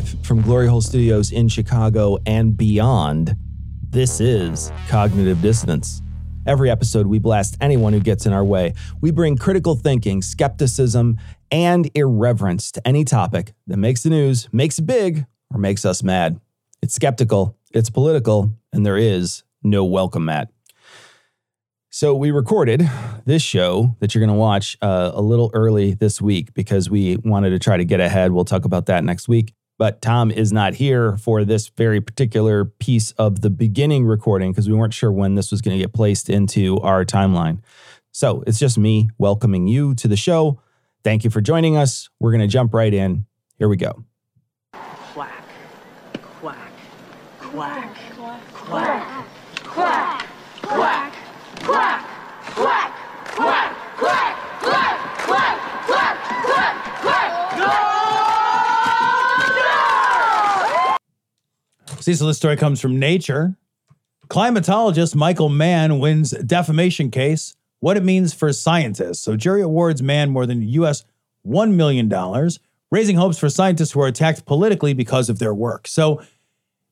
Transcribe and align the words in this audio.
Live 0.00 0.24
from 0.24 0.40
Glory 0.40 0.66
Hole 0.66 0.80
Studios 0.80 1.30
in 1.30 1.48
Chicago 1.48 2.16
and 2.24 2.56
beyond, 2.56 3.36
this 3.90 4.18
is 4.20 4.72
Cognitive 4.88 5.42
Dissonance. 5.42 6.00
Every 6.46 6.70
episode, 6.70 7.06
we 7.06 7.18
blast 7.18 7.58
anyone 7.60 7.92
who 7.92 8.00
gets 8.00 8.24
in 8.24 8.32
our 8.32 8.44
way. 8.44 8.72
We 9.02 9.10
bring 9.10 9.36
critical 9.36 9.74
thinking, 9.74 10.22
skepticism, 10.22 11.18
and 11.50 11.90
irreverence 11.94 12.72
to 12.72 12.88
any 12.88 13.04
topic 13.04 13.52
that 13.66 13.76
makes 13.76 14.02
the 14.02 14.10
news, 14.10 14.48
makes 14.52 14.78
it 14.78 14.86
big, 14.86 15.26
or 15.52 15.58
makes 15.58 15.84
us 15.84 16.02
mad. 16.02 16.40
It's 16.80 16.94
skeptical, 16.94 17.58
it's 17.72 17.90
political, 17.90 18.52
and 18.72 18.86
there 18.86 18.96
is 18.96 19.42
no 19.62 19.84
welcome 19.84 20.24
mat. 20.24 20.48
So 21.90 22.14
we 22.14 22.30
recorded 22.30 22.88
this 23.26 23.42
show 23.42 23.96
that 23.98 24.14
you're 24.14 24.24
going 24.24 24.34
to 24.34 24.40
watch 24.40 24.78
uh, 24.80 25.10
a 25.12 25.20
little 25.20 25.50
early 25.52 25.92
this 25.92 26.22
week 26.22 26.54
because 26.54 26.88
we 26.88 27.16
wanted 27.16 27.50
to 27.50 27.58
try 27.58 27.76
to 27.76 27.84
get 27.84 28.00
ahead. 28.00 28.32
We'll 28.32 28.44
talk 28.46 28.64
about 28.64 28.86
that 28.86 29.04
next 29.04 29.28
week. 29.28 29.52
But 29.80 30.02
Tom 30.02 30.30
is 30.30 30.52
not 30.52 30.74
here 30.74 31.16
for 31.16 31.42
this 31.42 31.70
very 31.70 32.02
particular 32.02 32.66
piece 32.66 33.12
of 33.12 33.40
the 33.40 33.48
beginning 33.48 34.04
recording 34.04 34.52
because 34.52 34.68
we 34.68 34.74
weren't 34.74 34.92
sure 34.92 35.10
when 35.10 35.36
this 35.36 35.50
was 35.50 35.62
going 35.62 35.74
to 35.74 35.82
get 35.82 35.94
placed 35.94 36.28
into 36.28 36.78
our 36.80 37.02
timeline. 37.02 37.62
So 38.12 38.44
it's 38.46 38.58
just 38.58 38.76
me 38.76 39.08
welcoming 39.16 39.68
you 39.68 39.94
to 39.94 40.06
the 40.06 40.18
show. 40.18 40.60
Thank 41.02 41.24
you 41.24 41.30
for 41.30 41.40
joining 41.40 41.78
us. 41.78 42.10
We're 42.20 42.30
going 42.30 42.42
to 42.42 42.46
jump 42.46 42.74
right 42.74 42.92
in. 42.92 43.24
Here 43.56 43.70
we 43.70 43.78
go. 43.78 44.04
See, 62.00 62.14
so 62.14 62.26
this 62.26 62.36
story 62.38 62.56
comes 62.56 62.80
from 62.80 62.98
Nature. 62.98 63.56
Climatologist 64.28 65.14
Michael 65.14 65.48
Mann 65.48 65.98
wins 65.98 66.30
defamation 66.30 67.10
case. 67.10 67.54
What 67.80 67.96
it 67.96 68.04
means 68.04 68.32
for 68.34 68.52
scientists. 68.52 69.20
So, 69.20 69.36
jury 69.36 69.62
awards 69.62 70.02
Mann 70.02 70.30
more 70.30 70.46
than 70.46 70.62
US 70.62 71.04
$1 71.46 71.72
million, 71.72 72.08
raising 72.90 73.16
hopes 73.16 73.38
for 73.38 73.48
scientists 73.48 73.92
who 73.92 74.00
are 74.02 74.06
attacked 74.06 74.44
politically 74.44 74.92
because 74.92 75.30
of 75.30 75.38
their 75.38 75.54
work. 75.54 75.88
So, 75.88 76.22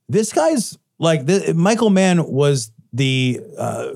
this 0.09 0.33
guy's 0.33 0.79
like, 0.98 1.27
the, 1.27 1.53
Michael 1.55 1.91
Mann 1.91 2.25
was 2.27 2.73
the 2.92 3.41
uh, 3.59 3.92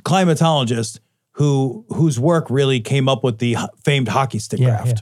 climatologist 0.00 0.98
who 1.32 1.84
whose 1.90 2.18
work 2.18 2.48
really 2.50 2.80
came 2.80 3.08
up 3.08 3.22
with 3.22 3.38
the 3.38 3.56
famed 3.84 4.08
hockey 4.08 4.38
stick 4.38 4.58
Yeah, 4.60 4.68
graft. 4.82 4.86
yeah. 4.86 4.94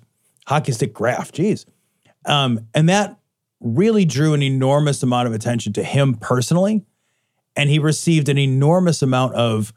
Hockey 0.47 0.73
stick 0.73 0.93
graft, 0.93 1.35
geez. 1.37 1.65
Um, 2.27 2.67
and 2.75 2.89
that 2.89 3.20
really 3.61 4.05
drew 4.05 4.33
an 4.35 4.43
enormous 4.43 5.03
amount 5.03 5.29
of 5.29 5.35
attention 5.35 5.73
to 5.75 5.83
him 5.85 6.15
personally. 6.15 6.85
And 7.57 7.69
he 7.69 7.79
received 7.79 8.29
an 8.29 8.39
enormous 8.39 9.03
amount 9.03 9.35
of 9.35 9.73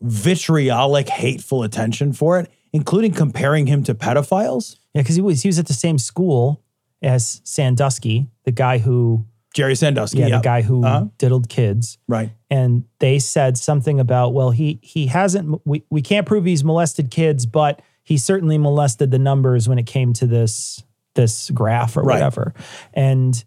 vitriolic, 0.00 1.08
hateful 1.08 1.62
attention 1.62 2.12
for 2.12 2.38
it, 2.38 2.50
including 2.72 3.12
comparing 3.12 3.66
him 3.66 3.82
to 3.84 3.94
pedophiles. 3.94 4.76
Yeah, 4.94 5.02
because 5.02 5.16
he 5.16 5.22
was 5.22 5.42
he 5.42 5.48
was 5.48 5.58
at 5.58 5.66
the 5.66 5.72
same 5.72 5.98
school 5.98 6.62
as 7.00 7.40
Sandusky, 7.44 8.28
the 8.44 8.52
guy 8.52 8.78
who 8.78 9.26
Jerry 9.54 9.74
Sandusky. 9.74 10.18
yeah, 10.18 10.26
yeah. 10.26 10.36
the 10.38 10.42
guy 10.42 10.62
who 10.62 10.84
Uh-huh. 10.84 11.06
diddled 11.18 11.48
kids. 11.48 11.98
Right. 12.08 12.32
And 12.50 12.84
they 12.98 13.18
said 13.18 13.56
something 13.56 14.00
about, 14.00 14.34
well, 14.34 14.50
he 14.50 14.78
he 14.82 15.06
hasn't 15.06 15.60
we, 15.64 15.84
we 15.90 16.02
can't 16.02 16.26
prove 16.26 16.44
he's 16.44 16.64
molested 16.64 17.10
kids, 17.10 17.46
but 17.46 17.80
he 18.02 18.18
certainly 18.18 18.58
molested 18.58 19.10
the 19.10 19.18
numbers 19.18 19.68
when 19.68 19.78
it 19.78 19.86
came 19.86 20.12
to 20.14 20.26
this 20.26 20.82
this 21.14 21.50
graph 21.50 21.96
or 21.96 22.02
Right. 22.02 22.14
whatever. 22.16 22.54
And 22.94 23.42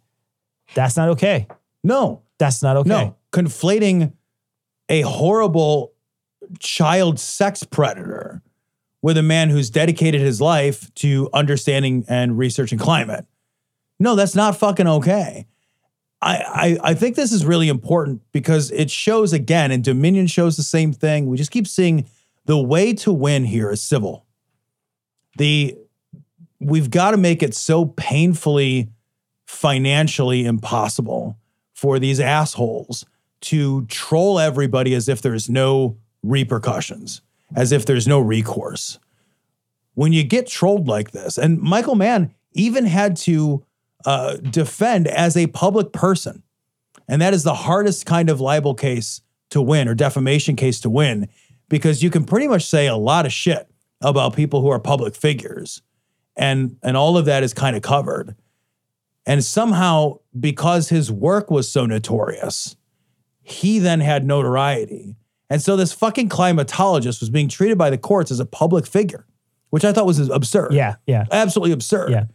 that's 0.73 0.97
not 0.97 1.09
okay. 1.09 1.47
No, 1.83 2.23
That's 2.37 2.61
not 2.63 2.77
okay. 2.77 2.89
no. 2.89 3.15
Conflating 3.31 4.13
a 4.89 5.01
horrible 5.01 5.93
child 6.59 7.19
sex 7.19 7.63
predator 7.63 8.41
with 9.01 9.17
a 9.17 9.23
man 9.23 9.49
who's 9.49 9.69
dedicated 9.69 10.21
his 10.21 10.41
life 10.41 10.93
to 10.95 11.29
understanding 11.33 12.03
and 12.07 12.37
researching 12.37 12.77
climate. 12.79 13.25
No, 13.99 14.15
that's 14.15 14.35
not 14.35 14.57
fucking 14.57 14.87
okay. 14.87 15.45
I, 16.21 16.77
I 16.83 16.89
I 16.91 16.93
think 16.95 17.15
this 17.15 17.31
is 17.31 17.45
really 17.45 17.67
important 17.69 18.21
because 18.31 18.71
it 18.71 18.89
shows 18.89 19.31
again, 19.33 19.71
and 19.71 19.83
Dominion 19.83 20.27
shows 20.27 20.57
the 20.57 20.63
same 20.63 20.91
thing. 20.91 21.27
We 21.27 21.37
just 21.37 21.51
keep 21.51 21.67
seeing 21.67 22.07
the 22.45 22.57
way 22.57 22.93
to 22.93 23.11
win 23.13 23.43
here 23.45 23.69
is 23.71 23.81
civil. 23.81 24.25
The 25.37 25.77
we've 26.65 26.89
got 26.89 27.11
to 27.11 27.17
make 27.17 27.43
it 27.43 27.53
so 27.53 27.85
painfully 27.85 28.89
financially 29.45 30.45
impossible 30.45 31.37
for 31.73 31.99
these 31.99 32.19
assholes 32.19 33.05
to 33.41 33.85
troll 33.85 34.39
everybody 34.39 34.95
as 34.95 35.07
if 35.07 35.21
there's 35.21 35.47
no 35.47 35.95
repercussions, 36.23 37.21
as 37.55 37.71
if 37.71 37.85
there's 37.85 38.07
no 38.07 38.19
recourse. 38.19 38.97
When 39.93 40.11
you 40.11 40.23
get 40.23 40.47
trolled 40.47 40.87
like 40.87 41.11
this, 41.11 41.37
and 41.37 41.61
Michael 41.61 41.93
Mann 41.93 42.33
even 42.53 42.85
had 42.85 43.15
to 43.17 43.63
uh, 44.03 44.37
defend 44.37 45.07
as 45.07 45.37
a 45.37 45.47
public 45.47 45.93
person, 45.93 46.41
and 47.07 47.21
that 47.21 47.35
is 47.35 47.43
the 47.43 47.53
hardest 47.53 48.07
kind 48.07 48.29
of 48.29 48.41
libel 48.41 48.73
case 48.73 49.21
to 49.51 49.61
win 49.61 49.87
or 49.87 49.93
defamation 49.93 50.55
case 50.55 50.79
to 50.79 50.89
win, 50.89 51.29
because 51.69 52.01
you 52.01 52.09
can 52.09 52.23
pretty 52.23 52.47
much 52.47 52.65
say 52.65 52.87
a 52.87 52.95
lot 52.95 53.27
of 53.27 53.31
shit 53.31 53.69
about 54.01 54.35
people 54.35 54.61
who 54.61 54.69
are 54.69 54.79
public 54.79 55.15
figures, 55.15 55.83
and 56.35 56.77
and 56.83 56.97
all 56.97 57.17
of 57.17 57.25
that 57.25 57.43
is 57.43 57.53
kind 57.53 57.75
of 57.75 57.81
covered. 57.81 58.35
And 59.25 59.43
somehow, 59.43 60.19
because 60.39 60.89
his 60.89 61.11
work 61.11 61.49
was 61.49 61.71
so 61.71 61.85
notorious, 61.85 62.75
he 63.41 63.79
then 63.79 63.99
had 63.99 64.25
notoriety. 64.25 65.15
And 65.49 65.61
so 65.61 65.75
this 65.75 65.91
fucking 65.93 66.29
climatologist 66.29 67.21
was 67.21 67.29
being 67.29 67.47
treated 67.47 67.77
by 67.77 67.89
the 67.89 67.97
courts 67.97 68.31
as 68.31 68.39
a 68.39 68.45
public 68.45 68.85
figure, 68.85 69.25
which 69.69 69.85
I 69.85 69.93
thought 69.93 70.05
was 70.05 70.19
absurd. 70.29 70.73
Yeah, 70.73 70.95
yeah. 71.07 71.25
Absolutely 71.31 71.71
absurd. 71.71 72.11
Yeah. 72.11 72.25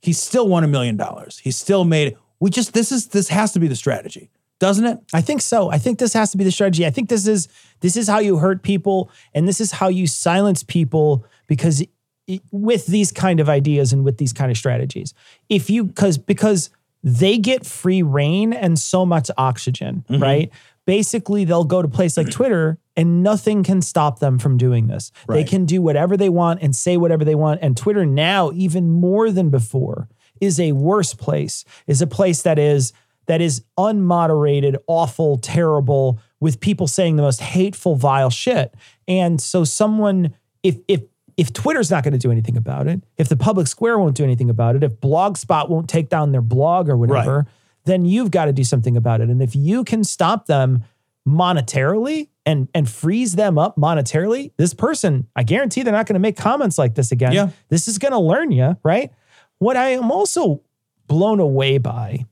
He 0.00 0.12
still 0.12 0.48
won 0.48 0.62
a 0.62 0.68
million 0.68 0.96
dollars. 0.96 1.38
He 1.38 1.50
still 1.50 1.84
made 1.84 2.16
we 2.40 2.50
just 2.50 2.74
this 2.74 2.92
is 2.92 3.08
this 3.08 3.28
has 3.28 3.52
to 3.52 3.60
be 3.60 3.68
the 3.68 3.76
strategy, 3.76 4.30
doesn't 4.58 4.84
it? 4.84 4.98
I 5.14 5.20
think 5.20 5.40
so. 5.40 5.70
I 5.70 5.78
think 5.78 5.98
this 5.98 6.12
has 6.12 6.30
to 6.32 6.36
be 6.36 6.44
the 6.44 6.52
strategy. 6.52 6.86
I 6.86 6.90
think 6.90 7.08
this 7.08 7.26
is 7.26 7.48
this 7.80 7.96
is 7.96 8.08
how 8.08 8.18
you 8.18 8.38
hurt 8.38 8.62
people 8.62 9.10
and 9.34 9.48
this 9.48 9.60
is 9.60 9.72
how 9.72 9.88
you 9.88 10.06
silence 10.06 10.62
people 10.62 11.24
because 11.46 11.82
with 12.50 12.86
these 12.86 13.12
kind 13.12 13.40
of 13.40 13.48
ideas 13.48 13.92
and 13.92 14.04
with 14.04 14.18
these 14.18 14.32
kind 14.32 14.50
of 14.50 14.56
strategies. 14.56 15.14
If 15.48 15.70
you 15.70 15.88
cuz 15.88 16.18
because 16.18 16.70
they 17.02 17.38
get 17.38 17.64
free 17.64 18.02
reign 18.02 18.52
and 18.52 18.78
so 18.78 19.06
much 19.06 19.30
oxygen, 19.38 20.04
mm-hmm. 20.10 20.22
right? 20.22 20.50
Basically, 20.86 21.44
they'll 21.44 21.64
go 21.64 21.82
to 21.82 21.88
place 21.88 22.16
like 22.16 22.30
Twitter 22.32 22.78
and 22.96 23.22
nothing 23.22 23.62
can 23.62 23.82
stop 23.82 24.18
them 24.18 24.38
from 24.38 24.56
doing 24.56 24.86
this. 24.86 25.12
They 25.28 25.44
can 25.44 25.66
do 25.66 25.82
whatever 25.82 26.16
they 26.16 26.28
want 26.28 26.62
and 26.62 26.74
say 26.74 26.96
whatever 26.96 27.24
they 27.24 27.34
want. 27.34 27.60
And 27.62 27.76
Twitter 27.76 28.06
now, 28.06 28.50
even 28.54 28.90
more 28.90 29.30
than 29.30 29.50
before, 29.50 30.08
is 30.40 30.58
a 30.58 30.72
worse 30.72 31.14
place, 31.14 31.64
is 31.86 32.02
a 32.02 32.06
place 32.06 32.42
that 32.42 32.58
is 32.58 32.92
that 33.26 33.40
is 33.40 33.64
unmoderated, 33.78 34.76
awful, 34.86 35.38
terrible, 35.38 36.20
with 36.40 36.60
people 36.60 36.86
saying 36.86 37.16
the 37.16 37.22
most 37.22 37.40
hateful, 37.40 37.96
vile 37.96 38.30
shit. 38.30 38.74
And 39.08 39.40
so 39.40 39.64
someone, 39.64 40.34
if 40.62 40.78
if 40.88 41.02
if 41.36 41.52
Twitter's 41.52 41.90
not 41.90 42.02
going 42.02 42.12
to 42.12 42.18
do 42.18 42.30
anything 42.30 42.56
about 42.56 42.86
it, 42.86 43.02
if 43.18 43.28
the 43.28 43.36
public 43.36 43.66
square 43.66 43.98
won't 43.98 44.16
do 44.16 44.24
anything 44.24 44.48
about 44.48 44.74
it, 44.74 44.82
if 44.82 45.00
Blogspot 45.00 45.68
won't 45.68 45.88
take 45.88 46.08
down 46.08 46.32
their 46.32 46.40
blog 46.40 46.88
or 46.88 46.96
whatever, 46.96 47.46
then 47.84 48.04
you've 48.04 48.30
got 48.30 48.46
to 48.46 48.52
do 48.52 48.64
something 48.64 48.96
about 48.96 49.20
it. 49.20 49.28
And 49.28 49.42
if 49.42 49.54
you 49.54 49.84
can 49.84 50.02
stop 50.02 50.46
them 50.46 50.84
monetarily 51.28 52.28
and 52.46 52.68
and 52.74 52.88
freeze 52.88 53.34
them 53.34 53.58
up 53.58 53.76
monetarily, 53.76 54.52
this 54.56 54.72
person, 54.72 55.28
I 55.36 55.42
guarantee 55.42 55.82
they're 55.82 55.92
not 55.92 56.06
going 56.06 56.14
to 56.14 56.20
make 56.20 56.36
comments 56.36 56.78
like 56.78 56.94
this 56.94 57.12
again. 57.12 57.32
Yeah. 57.32 57.50
This 57.68 57.88
is 57.88 57.98
going 57.98 58.12
to 58.12 58.18
learn 58.18 58.50
you, 58.50 58.76
right? 58.82 59.12
What 59.58 59.76
I 59.76 59.90
am 59.90 60.10
also 60.10 60.62
blown 61.06 61.40
away 61.40 61.78
by 61.78 62.24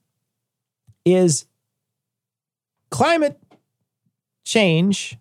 is 1.05 1.47
climate 2.91 3.39
change 4.45 5.19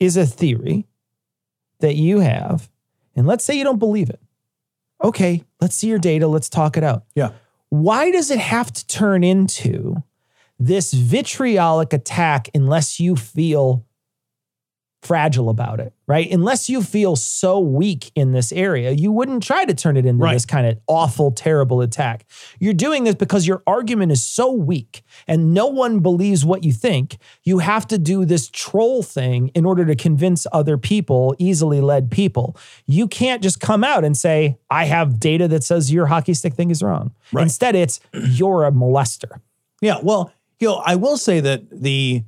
is 0.00 0.16
a 0.16 0.26
theory 0.26 0.86
that 1.80 1.96
you 1.96 2.20
have, 2.20 2.68
and 3.16 3.26
let's 3.26 3.44
say 3.44 3.54
you 3.54 3.64
don't 3.64 3.78
believe 3.78 4.10
it. 4.10 4.20
Okay, 5.02 5.44
let's 5.60 5.74
see 5.74 5.88
your 5.88 5.98
data. 5.98 6.26
Let's 6.26 6.48
talk 6.48 6.76
it 6.76 6.82
out. 6.82 7.04
Yeah. 7.14 7.30
Why 7.70 8.10
does 8.10 8.30
it 8.30 8.38
have 8.38 8.72
to 8.72 8.86
turn 8.86 9.22
into 9.22 10.02
this 10.58 10.92
vitriolic 10.92 11.92
attack 11.92 12.48
unless 12.54 12.98
you 12.98 13.14
feel 13.14 13.84
fragile 15.00 15.48
about 15.48 15.78
it, 15.78 15.92
right? 16.08 16.28
Unless 16.32 16.68
you 16.68 16.82
feel 16.82 17.14
so 17.14 17.60
weak 17.60 18.10
in 18.16 18.32
this 18.32 18.50
area, 18.50 18.90
you 18.90 19.12
wouldn't 19.12 19.44
try 19.44 19.64
to 19.64 19.72
turn 19.72 19.96
it 19.96 20.04
into 20.04 20.24
Right. 20.24 20.32
this 20.32 20.44
kind 20.44 20.66
of 20.66 20.76
awful, 20.88 21.30
terrible 21.30 21.80
attack. 21.80 22.26
You're 22.58 22.74
doing 22.74 23.04
this 23.04 23.14
because 23.14 23.46
your 23.46 23.62
argument 23.64 24.10
is 24.10 24.24
so 24.24 24.50
weak 24.52 25.02
and 25.28 25.54
no 25.54 25.66
one 25.68 26.00
believes 26.00 26.44
what 26.44 26.64
you 26.64 26.72
think. 26.72 27.18
You 27.44 27.58
have 27.58 27.86
to 27.88 27.98
do 27.98 28.24
this 28.24 28.48
troll 28.52 29.04
thing 29.04 29.48
in 29.54 29.64
order 29.64 29.84
to 29.84 29.94
convince 29.94 30.48
other 30.52 30.76
people, 30.76 31.36
easily 31.38 31.80
led 31.80 32.10
people. 32.10 32.56
You 32.86 33.06
can't 33.06 33.40
just 33.40 33.60
come 33.60 33.84
out 33.84 34.04
and 34.04 34.16
say, 34.16 34.58
I 34.68 34.86
have 34.86 35.20
data 35.20 35.46
that 35.48 35.62
says 35.62 35.92
your 35.92 36.06
hockey 36.06 36.34
stick 36.34 36.54
thing 36.54 36.70
is 36.72 36.82
wrong. 36.82 37.12
Right. 37.32 37.42
Instead, 37.42 37.76
it's 37.76 38.00
you're 38.12 38.64
a 38.64 38.72
molester. 38.72 39.40
Yeah, 39.80 39.98
well, 40.02 40.32
you 40.58 40.66
know, 40.66 40.82
I 40.84 40.96
will 40.96 41.16
say 41.16 41.38
that 41.38 41.62
the 41.70 42.24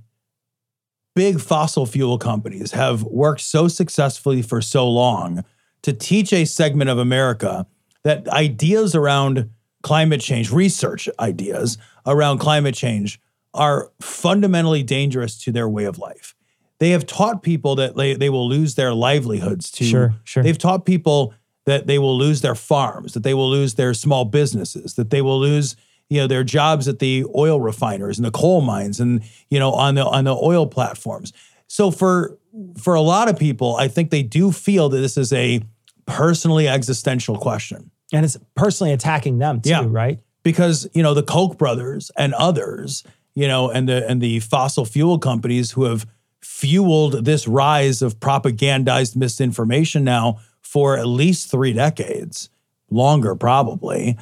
big 1.15 1.41
fossil 1.41 1.87
fuel 1.87 2.19
companies 2.19 2.73
have 2.73 3.03
worked 3.03 3.41
so 3.41 3.69
successfully 3.69 4.43
for 4.43 4.61
so 4.61 4.89
long 4.89 5.45
to 5.83 5.93
teach 5.93 6.33
a 6.33 6.45
segment 6.45 6.91
of 6.91 6.99
America 6.99 7.67
that 8.05 8.29
ideas 8.29 8.95
around 8.95 9.51
climate 9.83 10.21
change, 10.21 10.53
research 10.53 11.09
ideas 11.19 11.79
around 12.07 12.39
climate 12.39 12.75
change 12.75 13.21
are 13.55 13.91
fundamentally 14.01 14.83
dangerous 14.83 15.43
to 15.43 15.53
their 15.53 15.69
way 15.69 15.85
of 15.85 15.99
life. 15.99 16.35
They 16.79 16.91
have 16.91 17.07
taught 17.07 17.43
people 17.43 17.75
that 17.77 17.97
they, 17.97 18.15
they 18.15 18.31
will 18.31 18.49
lose 18.49 18.75
their 18.75 18.95
livelihoods 18.95 19.71
to 19.73 19.85
Sure, 19.85 20.15
sure. 20.25 20.43
They've 20.43 20.57
taught 20.57 20.87
people 20.87 21.35
that 21.67 21.87
they 21.87 21.99
will 21.99 22.17
lose 22.17 22.41
their 22.41 22.55
farms, 22.55 23.13
that 23.13 23.23
they 23.23 23.35
will 23.35 23.51
lose 23.51 23.75
their 23.75 23.93
small 23.93 24.25
businesses, 24.25 24.95
that 24.95 25.11
they 25.11 25.21
will 25.21 25.39
lose 25.39 25.77
you 26.11 26.21
know 26.21 26.27
their 26.27 26.45
jobs 26.45 26.87
at 26.89 26.99
the 26.99 27.25
oil 27.35 27.61
refiners 27.61 28.19
and 28.19 28.27
the 28.27 28.31
coal 28.31 28.61
mines 28.61 29.01
and 29.01 29.23
you 29.49 29.59
know 29.59 29.73
on 29.73 29.95
the 29.95 30.05
on 30.05 30.25
the 30.25 30.35
oil 30.37 30.67
platforms. 30.67 31.33
So 31.69 31.91
for 31.91 32.37
for 32.79 32.95
a 32.95 33.01
lot 33.01 33.29
of 33.31 33.39
people, 33.39 33.77
I 33.77 33.89
think 33.89 34.11
they 34.11 34.23
do 34.25 34.53
feel 34.53 34.89
that 34.91 34.99
this 34.99 35.17
is 35.17 35.33
a 35.33 35.63
personally 36.07 36.67
existential 36.69 37.37
question 37.39 37.91
And 38.13 38.25
it's 38.25 38.37
personally 38.57 38.93
attacking 38.93 39.39
them 39.39 39.61
too, 39.61 39.71
Yeah. 39.71 39.85
right? 39.89 40.19
because 40.43 40.89
you 40.95 41.03
know 41.03 41.15
the 41.15 41.23
Koch 41.23 41.57
brothers 41.59 42.11
and 42.17 42.35
others, 42.35 43.05
you 43.35 43.47
know, 43.47 43.71
and 43.71 43.89
the 43.89 44.09
and 44.09 44.21
the 44.21 44.41
fossil 44.41 44.85
fuel 44.85 45.19
companies 45.19 45.71
who 45.73 45.85
have 45.85 46.07
fueled 46.43 47.25
this 47.25 47.47
rise 47.47 48.03
of 48.03 48.19
propagandized 48.19 49.15
misinformation 49.17 50.03
now 50.03 50.39
for 50.63 50.97
at 50.97 51.07
least 51.07 51.51
three 51.51 51.73
decades, 51.73 52.49
longer 52.91 53.35
probably. 53.37 54.17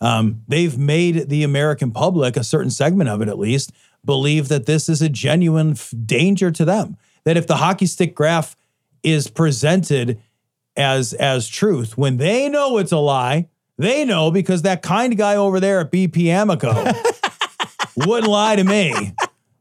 Um, 0.00 0.42
they've 0.46 0.76
made 0.76 1.28
the 1.28 1.42
American 1.42 1.90
public, 1.90 2.36
a 2.36 2.44
certain 2.44 2.70
segment 2.70 3.08
of 3.08 3.22
it 3.22 3.28
at 3.28 3.38
least, 3.38 3.72
believe 4.04 4.48
that 4.48 4.66
this 4.66 4.88
is 4.88 5.02
a 5.02 5.08
genuine 5.08 5.72
f- 5.72 5.92
danger 6.04 6.50
to 6.50 6.64
them. 6.64 6.96
That 7.24 7.36
if 7.36 7.46
the 7.46 7.56
hockey 7.56 7.86
stick 7.86 8.14
graph 8.14 8.56
is 9.02 9.28
presented 9.28 10.20
as 10.76 11.12
as 11.14 11.48
truth, 11.48 11.96
when 11.96 12.18
they 12.18 12.48
know 12.48 12.78
it's 12.78 12.92
a 12.92 12.98
lie, 12.98 13.48
they 13.78 14.04
know 14.04 14.30
because 14.30 14.62
that 14.62 14.82
kind 14.82 15.16
guy 15.16 15.36
over 15.36 15.60
there 15.60 15.80
at 15.80 15.90
BP 15.90 16.24
Amoco 16.26 16.94
wouldn't 18.06 18.30
lie 18.30 18.56
to 18.56 18.64
me. 18.64 19.14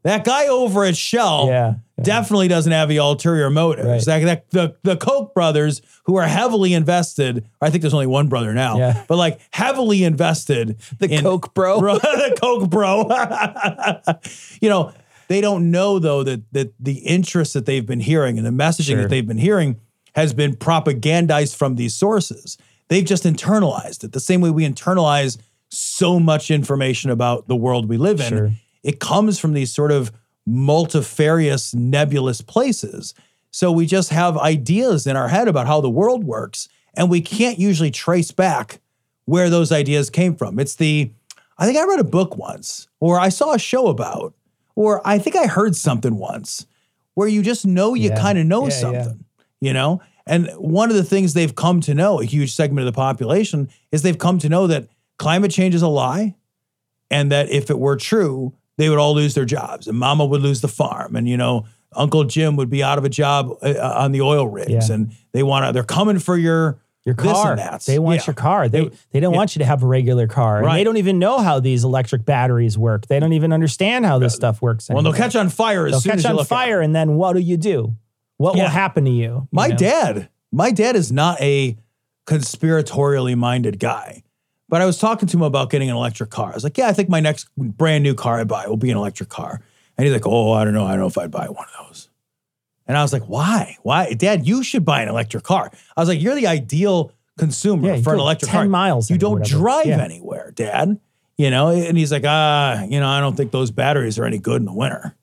That 0.03 0.23
guy 0.23 0.47
over 0.47 0.83
at 0.83 0.95
Shell 0.95 1.47
Yeah, 1.47 1.75
definitely 2.01 2.47
doesn't 2.47 2.71
have 2.71 2.89
the 2.89 2.97
ulterior 2.97 3.49
motives. 3.49 4.07
Right. 4.07 4.21
That, 4.25 4.49
that- 4.51 4.51
the, 4.51 4.75
the 4.83 4.97
Koch 4.97 5.33
brothers, 5.33 5.81
who 6.05 6.15
are 6.17 6.27
heavily 6.27 6.73
invested, 6.73 7.47
I 7.61 7.69
think 7.69 7.81
there's 7.81 7.93
only 7.93 8.07
one 8.07 8.27
brother 8.27 8.53
now, 8.53 8.77
Yeah. 8.77 9.03
but 9.07 9.17
like 9.17 9.39
heavily 9.51 10.03
invested. 10.03 10.77
The 10.99 11.09
in- 11.09 11.23
Coke 11.23 11.53
bro. 11.55 11.79
the 11.81 12.37
Coke 12.41 12.69
bro. 12.69 13.07
you 14.61 14.69
know, 14.69 14.93
they 15.27 15.41
don't 15.41 15.71
know 15.71 15.97
though 15.99 16.23
that 16.23 16.43
that 16.53 16.73
the 16.79 16.99
interest 16.99 17.53
that 17.53 17.65
they've 17.65 17.85
been 17.85 17.99
hearing 18.01 18.37
and 18.37 18.45
the 18.45 18.51
messaging 18.51 18.85
Sure. 18.93 19.01
that 19.01 19.09
they've 19.09 19.25
been 19.27 19.37
hearing 19.39 19.79
has 20.13 20.33
been 20.33 20.55
propagandized 20.55 21.55
from 21.55 21.75
these 21.75 21.93
sources. 21.95 22.57
They've 22.87 23.03
just 23.05 23.23
internalized 23.23 24.03
it 24.03 24.11
the 24.11 24.19
same 24.19 24.41
way 24.41 24.51
we 24.51 24.67
internalize 24.67 25.37
so 25.69 26.19
much 26.19 26.51
information 26.51 27.09
about 27.09 27.47
the 27.47 27.55
world 27.55 27.89
we 27.89 27.97
live 27.97 28.19
in. 28.21 28.27
Sure. 28.29 28.51
It 28.83 28.99
comes 28.99 29.39
from 29.39 29.53
these 29.53 29.73
sort 29.73 29.91
of 29.91 30.11
multifarious, 30.45 31.73
nebulous 31.73 32.41
places. 32.41 33.13
So 33.51 33.71
we 33.71 33.85
just 33.85 34.09
have 34.09 34.37
ideas 34.37 35.07
in 35.07 35.15
our 35.15 35.29
head 35.29 35.47
about 35.47 35.67
how 35.67 35.81
the 35.81 35.89
world 35.89 36.23
works, 36.23 36.67
and 36.95 37.09
we 37.09 37.21
can't 37.21 37.57
usually 37.59 37.91
trace 37.91 38.31
back 38.31 38.79
where 39.25 39.49
those 39.49 39.71
ideas 39.71 40.09
came 40.09 40.35
from. 40.35 40.59
It's 40.59 40.75
the, 40.75 41.11
I 41.57 41.65
think 41.65 41.77
I 41.77 41.85
read 41.85 41.99
a 41.99 42.03
book 42.03 42.37
once, 42.37 42.87
or 42.99 43.19
I 43.19 43.29
saw 43.29 43.53
a 43.53 43.59
show 43.59 43.87
about, 43.87 44.33
or 44.75 45.01
I 45.07 45.17
think 45.19 45.35
I 45.35 45.47
heard 45.47 45.75
something 45.75 46.17
once 46.17 46.65
where 47.13 47.27
you 47.29 47.41
just 47.41 47.65
know 47.65 47.93
you 47.93 48.09
Yeah. 48.09 48.21
kind 48.21 48.37
of 48.37 48.45
know 48.45 48.63
Yeah, 48.67 48.73
yeah. 48.73 48.79
something, 49.03 49.25
you 49.61 49.71
know? 49.73 50.01
And 50.27 50.49
one 50.57 50.89
of 50.89 50.95
the 50.97 51.03
things 51.03 51.33
they've 51.33 51.55
come 51.55 51.79
to 51.81 51.93
know, 51.93 52.19
a 52.19 52.25
huge 52.25 52.53
segment 52.53 52.85
of 52.87 52.93
the 52.93 52.97
population, 52.97 53.69
is 53.91 54.01
they've 54.01 54.17
come 54.17 54.37
to 54.39 54.49
know 54.49 54.67
that 54.67 54.89
climate 55.17 55.51
change 55.51 55.73
is 55.75 55.81
a 55.81 55.87
lie 55.87 56.35
and 57.09 57.31
that 57.31 57.49
if 57.49 57.69
it 57.69 57.79
were 57.79 57.95
true, 57.95 58.53
they 58.77 58.89
would 58.89 58.99
all 58.99 59.13
lose 59.15 59.33
their 59.33 59.45
jobs 59.45 59.87
and 59.87 59.97
mama 59.97 60.25
would 60.25 60.41
lose 60.41 60.61
the 60.61 60.67
farm 60.67 61.15
and, 61.15 61.27
you 61.29 61.37
know, 61.37 61.65
Uncle 61.95 62.25
Jim 62.25 62.57
would 62.57 62.69
be 62.69 62.83
out 62.83 62.97
of 62.97 63.05
a 63.05 63.09
job 63.09 63.51
uh, 63.63 63.73
on 63.97 64.11
the 64.11 64.21
oil 64.21 64.47
rigs 64.49 64.89
Yeah. 64.89 64.95
and 64.95 65.11
they 65.31 65.43
want 65.43 65.65
to, 65.65 65.71
they're 65.71 65.83
coming 65.83 66.19
for 66.19 66.37
your, 66.37 66.77
Your 67.05 67.15
car. 67.15 67.55
They 67.85 67.99
want 67.99 68.21
Yeah. 68.21 68.23
your 68.27 68.33
car. 68.33 68.67
They 68.67 68.85
They- 68.85 68.95
they 69.11 69.19
don't 69.19 69.33
want 69.35 69.55
you 69.55 69.59
to 69.59 69.65
have 69.65 69.83
a 69.83 69.85
regular 69.87 70.27
car. 70.27 70.63
And 70.63 70.75
they 70.75 70.83
don't 70.83 70.97
even 70.97 71.19
know 71.19 71.37
how 71.39 71.59
these 71.59 71.83
electric 71.83 72.25
batteries 72.25 72.77
work. 72.79 73.05
They 73.07 73.19
don't 73.19 73.33
even 73.33 73.53
understand 73.53 74.05
how 74.07 74.17
this 74.19 74.33
stuff 74.33 74.59
works. 74.61 74.89
Well, 74.89 75.03
they'll 75.03 75.13
catch 75.13 75.35
on 75.35 75.49
fire 75.49 75.85
as 75.85 75.91
They'll 75.91 76.01
soon 76.01 76.09
catch 76.13 76.19
as 76.19 76.25
on 76.25 76.31
look 76.33 76.41
at 76.41 76.45
it. 76.45 76.49
fire, 76.49 76.81
and 76.81 76.95
then 76.95 77.15
what 77.15 77.33
do 77.33 77.39
you 77.41 77.57
do? 77.57 77.93
What 78.37 78.55
Yeah. 78.57 78.63
will 78.63 78.69
happen 78.71 79.05
to 79.05 79.11
you? 79.11 79.23
you 79.23 79.47
My 79.53 79.67
know? 79.67 79.77
dad, 79.77 80.29
my 80.51 80.71
dad 80.71 80.95
is 80.97 81.11
not 81.11 81.39
a 81.41 81.77
conspiratorially 82.27 83.37
minded 83.37 83.79
guy. 83.79 84.23
But 84.75 84.81
I 84.81 84.85
was 84.85 84.97
talking 84.97 85.25
to 85.29 85.37
him 85.37 85.41
about 85.41 85.69
getting 85.69 85.89
an 85.89 85.95
electric 85.95 86.31
car. 86.31 86.51
I 86.51 86.53
was 86.53 86.65
like, 86.65 86.77
yeah, 86.77 86.89
I 86.89 86.91
think 86.91 87.07
my 87.07 87.21
next 87.21 87.47
brand 87.55 88.03
new 88.03 88.13
car 88.13 88.41
I 88.41 88.43
buy 88.43 88.67
will 88.67 88.75
be 88.75 88.91
an 88.91 88.97
electric 88.97 89.29
car. 89.29 89.61
And 89.97 90.03
he's 90.05 90.11
like, 90.11 90.27
oh, 90.27 90.51
I 90.51 90.65
don't 90.65 90.73
know. 90.73 90.83
I 90.85 90.89
don't 90.91 90.99
know 90.99 91.07
if 91.07 91.17
I'd 91.17 91.31
buy 91.31 91.45
one 91.47 91.65
of 91.79 91.87
those. 91.87 92.09
And 92.85 92.97
I 92.97 93.01
was 93.01 93.13
like, 93.13 93.23
why? 93.23 93.77
Why? 93.83 94.11
Dad, 94.11 94.45
you 94.45 94.63
should 94.63 94.83
buy 94.83 95.01
an 95.01 95.07
electric 95.07 95.43
car. 95.45 95.71
I 95.95 96.01
was 96.01 96.09
like, 96.09 96.21
you're 96.21 96.35
the 96.35 96.47
ideal 96.47 97.13
consumer 97.37 97.93
Yeah, 97.95 98.01
for 98.01 98.15
an 98.15 98.19
electric 98.19 98.51
10 98.51 98.59
car. 98.63 98.67
miles 98.67 99.09
You 99.09 99.17
don't 99.17 99.45
drive 99.45 99.85
Yeah. 99.85 100.03
anywhere, 100.03 100.51
Dad. 100.53 100.99
You 101.37 101.49
know, 101.51 101.69
and 101.69 101.97
he's 101.97 102.11
like, 102.11 102.23
ah, 102.27 102.83
you 102.83 102.99
know, 102.99 103.07
I 103.07 103.21
don't 103.21 103.37
think 103.37 103.51
those 103.53 103.71
batteries 103.71 104.19
are 104.19 104.25
any 104.25 104.39
good 104.39 104.57
in 104.61 104.65
the 104.65 104.73
winter. 104.73 105.15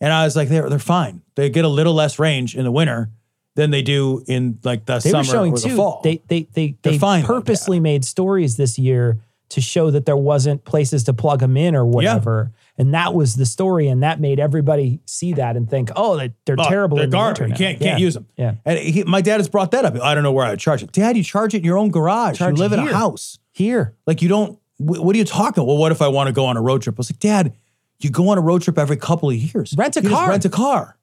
And 0.00 0.14
I 0.14 0.24
was 0.24 0.34
like, 0.34 0.48
they're 0.48 0.70
they're 0.70 0.78
fine. 0.78 1.20
They 1.34 1.50
get 1.50 1.66
a 1.66 1.68
little 1.68 1.92
less 1.92 2.18
range 2.18 2.56
in 2.56 2.64
the 2.64 2.72
winter 2.72 3.10
than 3.58 3.70
they 3.70 3.82
do 3.82 4.22
in 4.26 4.58
like 4.64 4.86
the 4.86 4.98
They 5.00 5.10
summer 5.10 5.18
were 5.20 5.24
showing 5.24 5.52
or 5.52 5.58
the 5.58 5.68
too. 5.68 5.76
fall. 5.76 6.00
They 6.02 6.22
they 6.28 6.48
they 6.54 6.76
They're 6.82 6.92
they 6.92 6.98
fine, 6.98 7.24
purposely 7.24 7.80
made 7.80 8.04
stories 8.04 8.56
this 8.56 8.78
year 8.78 9.18
to 9.50 9.60
show 9.60 9.90
that 9.90 10.04
there 10.06 10.16
wasn't 10.16 10.64
places 10.64 11.04
to 11.04 11.12
plug 11.14 11.40
them 11.40 11.56
in 11.56 11.74
or 11.74 11.84
whatever. 11.84 12.52
And 12.76 12.94
that 12.94 13.14
was 13.14 13.34
the 13.34 13.46
story, 13.46 13.88
and 13.88 14.02
that 14.02 14.20
made 14.20 14.38
everybody 14.38 15.00
see 15.06 15.32
that 15.32 15.56
and 15.56 15.68
think, 15.68 15.90
oh, 15.96 16.16
they, 16.16 16.32
they're 16.44 16.54
Oh, 16.58 16.68
terrible. 16.68 16.96
They're 16.98 17.04
in 17.04 17.10
the 17.10 17.16
garbage. 17.16 17.40
winter 17.40 17.44
You 17.44 17.48
now. 17.48 17.56
can't 17.56 17.78
can't 17.80 17.98
Yeah. 17.98 18.04
use 18.06 18.14
them. 18.14 18.26
Yeah. 18.36 18.54
And 18.64 18.78
he, 18.78 19.02
my 19.04 19.20
dad 19.20 19.38
has 19.40 19.48
brought 19.48 19.70
that 19.72 19.84
up. 19.84 20.00
I 20.00 20.14
don't 20.14 20.22
know 20.22 20.32
where 20.32 20.46
I 20.46 20.50
would 20.50 20.60
charge 20.60 20.82
it. 20.82 20.92
Dad, 20.92 21.16
you 21.16 21.24
charge 21.24 21.54
it 21.54 21.58
in 21.58 21.64
your 21.64 21.76
own 21.78 21.90
garage. 21.90 22.38
Charge 22.38 22.56
you 22.56 22.62
live 22.62 22.72
in 22.72 22.80
here. 22.80 22.90
a 22.90 22.94
house. 22.94 23.38
Here. 23.52 23.94
Like 24.06 24.22
you 24.22 24.28
don't. 24.28 24.58
wh- 24.76 25.02
What 25.02 25.16
are 25.16 25.18
you 25.18 25.24
talking? 25.24 25.62
About? 25.62 25.66
Well, 25.68 25.78
what 25.78 25.90
if 25.92 26.00
I 26.02 26.08
want 26.08 26.28
to 26.28 26.32
go 26.32 26.44
on 26.46 26.56
a 26.56 26.62
road 26.62 26.82
trip? 26.82 26.94
I 26.96 26.98
was 26.98 27.10
like, 27.10 27.18
Dad, 27.18 27.52
you 28.00 28.10
go 28.10 28.28
on 28.28 28.38
a 28.38 28.42
road 28.42 28.62
trip 28.62 28.78
every 28.78 28.96
couple 28.98 29.28
of 29.30 29.34
years. 29.34 29.74
Rent 29.76 29.96
a 29.96 30.00
You 30.00 30.10
just 30.10 30.14
car. 30.20 30.28
rent 30.28 30.44
a 30.44 30.48
car. 30.50 30.96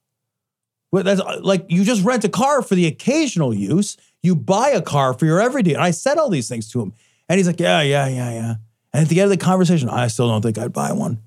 That's 1.03 1.21
uh, 1.21 1.39
like 1.41 1.65
you 1.69 1.83
just 1.83 2.03
rent 2.03 2.23
a 2.23 2.29
car 2.29 2.61
for 2.61 2.75
the 2.75 2.85
occasional 2.87 3.53
use. 3.53 3.97
You 4.23 4.35
buy 4.35 4.69
a 4.69 4.81
car 4.81 5.13
for 5.13 5.25
your 5.25 5.41
everyday. 5.41 5.73
And 5.73 5.83
I 5.83 5.91
said 5.91 6.17
all 6.17 6.29
these 6.29 6.49
things 6.49 6.69
to 6.71 6.81
him, 6.81 6.93
and 7.29 7.37
he's 7.37 7.47
like, 7.47 7.59
Yeah, 7.59 7.81
yeah, 7.81 8.07
yeah, 8.07 8.31
yeah. 8.31 8.55
And 8.93 9.03
at 9.03 9.09
the 9.09 9.19
end 9.19 9.31
of 9.31 9.37
the 9.37 9.43
conversation, 9.43 9.89
I 9.89 10.07
still 10.07 10.27
don't 10.27 10.41
think 10.41 10.57
I'd 10.57 10.73
buy 10.73 10.91
one. 10.93 11.19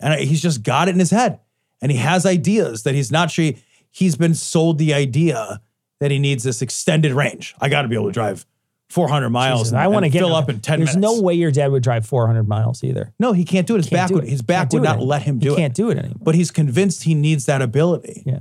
And 0.00 0.12
I, 0.12 0.20
he's 0.20 0.42
just 0.42 0.62
got 0.62 0.88
it 0.88 0.92
in 0.92 0.98
his 0.98 1.10
head, 1.10 1.40
and 1.80 1.90
he 1.90 1.98
has 1.98 2.26
ideas 2.26 2.82
that 2.82 2.94
he's 2.94 3.10
not 3.10 3.30
sure. 3.30 3.52
He's 3.90 4.16
been 4.16 4.34
sold 4.34 4.78
the 4.78 4.92
idea 4.92 5.60
that 6.00 6.10
he 6.10 6.18
needs 6.18 6.42
this 6.44 6.60
extended 6.60 7.12
range. 7.12 7.54
I 7.60 7.68
got 7.68 7.82
to 7.82 7.88
be 7.88 7.94
able 7.94 8.06
to 8.06 8.12
drive 8.12 8.44
400 8.90 9.30
miles. 9.30 9.60
Jesus, 9.60 9.72
and, 9.72 9.80
I 9.80 9.88
want 9.88 10.04
to 10.04 10.10
fill 10.10 10.34
up 10.34 10.48
in 10.48 10.60
10 10.60 10.80
There's 10.80 10.94
minutes. 10.94 11.06
There's 11.06 11.20
no 11.20 11.22
way 11.22 11.34
your 11.34 11.50
dad 11.50 11.70
would 11.72 11.82
drive 11.82 12.06
400 12.06 12.46
miles 12.46 12.84
either. 12.84 13.12
No, 13.18 13.32
he 13.32 13.44
can't 13.44 13.66
do 13.66 13.74
it. 13.74 13.78
His 13.78 13.88
Can't 13.88 14.10
back 14.10 14.14
would 14.14 14.24
his 14.24 14.42
back 14.42 14.72
would 14.72 14.82
not 14.82 15.00
let 15.00 15.22
him 15.22 15.40
He 15.40 15.46
do 15.46 15.54
it. 15.54 15.56
can't 15.56 15.74
do 15.74 15.90
it 15.90 15.98
anymore. 15.98 16.18
But 16.20 16.34
he's 16.34 16.50
convinced 16.50 17.04
he 17.04 17.14
needs 17.14 17.46
that 17.46 17.62
ability. 17.62 18.22
Yeah. 18.26 18.40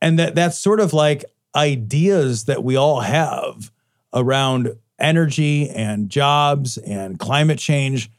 And 0.00 0.18
that 0.18 0.34
that's 0.34 0.58
sort 0.58 0.80
of 0.80 0.92
like 0.92 1.24
ideas 1.54 2.44
that 2.44 2.64
we 2.64 2.76
all 2.76 3.00
have 3.00 3.70
around 4.12 4.76
energy 4.98 5.68
and 5.68 6.08
jobs 6.08 6.78
and 6.78 7.18
climate 7.18 7.58
change. 7.58 8.10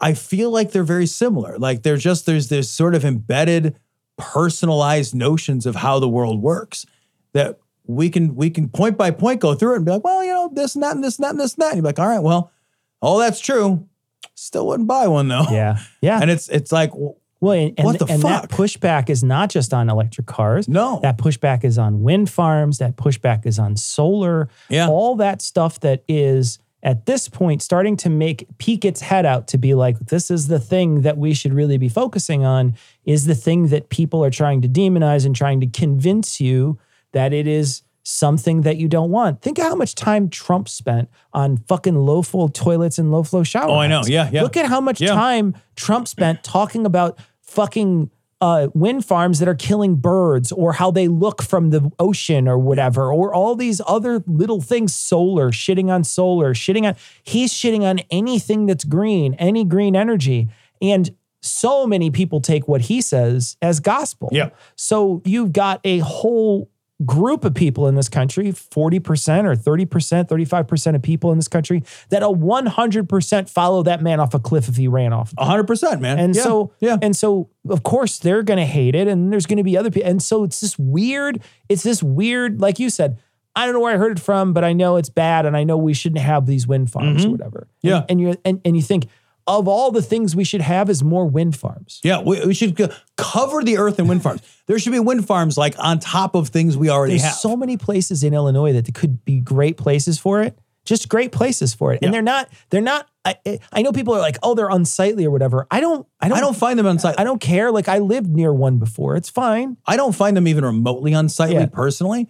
I 0.00 0.14
feel 0.14 0.50
like 0.50 0.72
they're 0.72 0.84
very 0.84 1.06
similar. 1.06 1.58
Like 1.58 1.82
they're 1.82 1.96
just 1.96 2.26
there's 2.26 2.48
this 2.48 2.70
sort 2.70 2.94
of 2.94 3.04
embedded 3.04 3.78
personalized 4.16 5.14
notions 5.14 5.66
of 5.66 5.76
how 5.76 5.98
the 5.98 6.08
world 6.08 6.42
works 6.42 6.84
that 7.32 7.58
we 7.86 8.10
can 8.10 8.34
we 8.34 8.50
can 8.50 8.68
point 8.68 8.98
by 8.98 9.10
point 9.10 9.40
go 9.40 9.54
through 9.54 9.72
it 9.72 9.76
and 9.76 9.84
be 9.84 9.92
like, 9.92 10.04
well, 10.04 10.22
you 10.22 10.32
know, 10.32 10.50
this 10.52 10.74
and 10.74 10.82
that 10.84 10.94
and 10.94 11.02
this 11.02 11.16
and 11.16 11.24
that 11.24 11.30
and 11.30 11.40
this 11.40 11.54
and 11.54 11.62
that. 11.62 11.68
And 11.68 11.76
you're 11.78 11.84
like, 11.84 11.98
all 11.98 12.06
right, 12.06 12.22
well, 12.22 12.52
all 13.00 13.18
that's 13.18 13.40
true. 13.40 13.88
Still 14.34 14.66
wouldn't 14.66 14.88
buy 14.88 15.08
one 15.08 15.28
though. 15.28 15.46
Yeah. 15.50 15.78
Yeah. 16.00 16.20
And 16.20 16.30
it's 16.30 16.48
it's 16.48 16.70
like, 16.70 16.92
well, 17.40 17.52
and, 17.52 17.74
and, 17.78 17.84
What 17.84 17.98
the 17.98 18.06
and 18.06 18.22
that 18.22 18.48
pushback 18.48 19.08
is 19.08 19.22
not 19.22 19.50
just 19.50 19.72
on 19.72 19.88
electric 19.88 20.26
cars. 20.26 20.68
No. 20.68 20.98
That 21.02 21.18
pushback 21.18 21.64
is 21.64 21.78
on 21.78 22.02
wind 22.02 22.30
farms. 22.30 22.78
That 22.78 22.96
pushback 22.96 23.46
is 23.46 23.58
on 23.58 23.76
solar. 23.76 24.48
Yeah. 24.68 24.88
All 24.88 25.14
that 25.16 25.40
stuff 25.40 25.78
that 25.80 26.02
is 26.08 26.58
at 26.82 27.06
this 27.06 27.28
point 27.28 27.60
starting 27.62 27.96
to 27.98 28.08
make 28.10 28.46
peek 28.58 28.84
its 28.84 29.00
head 29.00 29.26
out 29.26 29.48
to 29.48 29.58
be 29.58 29.74
like, 29.74 29.98
this 29.98 30.30
is 30.30 30.48
the 30.48 30.60
thing 30.60 31.02
that 31.02 31.18
we 31.18 31.34
should 31.34 31.52
really 31.52 31.76
be 31.78 31.88
focusing 31.88 32.44
on, 32.44 32.74
is 33.04 33.26
the 33.26 33.34
thing 33.34 33.68
that 33.68 33.88
people 33.88 34.24
are 34.24 34.30
trying 34.30 34.62
to 34.62 34.68
demonize 34.68 35.26
and 35.26 35.34
trying 35.34 35.60
to 35.60 35.66
convince 35.66 36.40
you 36.40 36.78
that 37.12 37.32
it 37.32 37.46
is 37.46 37.82
something 38.04 38.62
that 38.62 38.78
you 38.78 38.88
don't 38.88 39.10
want. 39.10 39.42
Think 39.42 39.58
of 39.58 39.64
how 39.64 39.74
much 39.74 39.94
time 39.94 40.30
Trump 40.30 40.66
spent 40.68 41.10
on 41.34 41.58
fucking 41.68 41.94
low 41.94 42.22
flow 42.22 42.48
toilets 42.48 42.98
and 42.98 43.12
low 43.12 43.22
flow 43.22 43.42
showers. 43.42 43.70
Oh, 43.70 43.78
I 43.78 43.86
know. 43.86 44.02
Yeah, 44.06 44.30
yeah. 44.32 44.42
Look 44.42 44.56
at 44.56 44.64
how 44.64 44.80
much 44.80 45.00
Yeah. 45.00 45.14
time 45.14 45.54
Trump 45.76 46.08
spent 46.08 46.42
talking 46.42 46.86
about 46.86 47.18
fucking 47.48 48.10
uh, 48.40 48.68
wind 48.74 49.04
farms 49.04 49.40
that 49.40 49.48
are 49.48 49.54
killing 49.54 49.96
birds 49.96 50.52
or 50.52 50.74
how 50.74 50.90
they 50.90 51.08
look 51.08 51.42
from 51.42 51.70
the 51.70 51.90
ocean 51.98 52.46
or 52.46 52.58
whatever, 52.58 53.12
or 53.12 53.34
all 53.34 53.56
these 53.56 53.80
other 53.86 54.22
little 54.26 54.60
things, 54.60 54.94
solar, 54.94 55.50
shitting 55.50 55.88
on 55.88 56.04
solar, 56.04 56.54
shitting 56.54 56.86
on, 56.86 56.94
he's 57.24 57.52
shitting 57.52 57.82
on 57.82 57.98
anything 58.10 58.66
that's 58.66 58.84
green, 58.84 59.34
any 59.34 59.64
green 59.64 59.96
energy. 59.96 60.48
And 60.80 61.16
so 61.42 61.86
many 61.86 62.10
people 62.10 62.40
take 62.40 62.68
what 62.68 62.82
he 62.82 63.00
says 63.00 63.56
as 63.62 63.80
gospel. 63.80 64.28
Yeah. 64.30 64.50
So 64.76 65.22
you've 65.24 65.52
got 65.52 65.80
a 65.84 65.98
whole 66.00 66.70
group 67.04 67.44
of 67.44 67.54
people 67.54 67.86
in 67.86 67.94
this 67.94 68.08
country 68.08 68.46
40% 68.52 69.44
or 69.44 69.54
30%, 69.54 70.28
35% 70.28 70.94
of 70.94 71.02
people 71.02 71.30
in 71.30 71.38
this 71.38 71.48
country 71.48 71.84
that'll 72.10 72.34
100% 72.36 73.48
follow 73.48 73.82
that 73.84 74.02
man 74.02 74.20
off 74.20 74.34
a 74.34 74.38
cliff 74.40 74.68
if 74.68 74.76
he 74.76 74.88
ran 74.88 75.12
off. 75.12 75.32
hundred 75.38 75.66
percent, 75.66 76.00
man. 76.00 76.18
And 76.18 76.34
Yeah, 76.34 76.42
so, 76.42 76.72
yeah. 76.80 76.96
and 77.00 77.14
so, 77.14 77.50
of 77.68 77.82
course, 77.82 78.18
they're 78.18 78.42
going 78.42 78.58
to 78.58 78.66
hate 78.66 78.94
it, 78.94 79.06
and 79.06 79.32
there's 79.32 79.46
going 79.46 79.58
to 79.58 79.62
be 79.62 79.76
other 79.76 79.90
people. 79.90 80.10
And 80.10 80.22
so, 80.22 80.44
it's 80.44 80.60
this 80.60 80.78
weird. 80.78 81.40
It's 81.68 81.82
this 81.82 82.02
weird, 82.02 82.60
like 82.60 82.78
you 82.78 82.90
said. 82.90 83.18
I 83.56 83.64
don't 83.64 83.74
know 83.74 83.80
where 83.80 83.94
I 83.94 83.96
heard 83.96 84.18
it 84.18 84.20
from, 84.20 84.52
but 84.52 84.62
I 84.62 84.72
know 84.72 84.96
it's 84.96 85.08
bad, 85.08 85.44
and 85.44 85.56
I 85.56 85.64
know 85.64 85.76
we 85.76 85.92
shouldn't 85.92 86.20
have 86.20 86.46
these 86.46 86.68
wind 86.68 86.92
farms 86.92 87.24
or 87.24 87.30
whatever. 87.30 87.66
Mm-hmm. 87.84 87.88
Yeah. 87.88 87.96
and, 87.96 88.10
and 88.10 88.20
you 88.20 88.36
and 88.44 88.60
and 88.64 88.76
you 88.76 88.82
think 88.82 89.06
of 89.48 89.66
all 89.66 89.90
the 89.90 90.02
things 90.02 90.36
we 90.36 90.44
should 90.44 90.60
have 90.60 90.88
is 90.90 91.02
more 91.02 91.26
wind 91.26 91.56
farms. 91.56 92.00
Yeah, 92.04 92.20
we, 92.20 92.44
we 92.46 92.54
should 92.54 92.76
co- 92.76 92.90
cover 93.16 93.64
the 93.64 93.78
earth 93.78 93.98
in 93.98 94.06
wind 94.06 94.22
farms. 94.22 94.42
There 94.66 94.78
should 94.78 94.92
be 94.92 95.00
wind 95.00 95.26
farms 95.26 95.56
like 95.56 95.74
on 95.78 95.98
top 95.98 96.34
of 96.34 96.48
things 96.50 96.76
we 96.76 96.90
already 96.90 97.14
There's 97.14 97.22
have. 97.22 97.32
so 97.34 97.56
many 97.56 97.78
places 97.78 98.22
in 98.22 98.34
Illinois 98.34 98.74
that 98.74 98.92
could 98.94 99.24
be 99.24 99.40
great 99.40 99.78
places 99.78 100.18
for 100.18 100.42
it. 100.42 100.58
Just 100.84 101.08
great 101.08 101.32
places 101.32 101.72
for 101.74 101.92
it, 101.94 102.00
and 102.02 102.12
they're 102.14 102.22
not. 102.22 102.48
They're 102.70 102.80
not. 102.82 103.08
I, 103.24 103.36
I 103.72 103.82
know 103.82 103.92
people 103.92 104.14
are 104.14 104.20
like, 104.20 104.36
oh, 104.42 104.54
they're 104.54 104.68
unsightly 104.70 105.24
or 105.26 105.30
whatever. 105.30 105.66
I 105.70 105.80
don't. 105.80 106.06
I 106.20 106.28
don't. 106.28 106.38
I 106.38 106.40
don't 106.40 106.56
find 106.56 106.78
them 106.78 106.86
unsightly. 106.86 107.18
I 107.18 107.24
don't 107.24 107.40
care. 107.40 107.70
Like 107.72 107.88
I 107.88 107.98
lived 107.98 108.28
near 108.30 108.52
one 108.54 108.78
before. 108.78 109.16
It's 109.16 109.28
fine. 109.30 109.76
I 109.86 109.96
don't 109.96 110.14
find 110.14 110.34
them 110.36 110.46
even 110.48 110.64
remotely 110.64 111.12
unsightly 111.14 111.56
Yeah. 111.56 111.66
personally. 111.66 112.28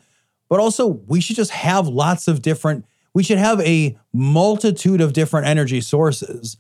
But 0.49 0.59
also, 0.61 0.87
we 0.87 1.21
should 1.21 1.37
just 1.37 1.51
have 1.53 1.87
lots 1.89 2.27
of 2.29 2.41
different. 2.43 2.85
We 3.15 3.23
should 3.23 3.39
have 3.39 3.61
a 3.61 3.97
multitude 4.13 5.01
of 5.01 5.13
different 5.13 5.47
energy 5.47 5.81
sources 5.81 6.57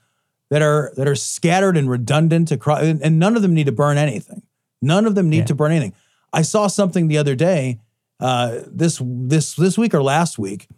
that 0.51 0.63
are 0.63 0.93
that 0.97 1.07
are 1.09 1.15
scattered 1.15 1.77
and 1.77 1.91
redundant 1.91 2.51
across, 2.51 2.83
and, 2.83 3.03
and 3.03 3.19
none 3.19 3.37
of 3.37 3.43
them 3.43 3.55
need 3.55 3.67
to 3.67 3.73
burn 3.73 3.97
anything. 3.99 4.43
None 4.81 5.07
of 5.07 5.15
them 5.15 5.29
need 5.29 5.39
Yeah. 5.39 5.45
to 5.47 5.55
burn 5.55 5.73
anything. 5.73 5.93
I 6.33 6.43
saw 6.43 6.67
something 6.69 7.09
the 7.09 7.19
other 7.19 7.35
day, 7.35 7.81
uh, 8.21 8.61
this 8.67 9.01
this 9.05 9.55
this 9.55 9.77
week 9.79 9.95
or 9.95 10.03
last 10.03 10.39
week, 10.39 10.69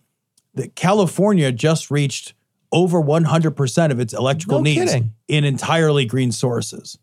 that 0.55 0.75
California 0.75 1.53
just 1.53 1.91
reached 1.91 2.35
over 2.73 3.01
100% 3.03 3.91
of 3.91 3.99
its 3.99 4.13
electrical 4.13 4.59
No 4.59 4.63
needs 4.63 4.93
kidding. 4.93 5.13
in 5.27 5.45
entirely 5.45 6.05
green 6.07 6.31
sources. 6.31 6.99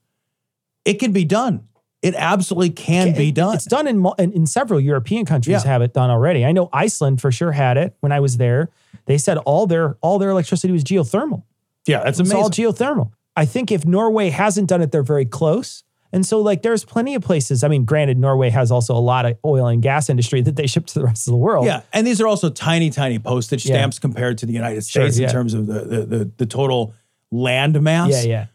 It 0.85 0.93
can 0.93 1.11
be 1.11 1.25
done. 1.25 1.67
It 2.01 2.15
absolutely 2.15 2.69
can 2.69 3.13
be 3.15 3.31
done. 3.33 3.55
It's 3.55 3.65
done 3.65 3.87
in, 3.87 4.05
in 4.19 4.31
in 4.31 4.45
several 4.45 4.79
European 4.79 5.25
countries 5.25 5.63
Yeah. 5.65 5.71
have 5.71 5.81
it 5.81 5.93
done 5.93 6.09
already. 6.09 6.45
I 6.45 6.51
know 6.51 6.69
Iceland 6.71 7.19
for 7.21 7.31
sure 7.31 7.51
had 7.51 7.75
it 7.75 7.95
when 8.01 8.11
I 8.11 8.19
was 8.19 8.37
there. 8.37 8.69
They 9.07 9.17
said 9.17 9.37
all 9.39 9.67
their 9.67 9.97
all 10.01 10.19
their 10.19 10.29
electricity 10.29 10.71
was 10.71 10.83
geothermal. 10.83 11.43
Yeah, 11.87 12.03
that's 12.03 12.19
It's 12.19 12.31
amazing. 12.31 12.43
all 12.43 12.49
geothermal. 12.49 13.11
I 13.35 13.45
think 13.45 13.71
if 13.71 13.85
Norway 13.85 14.29
hasn't 14.29 14.67
done 14.69 14.81
it, 14.81 14.91
they're 14.91 15.03
very 15.03 15.25
close. 15.25 15.83
And 16.13 16.25
so, 16.25 16.39
like, 16.39 16.61
there's 16.61 16.85
plenty 16.85 17.15
of 17.15 17.21
places. 17.21 17.63
I 17.63 17.67
mean, 17.67 17.83
granted, 17.83 18.17
Norway 18.17 18.49
has 18.49 18.71
also 18.71 18.95
a 18.95 18.99
lot 18.99 19.25
of 19.25 19.37
oil 19.43 19.67
and 19.67 19.81
gas 19.81 20.09
industry 20.09 20.41
that 20.41 20.55
they 20.55 20.65
ship 20.65 20.85
to 20.87 20.93
the 20.99 21.03
rest 21.05 21.27
of 21.27 21.31
the 21.33 21.37
world. 21.37 21.65
yeah, 21.65 21.81
and 21.93 22.07
these 22.07 22.21
are 22.21 22.27
also 22.27 22.49
tiny, 22.49 22.89
tiny 22.89 23.19
postage 23.19 23.65
Yeah. 23.65 23.75
stamps 23.75 23.99
compared 23.99 24.37
to 24.39 24.45
the 24.45 24.53
United 24.53 24.85
Sure, 24.85 25.03
States 25.03 25.19
yeah. 25.19 25.27
in 25.27 25.33
terms 25.33 25.53
of 25.53 25.67
the, 25.67 25.79
the 25.81 26.05
the 26.05 26.31
the 26.37 26.45
total 26.45 26.93
land 27.31 27.79
mass. 27.81 28.09
yeah, 28.11 28.21
yeah. 28.23 28.45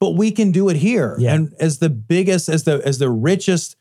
But 0.00 0.12
we 0.12 0.30
can 0.32 0.52
do 0.52 0.68
it 0.70 0.76
here, 0.76 1.14
Yeah. 1.18 1.34
and 1.34 1.52
as 1.60 1.78
the 1.78 1.90
biggest, 1.90 2.48
as 2.48 2.64
the 2.64 2.80
as 2.84 2.98
the 2.98 3.10
richest 3.10 3.76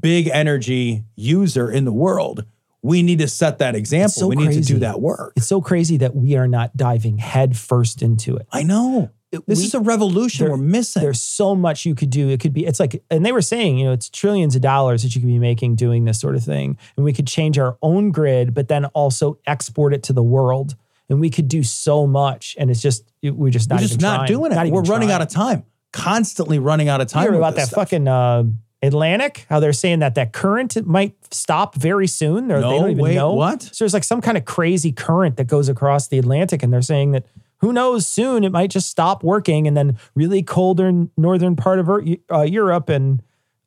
big 0.00 0.28
energy 0.28 1.04
user 1.16 1.70
in 1.70 1.84
the 1.84 1.92
world, 1.92 2.44
we 2.82 3.02
need 3.02 3.20
to 3.20 3.28
set 3.28 3.58
that 3.58 3.74
example. 3.76 4.10
so 4.12 4.26
we 4.26 4.36
need 4.36 4.52
to 4.52 4.60
do 4.60 4.78
that 4.80 5.00
work. 5.00 5.32
It's 5.36 5.46
so 5.46 5.60
crazy 5.60 5.96
that 5.98 6.14
we 6.16 6.36
are 6.36 6.48
not 6.48 6.76
diving 6.76 7.18
head 7.18 7.56
first 7.56 8.02
into 8.02 8.36
it. 8.36 8.46
I 8.52 8.62
know. 8.64 9.10
This 9.46 9.60
we- 9.60 9.64
is 9.64 9.72
a 9.74 9.80
revolution 9.80 10.50
we're 10.50 10.56
missing. 10.58 11.02
There's 11.02 11.22
so 11.22 11.54
much 11.54 11.86
you 11.86 11.94
could 11.94 12.10
do. 12.10 12.28
It 12.28 12.38
could 12.40 12.52
be, 12.52 12.66
it's 12.66 12.78
like, 12.78 13.02
and 13.10 13.24
they 13.24 13.32
were 13.32 13.40
saying, 13.40 13.78
you 13.78 13.86
know, 13.86 13.92
it's 13.92 14.10
trillions 14.10 14.54
of 14.56 14.60
dollars 14.62 15.02
that 15.04 15.14
you 15.14 15.22
could 15.22 15.28
be 15.28 15.38
making 15.38 15.76
doing 15.76 16.04
this 16.04 16.20
sort 16.20 16.34
of 16.36 16.44
thing. 16.44 16.76
And 16.96 17.04
we 17.04 17.14
could 17.14 17.26
change 17.26 17.58
our 17.58 17.78
own 17.80 18.10
grid, 18.10 18.52
but 18.52 18.68
then 18.68 18.84
also 18.86 19.38
export 19.46 19.94
it 19.94 20.02
to 20.04 20.12
the 20.12 20.22
world. 20.22 20.74
And 21.08 21.18
we 21.18 21.30
could 21.30 21.48
do 21.48 21.62
so 21.62 22.06
much. 22.06 22.56
And 22.58 22.70
it's 22.70 22.82
just, 22.82 23.10
it- 23.22 23.34
we're 23.34 23.50
just 23.50 23.70
not 23.70 23.76
We're 23.80 23.86
just 23.86 24.00
not 24.02 24.16
trying. 24.16 24.28
doing 24.28 24.52
it. 24.52 24.56
Not 24.56 24.66
we're 24.68 24.82
running 24.82 25.08
trying. 25.08 25.12
out 25.12 25.22
of 25.22 25.28
time. 25.28 25.64
Constantly 25.94 26.58
running 26.58 26.88
out 26.90 27.00
of 27.00 27.08
time. 27.08 27.24
You 27.24 27.30
with 27.30 27.38
about 27.38 27.54
that 27.56 27.68
stuff. 27.68 27.88
fucking 27.88 28.08
uh, 28.08 28.44
Atlantic? 28.82 29.46
How 29.48 29.60
they're 29.60 29.72
saying 29.72 30.00
that 30.00 30.14
that 30.16 30.32
current 30.32 30.84
might 30.86 31.14
stop 31.32 31.74
very 31.76 32.06
soon, 32.06 32.50
or 32.50 32.56
they 32.56 32.68
No, 32.68 32.78
don't 32.80 32.90
even 32.92 33.02
wait, 33.02 33.14
know 33.14 33.32
what? 33.34 33.62
So 33.62 33.84
there's 33.84 33.94
like 33.94 34.04
some 34.04 34.20
kind 34.20 34.36
of 34.36 34.44
crazy 34.44 34.92
current 34.92 35.36
that 35.36 35.46
goes 35.46 35.68
across 35.68 36.08
the 36.08 36.18
Atlantic, 36.18 36.62
and 36.62 36.72
they're 36.72 36.82
saying 36.82 37.12
that 37.12 37.24
who 37.58 37.72
knows 37.72 38.06
soon 38.08 38.42
it 38.42 38.50
might 38.50 38.70
just 38.70 38.88
stop 38.90 39.22
working, 39.22 39.66
and 39.68 39.76
then 39.76 39.96
really 40.14 40.42
colder 40.42 40.90
northern 41.16 41.54
part 41.56 41.78
of 41.78 41.88
uh, 41.88 42.40
Europe 42.42 42.88
and 42.88 43.22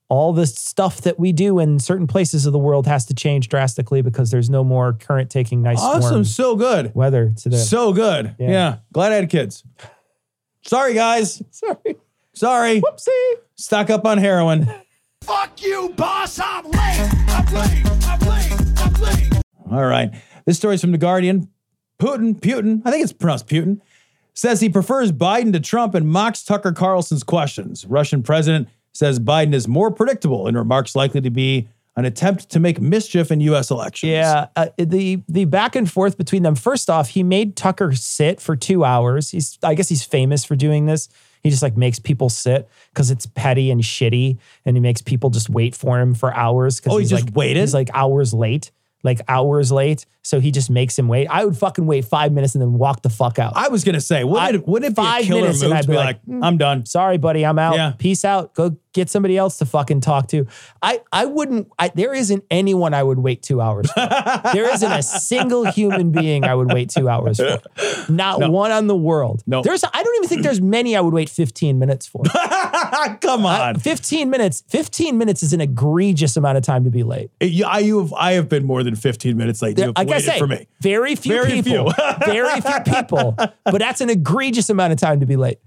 all 0.07 0.33
the 0.33 0.45
stuff 0.45 1.01
that 1.01 1.17
we 1.19 1.31
do 1.31 1.57
in 1.57 1.79
certain 1.79 2.05
places 2.05 2.45
of 2.45 2.53
the 2.53 2.59
world 2.59 2.85
has 2.85 3.05
to 3.07 3.13
change 3.15 3.47
drastically 3.49 4.03
because 4.03 4.29
there's 4.29 4.51
no 4.51 4.63
more 4.63 4.93
current 4.93 5.31
taking 5.31 5.63
nice 5.63 5.79
Awesome. 5.81 6.23
So 6.25 6.55
good. 6.55 6.93
weather 6.93 7.33
today. 7.35 7.57
So 7.57 7.91
good. 7.91 8.35
Yeah. 8.37 8.49
Yeah. 8.51 8.77
Glad 8.93 9.13
I 9.13 9.15
had 9.15 9.29
kids. 9.31 9.63
Sorry, 10.63 10.93
guys. 10.93 11.41
Sorry, 11.51 11.95
Sorry. 12.33 12.81
whoopsie. 12.81 13.33
Stock 13.55 13.89
up 13.89 14.05
on 14.05 14.17
heroin. 14.19 14.69
Fuck 15.25 15.63
you, 15.63 15.89
boss. 15.95 16.39
I'm 16.39 16.65
late. 16.65 17.11
I'm 17.29 17.53
late. 17.53 18.05
I'm 18.05 18.19
late. 18.19 18.51
I'm 18.77 18.93
late. 19.01 19.41
All 19.71 19.85
right. 19.85 20.13
This 20.45 20.57
story's 20.57 20.81
from 20.81 20.91
The 20.91 20.99
Guardian. 20.99 21.49
Putin, 21.99 22.39
Putin, 22.39 22.81
I 22.85 22.91
think 22.91 23.03
it's 23.03 23.13
pronounced 23.13 23.47
Putin, 23.47 23.81
says 24.33 24.61
he 24.61 24.69
prefers 24.69 25.11
Biden 25.11 25.51
to 25.53 25.59
Trump 25.59 25.95
and 25.95 26.07
mocks 26.07 26.43
Tucker 26.43 26.73
Carlson's 26.73 27.23
questions. 27.23 27.85
Russian 27.87 28.21
president 28.21 28.67
says 28.91 29.19
Biden 29.19 29.53
is 29.53 29.67
more 29.67 29.91
predictable 29.91 30.45
and 30.45 30.55
remarks 30.55 30.95
likely 30.95 31.21
to 31.21 31.29
be 31.31 31.69
an 31.95 32.05
attempt 32.05 32.49
to 32.51 32.59
make 32.59 32.79
mischief 32.79 33.31
in 33.31 33.39
U.S. 33.39 33.71
elections. 33.71 34.11
Yeah, 34.11 34.47
uh, 34.55 34.67
the 34.77 35.23
the 35.29 35.45
back 35.45 35.75
and 35.75 35.89
forth 35.89 36.17
between 36.17 36.43
them. 36.43 36.55
First 36.55 36.89
off, 36.89 37.09
he 37.09 37.23
made 37.23 37.55
Tucker 37.55 37.93
sit 37.93 38.41
for 38.41 38.55
two 38.55 38.83
hours. 38.83 39.31
He's 39.31 39.57
I 39.63 39.73
guess 39.75 39.87
he's 39.89 40.03
famous 40.03 40.43
for 40.43 40.55
doing 40.55 40.85
this. 40.85 41.07
He 41.45 41.51
just 41.51 41.61
like 41.61 41.77
makes 41.77 41.99
people 41.99 42.27
sit 42.29 42.67
because 42.91 43.11
it's 43.11 43.27
petty 43.27 43.69
and 43.69 43.81
shitty, 43.81 44.39
and 44.65 44.75
he 44.75 44.81
makes 44.81 45.01
people 45.03 45.29
just 45.29 45.47
wait 45.47 45.75
for 45.75 45.99
him 45.99 46.15
for 46.15 46.33
hours. 46.33 46.81
Oh, 46.87 46.97
he 46.97 47.03
he's 47.03 47.11
just 47.11 47.25
like, 47.27 47.35
waited? 47.35 47.59
He's 47.61 47.73
like 47.75 47.91
hours 47.93 48.33
late, 48.33 48.71
like 49.03 49.21
hours 49.27 49.71
late. 49.71 50.07
So 50.23 50.39
he 50.39 50.49
just 50.49 50.71
makes 50.71 50.97
him 50.97 51.07
wait. 51.07 51.27
I 51.27 51.45
would 51.45 51.55
fucking 51.55 51.85
wait 51.85 52.03
five 52.05 52.31
minutes 52.33 52.55
and 52.55 52.63
then 52.63 52.73
walk 52.73 53.03
the 53.03 53.11
fuck 53.11 53.37
out. 53.37 53.53
I 53.55 53.67
was 53.67 53.83
going 53.83 53.93
to 53.93 54.01
say, 54.01 54.23
wouldn't, 54.23 54.41
I- 54.41 54.55
it, 54.55 54.67
wouldn't 54.67 54.91
it 54.91 54.95
be 54.95 55.01
a 55.03 55.05
five 55.05 55.23
killer 55.25 55.41
minutes 55.41 55.61
move 55.61 55.69
and 55.71 55.77
I'd 55.77 55.83
to 55.83 55.87
be 55.91 55.95
like, 55.95 56.05
like, 56.05 56.25
mm, 56.25 56.43
I'm 56.43 56.57
done? 56.57 56.87
Sorry, 56.87 57.17
buddy, 57.19 57.45
I'm 57.45 57.59
out. 57.59 57.75
Yeah. 57.75 57.93
Peace 57.95 58.25
out. 58.25 58.55
Go 58.55 58.75
get 58.95 59.09
somebody 59.09 59.37
else 59.37 59.57
to 59.59 59.65
fucking 59.65 60.01
talk 60.01 60.27
to. 60.29 60.47
I 60.81 61.01
I 61.11 61.25
wouldn't. 61.25 61.69
I, 61.77 61.89
there 61.89 62.13
isn't 62.13 62.43
anyone 62.49 62.93
I 62.93 63.03
would 63.03 63.19
wait 63.19 63.43
two 63.43 63.61
hours. 63.61 63.91
For. 63.91 64.07
there 64.53 64.73
isn't 64.73 64.91
a 64.91 65.03
single 65.03 65.69
human 65.69 66.11
being 66.11 66.45
I 66.45 66.55
would 66.55 66.73
wait 66.73 66.89
two 66.89 67.07
hours 67.07 67.37
for. 67.37 67.61
Not 68.09 68.49
one 68.49 68.71
on 68.71 68.87
the 68.87 68.95
world. 68.95 69.43
No. 69.45 69.61
There's. 69.61 69.83
I 69.83 70.01
don't 70.03 70.15
even 70.15 70.29
think 70.29 70.41
there's 70.41 70.61
many 70.61 70.95
I 70.95 71.01
would 71.01 71.13
wait 71.13 71.29
15 71.29 71.77
minutes 71.77 72.07
for. 72.07 72.23
Come 73.21 73.45
on. 73.45 73.79
15 73.79 74.29
minutes. 74.29 74.63
15 74.69 75.17
minutes 75.17 75.43
is 75.43 75.53
an 75.53 75.61
egregious 75.61 76.37
amount 76.37 76.57
of 76.57 76.63
time 76.63 76.85
to 76.85 76.89
be 76.89 77.03
late. 77.03 77.29
Eh, 77.41 77.45
you, 77.45 77.65
I, 77.65 77.79
you 77.79 77.99
have, 77.99 78.13
I 78.13 78.33
have 78.33 78.47
been 78.47 78.65
more 78.65 78.83
than 78.83 78.95
15 78.95 79.35
minutes 79.35 79.61
late. 79.61 79.77
You 79.77 79.85
have 79.85 79.97
like 79.97 80.07
I 80.07 80.11
waited 80.11 80.25
say, 80.25 80.39
for 80.39 80.47
me. 80.47 80.67
very 80.79 81.15
few 81.15 81.33
Very 81.33 81.61
people, 81.61 81.91
few. 81.91 82.03
very 82.25 82.61
few 82.61 82.79
people, 82.81 83.35
but 83.37 83.79
that's 83.79 84.01
an 84.01 84.09
egregious 84.09 84.69
amount 84.69 84.93
of 84.93 84.99
time 84.99 85.19
to 85.19 85.25
be 85.25 85.35
late. 85.35 85.59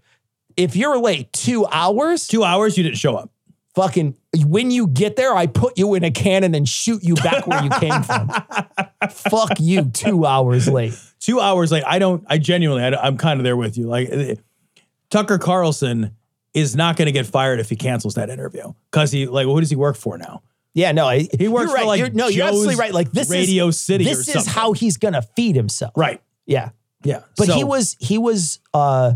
If 0.58 0.76
you're 0.76 0.98
late 0.98 1.32
two 1.32 1.64
hours, 1.66 2.26
Two 2.26 2.44
hours, 2.44 2.76
you 2.76 2.82
didn't 2.84 2.98
show 2.98 3.14
up. 3.16 3.30
fucking 3.74 4.16
when 4.44 4.70
you 4.70 4.86
get 4.88 5.16
there, 5.16 5.34
I 5.34 5.46
put 5.46 5.78
you 5.78 5.94
in 5.94 6.04
a 6.04 6.10
cannon 6.10 6.54
and 6.54 6.68
shoot 6.68 7.02
you 7.02 7.14
back 7.14 7.46
where 7.46 7.62
you 7.62 7.70
came 7.70 8.02
from. 8.02 8.28
Fuck 9.10 9.58
you, 9.60 9.84
two 9.90 10.26
hours 10.26 10.68
late. 10.68 10.94
two 11.20 11.40
hours 11.40 11.70
late. 11.72 11.84
I 11.86 11.98
don't. 11.98 12.24
I 12.28 12.38
genuinely. 12.38 12.82
I, 12.82 13.06
am 13.06 13.16
kind 13.16 13.40
of 13.40 13.44
there 13.44 13.56
with 13.56 13.78
you. 13.78 13.86
Like 13.86 14.08
eh, 14.10 14.34
Tucker 15.10 15.38
Carlson 15.38 16.14
is 16.54 16.74
not 16.76 16.96
going 16.96 17.06
to 17.06 17.12
get 17.12 17.26
fired 17.26 17.60
if 17.60 17.68
he 17.70 17.76
cancels 17.76 18.14
that 18.14 18.28
interview 18.30 18.72
because 18.90 19.12
he 19.12 19.26
like 19.26 19.46
who 19.46 19.60
does 19.60 19.70
he 19.70 19.76
work 19.76 19.96
for 19.96 20.18
now? 20.18 20.42
Yeah, 20.74 20.92
no, 20.92 21.06
I- 21.06 21.28
He 21.38 21.48
works 21.48 21.70
you're 21.70 21.78
for, 21.78 21.84
like, 21.86 21.98
You're- 21.98 22.10
no, 22.12 22.28
you're 22.28 22.46
absolutely 22.46 22.74
Joe's 22.74 22.80
right. 22.80 22.92
Like 22.94 23.10
this 23.10 23.30
Radio 23.30 23.68
is, 23.68 23.80
City 23.80 24.04
or 24.04 24.08
This 24.08 24.28
is 24.28 24.46
how 24.46 24.72
he's 24.72 24.96
gonna 24.96 25.22
feed 25.22 25.56
himself. 25.56 25.92
Right. 25.96 26.20
Yeah. 26.46 26.70
Yeah. 27.04 27.22
But 27.36 27.46
So- 27.48 27.54
he 27.54 27.64
was 27.64 27.96
he 28.00 28.18
was 28.18 28.60
uh 28.74 29.14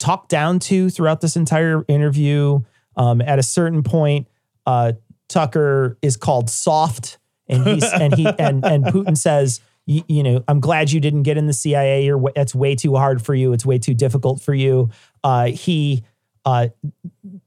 talked 0.00 0.28
down 0.28 0.58
to 0.58 0.90
throughout 0.90 1.20
this 1.20 1.36
entire 1.36 1.84
interview. 1.86 2.60
Um, 2.96 3.20
at 3.20 3.38
a 3.38 3.42
certain 3.42 3.84
point, 3.84 4.26
uh, 4.66 4.94
Tucker 5.28 5.96
is 6.02 6.16
called 6.16 6.50
soft, 6.50 7.18
and 7.48 7.64
he's 7.64 7.84
and 7.92 8.14
he 8.14 8.26
and 8.26 8.64
and 8.64 8.84
Putin 8.86 9.16
says, 9.16 9.60
you, 9.86 10.22
know, 10.22 10.44
I'm 10.46 10.60
glad 10.60 10.92
you 10.92 11.00
didn't 11.00 11.24
get 11.24 11.36
in 11.36 11.46
the 11.46 11.52
CIA. 11.52 12.04
You're 12.04 12.18
wa- 12.18 12.30
that's 12.34 12.54
way 12.54 12.74
too 12.74 12.96
hard 12.96 13.22
for 13.24 13.34
you. 13.34 13.52
It's 13.52 13.66
way 13.66 13.78
too 13.78 13.94
difficult 13.94 14.40
for 14.40 14.54
you. 14.54 14.90
Uh, 15.24 15.46
he 15.46 16.04
uh, 16.46 16.68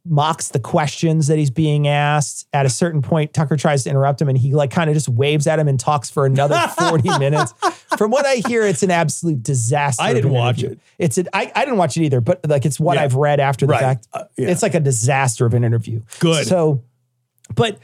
mocks 0.05 0.49
the 0.49 0.59
questions 0.59 1.27
that 1.27 1.37
he's 1.39 1.49
being 1.49 1.87
asked. 1.87 2.47
At 2.53 2.65
a 2.65 2.69
certain 2.69 3.01
point, 3.01 3.33
Tucker 3.33 3.57
tries 3.57 3.83
to 3.85 3.89
interrupt 3.89 4.21
him 4.21 4.29
and 4.29 4.37
he 4.37 4.53
like 4.53 4.69
kind 4.71 4.89
of 4.89 4.93
just 4.95 5.09
waves 5.09 5.47
at 5.47 5.57
him 5.59 5.67
and 5.67 5.79
talks 5.79 6.09
for 6.11 6.25
another 6.25 6.59
40 6.89 7.17
minutes. 7.17 7.53
From 7.97 8.11
what 8.11 8.25
I 8.25 8.35
hear, 8.47 8.63
it's 8.63 8.83
an 8.83 8.91
absolute 8.91 9.41
disaster. 9.41 10.03
I 10.03 10.13
didn't 10.13 10.31
watch 10.31 10.59
interview. 10.59 10.77
it. 10.77 10.79
It's 10.99 11.17
a, 11.17 11.35
I, 11.35 11.51
I 11.55 11.65
didn't 11.65 11.77
watch 11.77 11.97
it 11.97 12.03
either, 12.03 12.21
but 12.21 12.47
like 12.47 12.65
it's 12.65 12.79
what 12.79 12.95
Yeah. 12.97 13.03
I've 13.03 13.15
read 13.15 13.39
after 13.39 13.65
the 13.65 13.71
Right. 13.71 13.81
fact. 13.81 14.07
Uh, 14.13 14.25
yeah. 14.37 14.49
It's 14.49 14.61
like 14.61 14.75
a 14.75 14.79
disaster 14.79 15.45
of 15.45 15.53
an 15.55 15.63
interview. 15.63 16.01
Good. 16.19 16.45
So, 16.45 16.83
but 17.55 17.79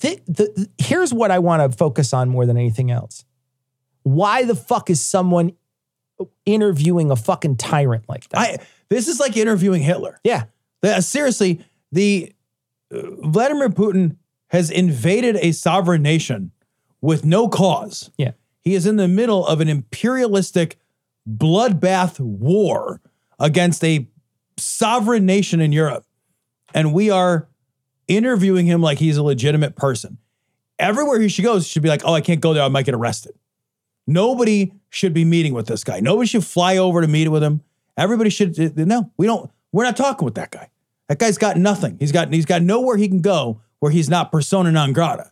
the, 0.00 0.20
the, 0.26 0.32
the- 0.54 0.70
here's 0.78 1.12
what 1.12 1.30
I 1.32 1.40
want 1.40 1.68
to 1.70 1.76
focus 1.76 2.12
on 2.12 2.28
more 2.28 2.46
than 2.46 2.56
anything 2.56 2.90
else. 2.92 3.24
Why 4.04 4.44
the 4.44 4.54
fuck 4.54 4.88
is 4.90 5.04
someone 5.04 5.52
interviewing 6.46 7.10
a 7.10 7.16
fucking 7.16 7.56
tyrant 7.56 8.08
like 8.08 8.28
that? 8.28 8.38
I. 8.40 8.58
This 8.88 9.08
is 9.08 9.20
like 9.20 9.36
interviewing 9.36 9.82
Hitler. 9.82 10.20
yeah. 10.24 10.44
The- 10.80 11.00
seriously, 11.00 11.64
the 11.92 12.32
uh, 12.92 13.00
Vladimir 13.22 13.70
Putin 13.70 14.16
has 14.48 14.70
invaded 14.70 15.36
a 15.36 15.52
sovereign 15.52 16.02
nation 16.02 16.52
with 17.00 17.24
no 17.24 17.48
cause. 17.48 18.10
Yeah. 18.18 18.32
He 18.60 18.74
is 18.74 18.86
in 18.86 18.96
the 18.96 19.08
middle 19.08 19.46
of 19.46 19.60
an 19.60 19.68
imperialistic 19.68 20.78
bloodbath 21.28 22.20
war 22.20 23.00
against 23.38 23.82
a 23.84 24.06
sovereign 24.56 25.26
nation 25.26 25.60
in 25.60 25.72
Europe. 25.72 26.04
And 26.72 26.92
we 26.92 27.10
are 27.10 27.48
interviewing 28.08 28.66
him 28.66 28.80
like 28.80 28.98
he's 28.98 29.16
a 29.16 29.22
legitimate 29.22 29.76
person. 29.76 30.18
Everywhere 30.78 31.20
he 31.20 31.28
should 31.28 31.44
go, 31.44 31.60
should 31.60 31.82
be 31.82 31.88
like, 31.88 32.02
oh, 32.04 32.14
I 32.14 32.20
can't 32.20 32.40
go 32.40 32.52
there. 32.52 32.62
I 32.62 32.68
might 32.68 32.84
get 32.84 32.94
arrested. 32.94 33.34
Nobody 34.06 34.72
should 34.90 35.14
be 35.14 35.24
meeting 35.24 35.54
with 35.54 35.66
this 35.66 35.84
guy. 35.84 36.00
Nobody 36.00 36.26
should 36.26 36.44
fly 36.44 36.76
over 36.76 37.00
to 37.00 37.06
meet 37.08 37.28
with 37.28 37.42
him. 37.42 37.62
Everybody 37.96 38.30
should 38.30 38.76
no, 38.76 39.10
we 39.16 39.26
don't, 39.26 39.50
we're 39.72 39.84
not 39.84 39.96
talking 39.96 40.24
with 40.24 40.34
that 40.34 40.50
guy. 40.50 40.68
That 41.08 41.18
guy's 41.18 41.38
got 41.38 41.56
nothing. 41.56 41.96
He's 42.00 42.12
got 42.12 42.32
he's 42.32 42.46
got 42.46 42.62
nowhere 42.62 42.96
he 42.96 43.08
can 43.08 43.20
go 43.20 43.60
where 43.80 43.92
he's 43.92 44.08
not 44.08 44.32
persona 44.32 44.72
non 44.72 44.92
grata. 44.92 45.30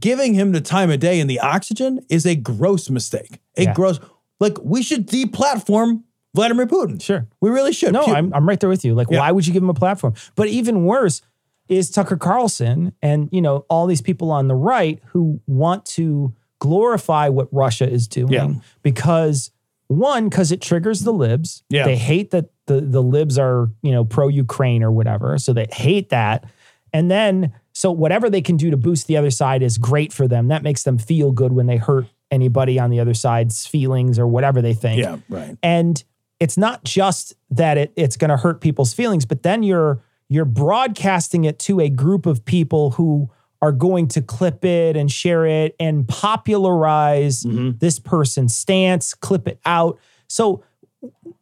Giving 0.00 0.34
him 0.34 0.52
the 0.52 0.60
time 0.60 0.90
of 0.90 1.00
day 1.00 1.20
and 1.20 1.28
the 1.28 1.40
oxygen 1.40 2.00
is 2.08 2.24
a 2.24 2.34
gross 2.34 2.88
mistake. 2.88 3.40
A 3.56 3.64
Yeah. 3.64 3.74
gross 3.74 4.00
like 4.40 4.56
we 4.62 4.82
should 4.82 5.06
deplatform 5.06 6.02
Vladimir 6.34 6.66
Putin. 6.66 7.00
Sure. 7.00 7.28
We 7.40 7.50
really 7.50 7.72
should. 7.72 7.92
No, 7.92 8.06
Pu- 8.06 8.12
I'm, 8.14 8.32
I'm 8.32 8.48
right 8.48 8.58
there 8.58 8.70
with 8.70 8.84
you. 8.84 8.94
Like, 8.94 9.08
Yeah. 9.10 9.18
why 9.18 9.30
would 9.32 9.46
you 9.46 9.52
give 9.52 9.62
him 9.62 9.68
a 9.68 9.74
platform? 9.74 10.14
But 10.34 10.48
even 10.48 10.84
worse 10.86 11.20
is 11.68 11.90
Tucker 11.90 12.16
Carlson 12.16 12.92
and, 13.02 13.28
you 13.32 13.40
know, 13.42 13.66
all 13.68 13.86
these 13.86 14.00
people 14.00 14.30
on 14.32 14.48
the 14.48 14.54
right 14.54 14.98
who 15.08 15.40
want 15.46 15.84
to 15.86 16.34
glorify 16.58 17.28
what 17.28 17.48
Russia 17.52 17.88
is 17.88 18.08
doing 18.08 18.32
Yeah. 18.32 18.54
because 18.82 19.50
one, 19.92 20.28
because 20.28 20.50
it 20.50 20.60
triggers 20.60 21.00
the 21.00 21.12
libs. 21.12 21.62
Yeah. 21.68 21.84
They 21.84 21.96
hate 21.96 22.30
that 22.32 22.46
the, 22.66 22.80
the 22.80 23.02
libs 23.02 23.38
are, 23.38 23.70
you 23.82 23.92
know, 23.92 24.04
pro-Ukraine 24.04 24.82
or 24.82 24.90
whatever. 24.90 25.38
So 25.38 25.52
they 25.52 25.66
hate 25.70 26.08
that. 26.10 26.44
And 26.92 27.10
then, 27.10 27.52
so 27.72 27.90
whatever 27.90 28.28
they 28.28 28.42
can 28.42 28.56
do 28.56 28.70
to 28.70 28.76
boost 28.76 29.06
the 29.06 29.16
other 29.16 29.30
side 29.30 29.62
is 29.62 29.78
great 29.78 30.12
for 30.12 30.28
them. 30.28 30.48
That 30.48 30.62
makes 30.62 30.82
them 30.82 30.98
feel 30.98 31.32
good 31.32 31.52
when 31.52 31.66
they 31.66 31.76
hurt 31.76 32.06
anybody 32.30 32.78
on 32.78 32.90
the 32.90 33.00
other 33.00 33.14
side's 33.14 33.66
feelings 33.66 34.18
or 34.18 34.26
whatever 34.26 34.60
they 34.62 34.74
think. 34.74 35.00
yeah, 35.00 35.18
right. 35.28 35.56
And 35.62 36.02
it's 36.40 36.56
not 36.56 36.82
just 36.84 37.34
that 37.50 37.78
it, 37.78 37.92
it's 37.94 38.16
going 38.16 38.30
to 38.30 38.36
hurt 38.36 38.60
people's 38.60 38.92
feelings, 38.92 39.24
but 39.24 39.42
then 39.42 39.62
you're 39.62 40.02
you're 40.28 40.44
broadcasting 40.44 41.44
it 41.44 41.58
to 41.58 41.78
a 41.78 41.90
group 41.90 42.24
of 42.24 42.44
people 42.44 42.92
who 42.92 43.30
are 43.62 43.72
going 43.72 44.08
to 44.08 44.20
clip 44.20 44.64
it 44.64 44.96
and 44.96 45.10
share 45.10 45.46
it 45.46 45.74
and 45.80 46.06
popularize 46.08 47.44
Mm-hmm. 47.44 47.78
this 47.78 47.98
person's 47.98 48.54
stance, 48.54 49.14
clip 49.14 49.48
it 49.48 49.60
out. 49.64 49.98
So, 50.28 50.64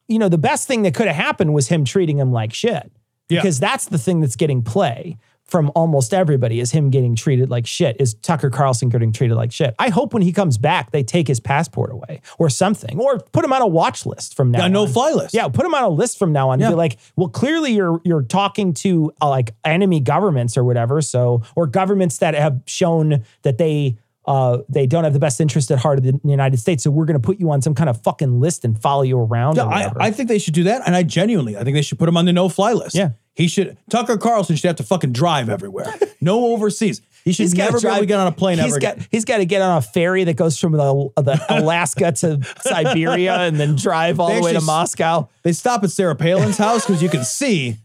you 0.06 0.18
know, 0.18 0.28
the 0.28 0.38
best 0.38 0.68
thing 0.68 0.82
that 0.82 0.94
could 0.94 1.06
have 1.06 1.16
happened 1.16 1.54
was 1.54 1.68
him 1.68 1.84
treating 1.84 2.18
him 2.18 2.30
like 2.32 2.52
shit. 2.52 2.92
Yeah. 3.28 3.40
Because 3.40 3.58
that's 3.58 3.86
the 3.86 3.98
thing 3.98 4.20
that's 4.20 4.36
getting 4.36 4.62
play 4.62 5.16
from 5.50 5.70
almost 5.74 6.14
everybody 6.14 6.60
is 6.60 6.70
him 6.70 6.90
getting 6.90 7.16
treated 7.16 7.50
like 7.50 7.66
shit, 7.66 7.96
is 7.98 8.14
Tucker 8.14 8.50
Carlson 8.50 8.88
getting 8.88 9.12
treated 9.12 9.34
like 9.34 9.52
shit. 9.52 9.74
I 9.78 9.88
hope 9.88 10.14
when 10.14 10.22
he 10.22 10.32
comes 10.32 10.58
back, 10.58 10.92
they 10.92 11.02
take 11.02 11.26
his 11.26 11.40
passport 11.40 11.90
away 11.90 12.22
or 12.38 12.48
something, 12.48 12.98
or 12.98 13.18
put 13.18 13.44
him 13.44 13.52
on 13.52 13.60
a 13.60 13.66
watch 13.66 14.06
list 14.06 14.36
from 14.36 14.50
now 14.50 14.64
on. 14.64 14.72
no 14.72 14.86
fly 14.86 15.10
list. 15.10 15.34
Yeah, 15.34 15.48
put 15.48 15.66
him 15.66 15.74
on 15.74 15.82
a 15.82 15.88
list 15.88 16.18
from 16.18 16.32
now 16.32 16.50
on. 16.50 16.54
and 16.54 16.62
Yeah. 16.62 16.68
Be 16.70 16.76
like, 16.76 16.98
well, 17.16 17.28
clearly 17.28 17.72
you're 17.72 18.00
you're 18.04 18.22
talking 18.22 18.72
to 18.74 19.12
uh, 19.20 19.28
like 19.28 19.54
enemy 19.64 20.00
governments 20.00 20.56
or 20.56 20.64
whatever. 20.64 21.00
So 21.02 21.42
or 21.56 21.66
governments 21.66 22.18
that 22.18 22.34
have 22.34 22.60
shown 22.66 23.24
that 23.42 23.58
they 23.58 23.96
uh, 24.26 24.58
they 24.68 24.86
don't 24.86 25.04
have 25.04 25.12
the 25.12 25.18
best 25.18 25.40
interest 25.40 25.70
at 25.70 25.78
heart 25.78 25.98
of 25.98 26.04
the 26.04 26.20
United 26.24 26.58
States. 26.58 26.84
So 26.84 26.90
we're 26.90 27.06
going 27.06 27.20
to 27.20 27.26
put 27.26 27.40
you 27.40 27.50
on 27.50 27.62
some 27.62 27.74
kind 27.74 27.88
of 27.88 28.02
fucking 28.02 28.40
list 28.40 28.64
and 28.64 28.80
follow 28.80 29.02
you 29.02 29.18
around. 29.18 29.56
Yeah, 29.56 29.64
I. 29.66 29.90
I 29.98 30.10
think 30.10 30.28
they 30.28 30.38
should 30.38 30.54
do 30.54 30.64
that, 30.64 30.82
and 30.86 30.94
I 30.94 31.02
genuinely, 31.02 31.56
I 31.56 31.64
think 31.64 31.74
they 31.74 31.82
should 31.82 31.98
put 31.98 32.08
him 32.08 32.16
on 32.16 32.26
the 32.26 32.32
no-fly 32.32 32.72
list. 32.72 32.94
Yeah. 32.94 33.10
he 33.34 33.48
should. 33.48 33.76
Tucker 33.88 34.18
Carlson 34.18 34.56
should 34.56 34.68
have 34.68 34.76
to 34.76 34.82
fucking 34.82 35.12
drive 35.12 35.48
everywhere. 35.48 35.92
No 36.22 36.48
overseas. 36.52 37.00
He 37.24 37.32
should 37.32 37.48
gotta 37.56 37.72
never 37.72 37.80
be 37.80 37.86
able 37.88 38.00
to 38.00 38.06
get 38.06 38.20
on 38.20 38.26
a 38.26 38.32
plane 38.32 38.58
he's 38.58 38.72
ever 38.72 38.78
got, 38.78 38.94
again. 38.96 39.08
He's 39.10 39.24
got 39.24 39.38
to 39.38 39.46
get 39.46 39.62
on 39.62 39.78
a 39.78 39.80
ferry 39.80 40.24
that 40.24 40.36
goes 40.36 40.58
from 40.58 40.72
the, 40.72 41.10
the 41.16 41.42
Alaska 41.48 42.12
to 42.12 42.40
Siberia 42.60 43.36
and 43.36 43.58
then 43.58 43.76
drive 43.76 44.20
all 44.20 44.28
They 44.28 44.36
the 44.36 44.42
way 44.42 44.50
to 44.50 44.56
actually 44.58 44.66
Moscow. 44.66 45.28
They 45.42 45.52
stop 45.52 45.82
at 45.82 45.90
Sarah 45.90 46.14
Palin's 46.14 46.58
house 46.58 46.84
because 46.84 47.02
you 47.02 47.08
can 47.08 47.24
see 47.24 47.76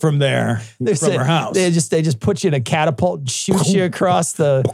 from 0.00 0.18
there 0.18 0.62
from 0.96 1.12
her 1.12 1.24
house. 1.24 1.54
They 1.54 1.70
just 1.70 1.90
they 1.92 2.02
just 2.02 2.18
put 2.18 2.42
you 2.42 2.48
in 2.48 2.54
a 2.54 2.60
catapult 2.60 3.20
and 3.20 3.30
shoot 3.30 3.64
you 3.68 3.84
across 3.92 4.32
the 4.32 4.64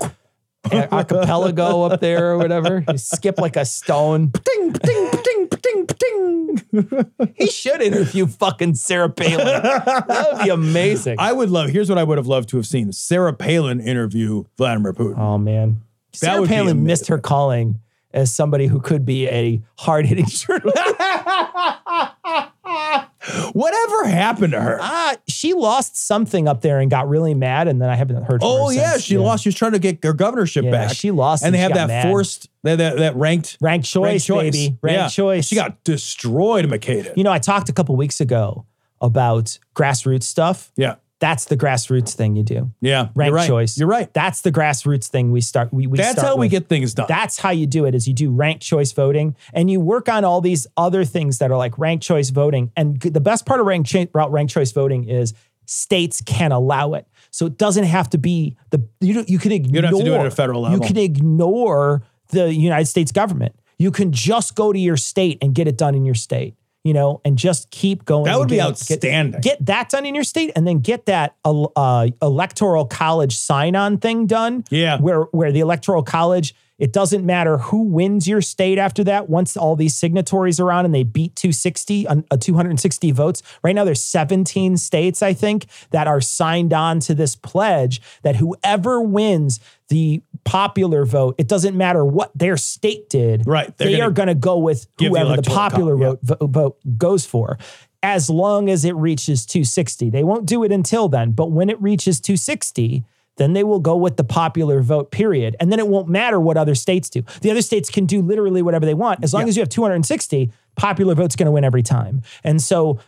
archipelago 0.73 1.83
up 1.83 2.01
there 2.01 2.31
or 2.33 2.38
whatever. 2.38 2.85
You 2.88 2.99
skip 2.99 3.38
like 3.38 3.57
a 3.57 3.64
stone. 3.64 4.33
Ding, 4.44 4.73
ding, 4.73 5.11
ding, 5.25 5.49
ding, 5.62 5.87
ding. 5.87 7.31
He 7.35 7.46
should 7.49 7.81
interview 7.83 8.27
fucking 8.27 8.75
Sarah 8.75 9.11
Palin. 9.11 9.46
That 9.46 10.29
would 10.33 10.44
be 10.44 10.51
amazing. 10.51 11.16
I 11.18 11.33
would 11.33 11.51
love. 11.51 11.70
Here's 11.70 11.88
what 11.88 11.99
I 11.99 12.05
would 12.05 12.18
have 12.18 12.27
loved 12.27 12.49
to 12.51 12.57
have 12.57 12.66
seen: 12.66 12.92
Sarah 12.92 13.33
Palin 13.33 13.81
interview 13.81 14.44
Vladimir 14.57 14.92
Putin. 14.92 15.18
oh 15.18 15.38
man, 15.38 15.83
Sarah 16.12 16.46
Palin 16.46 16.85
missed 16.85 17.09
her 17.09 17.18
calling 17.18 17.81
as 18.12 18.35
somebody 18.35 18.66
who 18.66 18.81
could 18.81 19.05
be 19.05 19.29
a 19.29 19.62
hard 19.79 20.07
hitting 20.07 20.27
journalist. 20.27 20.77
Whatever 23.53 24.05
happened 24.05 24.53
to 24.53 24.61
her? 24.61 24.79
Ah, 24.81 25.15
she 25.29 25.53
lost 25.53 25.97
something 26.07 26.49
up 26.49 26.63
there 26.63 26.81
and 26.81 26.91
got 26.91 27.09
really 27.09 27.35
mad, 27.35 27.69
and 27.69 27.81
then 27.81 27.89
I 27.91 27.95
haven't 27.95 28.17
heard. 28.25 28.41
From 28.41 28.49
Oh 28.51 28.69
her 28.69 28.75
yeah, 28.75 28.93
since. 28.93 29.05
she 29.05 29.19
lost. 29.19 29.43
She 29.43 29.49
was 29.51 29.55
trying 29.57 29.73
to 29.73 29.79
get 29.79 30.03
her 30.05 30.13
governorship 30.13 30.65
Yeah, 30.65 30.71
back. 30.71 30.95
she 30.95 31.11
lost 31.11 31.45
and 31.45 31.55
they 31.55 31.59
have 31.59 31.75
that 31.75 31.89
mad. 31.89 32.09
forced 32.09 32.49
that, 32.63 32.77
that 32.77 32.97
that 32.99 33.17
ranked 33.17 33.59
Ranked 33.61 33.87
choice, 33.87 34.27
baby. 34.27 34.79
Ranked 34.83 34.99
yeah. 34.99 35.09
choice. 35.09 35.47
She 35.47 35.55
got 35.55 35.83
destroyed, 35.85 36.65
McCaden. 36.67 37.17
You 37.17 37.25
know, 37.25 37.33
I 37.33 37.39
talked 37.39 37.69
a 37.69 37.73
couple 37.73 37.95
weeks 37.97 38.21
ago 38.21 38.65
about 39.01 39.59
grassroots 39.75 40.25
stuff. 40.25 40.73
yeah, 40.77 40.97
That's 41.21 41.45
the 41.45 41.57
grassroots 41.57 42.15
thing 42.15 42.35
you 42.35 42.43
do. 42.43 42.71
yeah. 42.81 43.09
Ranked 43.15 43.29
you're 43.29 43.35
right. 43.35 43.47
choice. 43.47 43.79
You're 43.79 43.89
right. 43.89 44.13
That's 44.15 44.41
the 44.41 44.51
grassroots 44.51 45.07
thing 45.07 45.31
we 45.33 45.43
start. 45.43 45.73
We, 45.73 45.87
we 45.87 45.99
That's 45.99 46.13
start 46.19 46.27
how 46.29 46.37
we 46.37 46.49
get 46.49 46.69
things 46.69 46.95
done. 46.95 47.07
That's 47.09 47.39
how 47.39 47.51
you 47.51 47.67
do 47.67 47.85
it. 47.85 47.95
Is 47.95 48.09
you 48.09 48.15
do 48.15 48.31
rank 48.31 48.63
choice 48.63 48.93
voting, 48.93 49.37
and 49.53 49.71
you 49.71 49.81
work 49.81 50.09
on 50.09 50.25
all 50.25 50.41
these 50.41 50.67
other 50.79 51.05
things 51.05 51.39
that 51.39 51.51
are 51.51 51.59
like 51.59 51.79
rank 51.79 52.01
choice 52.03 52.31
voting. 52.31 52.73
And 52.75 52.99
the 53.01 53.21
best 53.21 53.45
part 53.47 53.61
of 53.61 53.67
rank 53.67 53.87
cha- 53.87 54.07
ranked 54.15 54.53
choice 54.53 54.73
voting 54.73 55.09
is 55.09 55.35
states 55.67 56.23
can 56.25 56.53
allow 56.53 56.95
it, 56.95 57.07
so 57.31 57.45
it 57.47 57.59
doesn't 57.59 57.85
have 57.85 58.09
to 58.11 58.19
be 58.19 58.57
the 58.71 58.83
you. 59.01 59.13
don't- 59.15 59.29
You 59.29 59.39
can 59.39 59.53
ignore. 59.53 59.75
You 59.77 59.81
don't 59.83 59.91
have 59.93 59.99
to 60.01 60.05
do 60.05 60.15
it 60.15 60.19
at 60.21 60.27
a 60.27 60.31
federal 60.31 60.63
level. 60.63 60.79
You 60.79 60.85
can 60.87 60.97
ignore 60.97 62.03
the 62.29 62.53
United 62.53 62.87
States 62.87 63.13
government. 63.13 63.55
You 63.79 63.91
can 63.91 64.13
just 64.13 64.55
go 64.55 64.73
to 64.73 64.79
your 64.79 64.97
state 64.97 65.39
and 65.43 65.55
get 65.55 65.67
it 65.69 65.77
done 65.77 65.95
in 65.95 66.05
your 66.05 66.15
state. 66.15 66.55
You 66.83 66.95
know, 66.95 67.21
and 67.27 67.37
just 67.37 67.71
keep 67.71 68.07
going. 68.07 68.25
That 68.25 68.38
would 68.38 68.49
be 68.49 68.61
outstanding. 68.61 69.33
Get, 69.43 69.59
get 69.59 69.66
that 69.66 69.90
done 69.90 70.07
in 70.07 70.14
your 70.14 70.25
state, 70.25 70.51
and 70.57 70.66
then 70.66 70.79
get 70.79 71.05
that 71.07 71.37
uh, 71.45 72.09
electoral 72.23 72.87
college 72.87 73.37
sign-on 73.37 73.99
thing 73.99 74.27
done 74.27 74.64
Yeah. 74.71 74.99
where 74.99 75.25
where 75.25 75.53
the 75.53 75.61
electoral 75.61 76.03
college 76.03 76.55
It 76.81 76.95
doesn't 76.95 77.25
matter 77.25 77.59
who 77.59 77.83
wins 77.83 78.27
your 78.27 78.40
state 78.40 78.79
after 78.79 79.05
that. 79.05 79.29
Once 79.29 79.55
all 79.57 79.77
these 79.77 79.95
signatories 79.97 80.59
are 80.59 80.73
on 80.73 80.87
and 80.87 80.95
they 80.95 81.05
beat 81.05 81.37
260, 81.37 82.09
uh, 82.09 82.16
260 82.40 83.11
votes. 83.12 83.43
Right 83.62 83.75
now, 83.75 83.85
there's 83.85 84.03
17 84.03 84.79
states, 84.79 85.23
I 85.23 85.35
think, 85.35 85.66
that 85.90 86.07
are 86.09 86.23
signed 86.23 86.73
on 86.73 86.99
to 87.01 87.14
this 87.14 87.37
pledge 87.37 88.01
that 88.23 88.37
whoever 88.37 89.03
wins 89.03 89.61
the 89.88 90.23
popular 90.45 91.05
vote, 91.05 91.35
it 91.37 91.49
doesn't 91.49 91.77
matter 91.77 92.05
what 92.05 92.31
their 92.35 92.57
state 92.57 93.11
did. 93.11 93.47
Right. 93.47 93.77
They're 93.77 93.88
They 93.88 93.99
gonna 93.99 94.09
are 94.09 94.12
going 94.12 94.29
to 94.29 94.35
go 94.35 94.59
with 94.59 94.87
give 94.97 95.12
the 95.12 95.19
whoever 95.21 95.37
the, 95.37 95.51
popular 95.51 95.99
yeah. 95.99 96.14
vote, 96.23 96.38
vote 96.51 96.79
goes 96.97 97.27
for. 97.27 97.59
As 98.03 98.31
long 98.31 98.71
as 98.71 98.87
it 98.87 98.97
reaches 98.97 99.45
260, 99.45 100.09
they 100.09 100.25
won't 100.25 100.47
do 100.47 100.64
it 100.64 100.73
until 100.73 101.11
then. 101.11 101.33
But 101.33 101.51
when 101.51 101.69
it 101.69 101.81
reaches 101.83 102.19
260, 102.21 103.05
then 103.40 103.55
they 103.55 103.64
will 103.64 103.81
go 103.81 103.96
with 103.96 104.16
the 104.16 104.24
popular 104.24 104.83
vote, 104.83 105.11
period. 105.11 105.57
And 105.59 105.72
then 105.72 105.79
it 105.81 105.88
won't 105.88 106.09
matter 106.09 106.38
what 106.38 106.57
other 106.57 106.74
states 106.74 107.09
do. 107.11 107.22
The 107.40 107.50
other 107.50 107.62
states 107.62 107.88
can 107.90 108.05
do 108.07 108.20
literally 108.22 108.61
whatever 108.62 108.85
they 108.87 108.94
want. 108.94 109.24
As 109.24 109.33
long 109.35 109.42
Yeah. 109.44 109.48
as 109.48 109.57
you 109.57 109.62
have 109.62 109.68
260, 109.70 110.53
popular 110.76 111.14
vote's 111.14 111.35
going 111.37 111.46
to 111.46 111.53
win 111.53 111.64
every 111.64 111.83
time. 111.83 112.22
And 112.44 112.61
so 112.62 112.98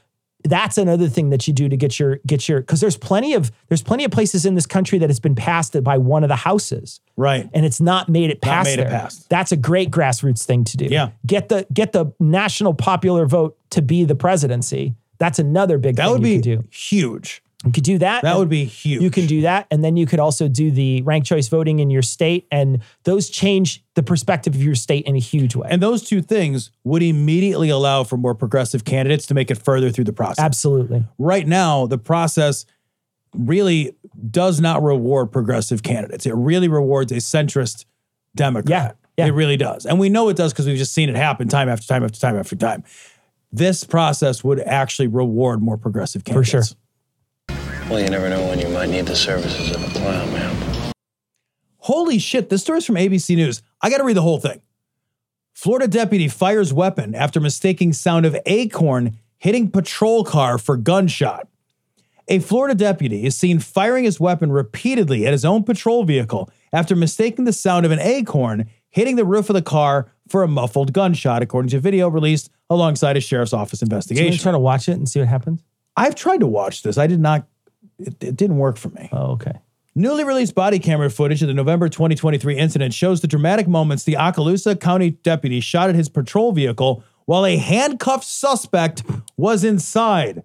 that's 0.44 0.76
another 0.76 1.08
thing 1.08 1.30
that 1.30 1.46
you 1.46 1.52
do 1.54 1.68
to 1.68 1.76
get 1.76 2.00
your 2.00 2.18
get 2.26 2.48
your 2.48 2.60
because 2.62 2.80
there's 2.80 2.96
plenty 2.96 3.34
of 3.34 3.52
there's 3.68 3.82
plenty 3.82 4.04
of 4.04 4.10
places 4.10 4.44
in 4.44 4.56
this 4.56 4.66
country 4.66 4.98
that 4.98 5.08
has 5.08 5.20
been 5.20 5.36
passed 5.36 5.80
by 5.84 5.96
one 5.98 6.24
of 6.24 6.28
the 6.28 6.34
houses 6.34 7.00
Right. 7.16 7.48
and 7.54 7.64
it's 7.64 7.80
not 7.80 8.08
made 8.08 8.30
it 8.30 8.40
past 8.40 8.66
made 8.66 8.80
it 8.80 8.88
there. 8.88 8.90
past. 8.90 9.28
That's 9.28 9.52
a 9.52 9.56
great 9.56 9.92
grassroots 9.92 10.42
thing 10.44 10.64
to 10.64 10.76
do. 10.76 10.86
Yeah. 10.86 11.10
Get 11.24 11.48
the 11.48 11.64
get 11.72 11.92
the 11.92 12.06
national 12.18 12.74
popular 12.74 13.24
vote 13.24 13.56
to 13.70 13.82
be 13.82 14.02
the 14.04 14.16
presidency. 14.16 14.96
That's 15.18 15.38
another 15.38 15.78
big 15.78 15.94
That 15.94 16.06
thing 16.06 16.12
would 16.22 16.26
you 16.46 16.58
be 16.58 16.68
huge. 16.72 17.40
You 17.64 17.72
could 17.72 17.84
do 17.84 17.98
that. 17.98 18.22
That 18.22 18.38
would 18.38 18.48
be 18.48 18.64
huge. 18.64 19.02
You 19.02 19.10
can 19.10 19.26
do 19.26 19.42
that. 19.42 19.66
And 19.70 19.84
then 19.84 19.96
you 19.96 20.06
could 20.06 20.18
also 20.18 20.48
do 20.48 20.70
the 20.70 21.02
ranked 21.02 21.28
choice 21.28 21.48
voting 21.48 21.78
in 21.78 21.90
your 21.90 22.02
state. 22.02 22.46
And 22.50 22.80
those 23.04 23.30
change 23.30 23.84
the 23.94 24.02
perspective 24.02 24.54
of 24.54 24.62
your 24.62 24.74
state 24.74 25.06
in 25.06 25.14
a 25.14 25.20
huge 25.20 25.54
way. 25.54 25.68
And 25.70 25.82
those 25.82 26.02
two 26.02 26.22
things 26.22 26.70
would 26.82 27.02
immediately 27.02 27.68
allow 27.68 28.04
for 28.04 28.16
more 28.16 28.34
progressive 28.34 28.84
candidates 28.84 29.26
to 29.26 29.34
make 29.34 29.50
it 29.50 29.56
further 29.56 29.90
through 29.90 30.04
the 30.04 30.12
process. 30.12 30.44
Absolutely. 30.44 31.04
Right 31.18 31.46
now, 31.46 31.86
the 31.86 31.98
process 31.98 32.66
really 33.34 33.94
does 34.30 34.60
not 34.60 34.82
reward 34.82 35.30
progressive 35.32 35.82
candidates. 35.82 36.26
It 36.26 36.34
really 36.34 36.68
rewards 36.68 37.12
a 37.12 37.16
centrist 37.16 37.84
Democrat. 38.34 38.96
Yeah, 39.18 39.24
yeah. 39.24 39.30
It 39.30 39.34
really 39.34 39.56
does. 39.56 39.86
And 39.86 40.00
we 40.00 40.08
know 40.08 40.28
it 40.30 40.36
does 40.36 40.52
because 40.52 40.66
we've 40.66 40.78
just 40.78 40.92
seen 40.92 41.08
it 41.08 41.16
happen 41.16 41.48
time 41.48 41.68
after 41.68 41.86
time 41.86 42.02
after 42.02 42.18
time 42.18 42.36
after 42.36 42.56
time. 42.56 42.82
This 43.52 43.84
process 43.84 44.42
would 44.42 44.60
actually 44.60 45.08
reward 45.08 45.62
more 45.62 45.76
progressive 45.76 46.24
candidates. 46.24 46.50
For 46.50 46.64
sure. 46.64 46.76
Well, 47.92 48.00
you 48.00 48.08
never 48.08 48.30
know 48.30 48.46
when 48.46 48.58
you 48.58 48.70
might 48.70 48.88
need 48.88 49.04
the 49.04 49.14
services 49.14 49.70
of 49.70 49.82
a 49.82 49.98
clown, 49.98 50.32
man. 50.32 50.92
Holy 51.76 52.18
shit, 52.18 52.48
this 52.48 52.62
story 52.62 52.78
is 52.78 52.86
from 52.86 52.94
ABC 52.94 53.36
News. 53.36 53.60
I 53.82 53.90
got 53.90 53.98
to 53.98 54.04
read 54.04 54.16
the 54.16 54.22
whole 54.22 54.38
thing. 54.38 54.62
Florida 55.52 55.86
deputy 55.86 56.26
fires 56.26 56.72
weapon 56.72 57.14
after 57.14 57.38
mistaking 57.38 57.92
sound 57.92 58.24
of 58.24 58.34
acorn 58.46 59.18
hitting 59.36 59.70
patrol 59.70 60.24
car 60.24 60.56
for 60.56 60.78
gunshot. 60.78 61.48
A 62.28 62.38
Florida 62.38 62.74
deputy 62.74 63.26
is 63.26 63.36
seen 63.36 63.58
firing 63.58 64.04
his 64.04 64.18
weapon 64.18 64.50
repeatedly 64.50 65.26
at 65.26 65.32
his 65.32 65.44
own 65.44 65.62
patrol 65.62 66.02
vehicle 66.02 66.48
after 66.72 66.96
mistaking 66.96 67.44
the 67.44 67.52
sound 67.52 67.84
of 67.84 67.92
an 67.92 68.00
acorn 68.00 68.70
hitting 68.88 69.16
the 69.16 69.26
roof 69.26 69.50
of 69.50 69.54
the 69.54 69.60
car 69.60 70.10
for 70.28 70.42
a 70.42 70.48
muffled 70.48 70.94
gunshot, 70.94 71.42
according 71.42 71.68
to 71.68 71.78
video 71.78 72.08
released 72.08 72.48
alongside 72.70 73.18
a 73.18 73.20
sheriff's 73.20 73.52
office 73.52 73.80
So 73.80 73.84
you 73.84 73.88
investigation. 73.88 74.38
try 74.42 74.52
to 74.52 74.58
watch 74.58 74.88
it 74.88 74.92
and 74.92 75.06
see 75.06 75.18
what 75.18 75.28
happens? 75.28 75.62
I've 75.94 76.14
tried 76.14 76.40
to 76.40 76.46
watch 76.46 76.82
this. 76.82 76.96
I 76.96 77.06
did 77.06 77.20
not, 77.20 77.46
it, 77.98 78.22
it 78.22 78.36
didn't 78.36 78.58
work 78.58 78.76
for 78.76 78.88
me. 78.90 79.08
Oh, 79.12 79.32
okay. 79.32 79.60
Newly 79.94 80.24
released 80.24 80.54
body 80.54 80.78
camera 80.78 81.10
footage 81.10 81.42
of 81.42 81.48
the 81.48 81.54
November 81.54 81.88
2023 81.88 82.56
incident 82.56 82.94
shows 82.94 83.20
the 83.20 83.26
dramatic 83.26 83.68
moments 83.68 84.04
the 84.04 84.14
Okaloosa 84.14 84.80
County 84.80 85.10
deputy 85.10 85.60
shot 85.60 85.90
at 85.90 85.94
his 85.94 86.08
patrol 86.08 86.52
vehicle 86.52 87.04
while 87.26 87.44
a 87.44 87.56
handcuffed 87.56 88.24
suspect 88.24 89.02
was 89.36 89.64
inside. 89.64 90.42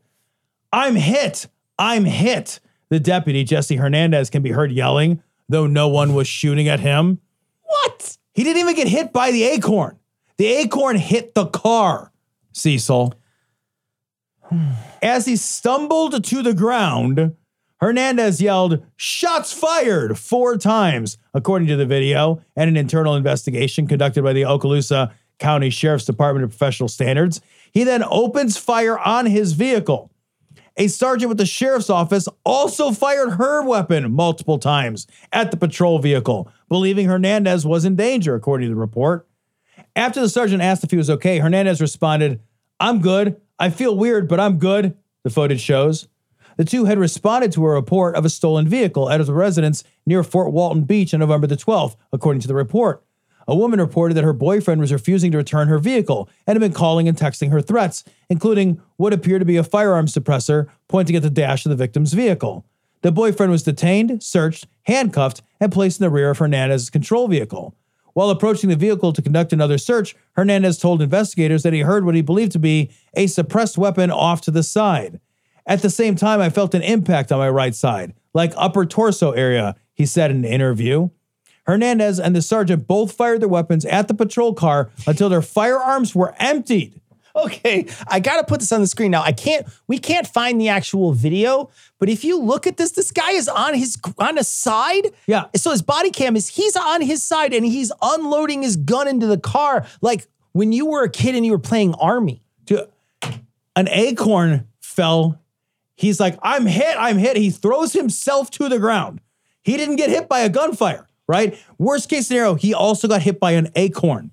I'm 0.73 0.95
hit. 0.95 1.47
I'm 1.79 2.05
hit. 2.05 2.59
The 2.89 2.99
deputy, 2.99 3.43
Jesse 3.43 3.77
Hernandez, 3.77 4.29
can 4.29 4.43
be 4.43 4.51
heard 4.51 4.71
yelling, 4.71 5.21
though 5.47 5.67
no 5.67 5.87
one 5.87 6.13
was 6.13 6.27
shooting 6.27 6.67
at 6.67 6.81
him. 6.81 7.19
What? 7.63 8.17
He 8.33 8.43
didn't 8.43 8.59
even 8.59 8.75
get 8.75 8.87
hit 8.87 9.13
by 9.13 9.31
the 9.31 9.43
acorn. 9.43 9.97
The 10.37 10.45
acorn 10.45 10.97
hit 10.97 11.33
the 11.35 11.47
car, 11.47 12.11
Cecil. 12.51 13.13
As 15.01 15.25
he 15.25 15.35
stumbled 15.35 16.23
to 16.23 16.41
the 16.41 16.53
ground, 16.53 17.35
Hernandez 17.79 18.41
yelled, 18.41 18.83
Shots 18.95 19.53
fired 19.53 20.17
four 20.17 20.57
times, 20.57 21.17
according 21.33 21.67
to 21.67 21.75
the 21.75 21.85
video 21.85 22.41
and 22.55 22.69
an 22.69 22.77
internal 22.77 23.15
investigation 23.15 23.87
conducted 23.87 24.23
by 24.23 24.33
the 24.33 24.43
Okaloosa 24.43 25.11
County 25.39 25.69
Sheriff's 25.69 26.05
Department 26.05 26.43
of 26.43 26.49
Professional 26.49 26.89
Standards. 26.89 27.41
He 27.71 27.83
then 27.83 28.03
opens 28.03 28.57
fire 28.57 28.97
on 28.97 29.27
his 29.27 29.53
vehicle. 29.53 30.11
A 30.77 30.87
sergeant 30.87 31.29
with 31.29 31.39
the 31.39 31.45
sheriff's 31.45 31.89
office 31.89 32.27
also 32.43 32.91
fired 32.91 33.31
her 33.31 33.63
weapon 33.63 34.11
multiple 34.11 34.59
times 34.59 35.07
at 35.31 35.49
the 35.49 35.57
patrol 35.57 35.97
vehicle, 35.97 36.51
believing 36.69 37.07
Hernandez 37.07 37.65
was 37.65 37.83
in 37.83 37.95
danger, 37.95 38.35
according 38.35 38.69
to 38.69 38.75
the 38.75 38.79
report. 38.79 39.27
After 39.95 40.21
the 40.21 40.29
sergeant 40.29 40.61
asked 40.61 40.83
if 40.83 40.91
he 40.91 40.97
was 40.97 41.09
okay, 41.09 41.39
Hernandez 41.39 41.81
responded, 41.81 42.39
I'm 42.79 43.01
good. 43.01 43.41
I 43.59 43.69
feel 43.69 43.95
weird, 43.95 44.27
but 44.27 44.39
I'm 44.39 44.57
good, 44.57 44.95
the 45.23 45.29
footage 45.29 45.61
shows. 45.61 46.07
The 46.57 46.65
two 46.65 46.85
had 46.85 46.97
responded 46.97 47.51
to 47.53 47.65
a 47.65 47.69
report 47.69 48.15
of 48.15 48.25
a 48.25 48.29
stolen 48.29 48.67
vehicle 48.67 49.09
at 49.09 49.21
a 49.21 49.31
residence 49.31 49.83
near 50.05 50.23
Fort 50.23 50.51
Walton 50.51 50.83
Beach 50.83 51.13
on 51.13 51.19
November 51.19 51.47
the 51.47 51.55
12th, 51.55 51.95
according 52.11 52.41
to 52.41 52.47
the 52.47 52.55
report. 52.55 53.03
A 53.47 53.55
woman 53.55 53.79
reported 53.79 54.15
that 54.15 54.23
her 54.23 54.33
boyfriend 54.33 54.81
was 54.81 54.91
refusing 54.91 55.31
to 55.31 55.37
return 55.37 55.69
her 55.69 55.79
vehicle 55.79 56.29
and 56.45 56.55
had 56.55 56.59
been 56.59 56.75
calling 56.75 57.07
and 57.07 57.17
texting 57.17 57.51
her 57.51 57.61
threats, 57.61 58.03
including 58.29 58.81
what 58.97 59.13
appeared 59.13 59.41
to 59.41 59.45
be 59.45 59.55
a 59.55 59.63
firearm 59.63 60.07
suppressor 60.07 60.67
pointing 60.87 61.15
at 61.15 61.21
the 61.21 61.29
dash 61.29 61.65
of 61.65 61.69
the 61.69 61.75
victim's 61.75 62.13
vehicle. 62.13 62.65
The 63.03 63.11
boyfriend 63.11 63.51
was 63.51 63.63
detained, 63.63 64.21
searched, 64.21 64.67
handcuffed, 64.83 65.41
and 65.59 65.71
placed 65.71 65.99
in 65.99 66.03
the 66.03 66.09
rear 66.09 66.31
of 66.31 66.39
Hernandez's 66.39 66.89
control 66.89 67.27
vehicle. 67.27 67.75
While 68.17 68.31
approaching 68.31 68.71
the 68.71 68.75
vehicle 68.75 69.13
to 69.13 69.21
conduct 69.21 69.53
another 69.53 69.77
search, 69.77 70.15
Hernandez 70.31 70.79
told 70.79 71.03
investigators 71.03 71.61
that 71.61 71.71
he 71.71 71.81
heard 71.81 72.03
what 72.03 72.15
he 72.15 72.23
believed 72.23 72.51
to 72.53 72.57
be 72.57 72.89
a 73.13 73.27
suppressed 73.27 73.77
weapon 73.77 74.09
off 74.09 74.41
to 74.41 74.49
the 74.49 74.63
side. 74.63 75.19
At 75.67 75.83
the 75.83 75.91
same 75.91 76.15
time, 76.15 76.41
I 76.41 76.49
felt 76.49 76.73
an 76.73 76.81
impact 76.81 77.31
on 77.31 77.37
my 77.37 77.47
right 77.47 77.75
side, 77.75 78.15
like 78.33 78.53
upper 78.57 78.87
torso 78.87 79.33
area, 79.33 79.75
he 79.93 80.07
said 80.07 80.31
in 80.31 80.37
an 80.37 80.45
interview. 80.45 81.09
Hernandez 81.67 82.19
and 82.19 82.35
the 82.35 82.41
sergeant 82.41 82.87
both 82.87 83.11
fired 83.11 83.39
their 83.39 83.49
weapons 83.49 83.85
at 83.85 84.07
the 84.07 84.15
patrol 84.15 84.55
car 84.55 84.89
until 85.05 85.29
their 85.29 85.43
firearms 85.43 86.15
were 86.15 86.33
emptied. 86.39 86.99
Okay, 87.47 87.85
I 88.07 88.19
got 88.19 88.37
to 88.37 88.43
put 88.43 88.59
this 88.61 88.71
on 88.71 88.81
the 88.81 88.87
screen 88.87 89.11
now. 89.11 89.21
I 89.21 89.31
can't. 89.31 89.67
We 89.87 89.99
can't 89.99 90.25
find 90.25 90.59
the 90.59 90.69
actual 90.69 91.13
video, 91.13 91.69
but 91.99 92.09
if 92.09 92.23
you 92.23 92.39
look 92.39 92.65
at 92.65 92.77
this, 92.77 92.91
this 92.91 93.11
guy 93.11 93.31
is 93.31 93.47
on 93.47 93.75
his 93.75 93.97
on 94.17 94.37
his 94.37 94.47
side. 94.47 95.11
Yeah. 95.27 95.45
So 95.55 95.71
his 95.71 95.83
body 95.83 96.09
cam 96.09 96.35
is 96.35 96.47
he's 96.47 96.75
on 96.75 97.01
his 97.01 97.23
side 97.23 97.53
and 97.53 97.63
he's 97.65 97.91
unloading 98.01 98.63
his 98.63 98.75
gun 98.75 99.07
into 99.07 99.27
the 99.27 99.37
car 99.37 99.85
like 100.01 100.27
when 100.53 100.71
you 100.71 100.87
were 100.87 101.03
a 101.03 101.09
kid 101.09 101.35
and 101.35 101.45
you 101.45 101.51
were 101.51 101.59
playing 101.59 101.93
army. 101.95 102.41
Dude, 102.65 102.89
an 103.75 103.87
acorn 103.89 104.67
fell. 104.81 105.39
He's 105.95 106.19
like, 106.19 106.37
I'm 106.41 106.65
hit, 106.65 106.95
I'm 106.97 107.17
hit. 107.17 107.37
He 107.37 107.51
throws 107.51 107.93
himself 107.93 108.49
to 108.51 108.67
the 108.67 108.79
ground. 108.79 109.21
He 109.63 109.77
didn't 109.77 109.97
get 109.97 110.09
hit 110.09 110.27
by 110.27 110.39
a 110.39 110.49
gunfire, 110.49 111.07
right? 111.27 111.57
Worst 111.77 112.09
case 112.09 112.27
scenario, 112.27 112.55
he 112.55 112.73
also 112.73 113.07
got 113.07 113.21
hit 113.21 113.39
by 113.39 113.51
an 113.51 113.69
acorn. 113.75 114.31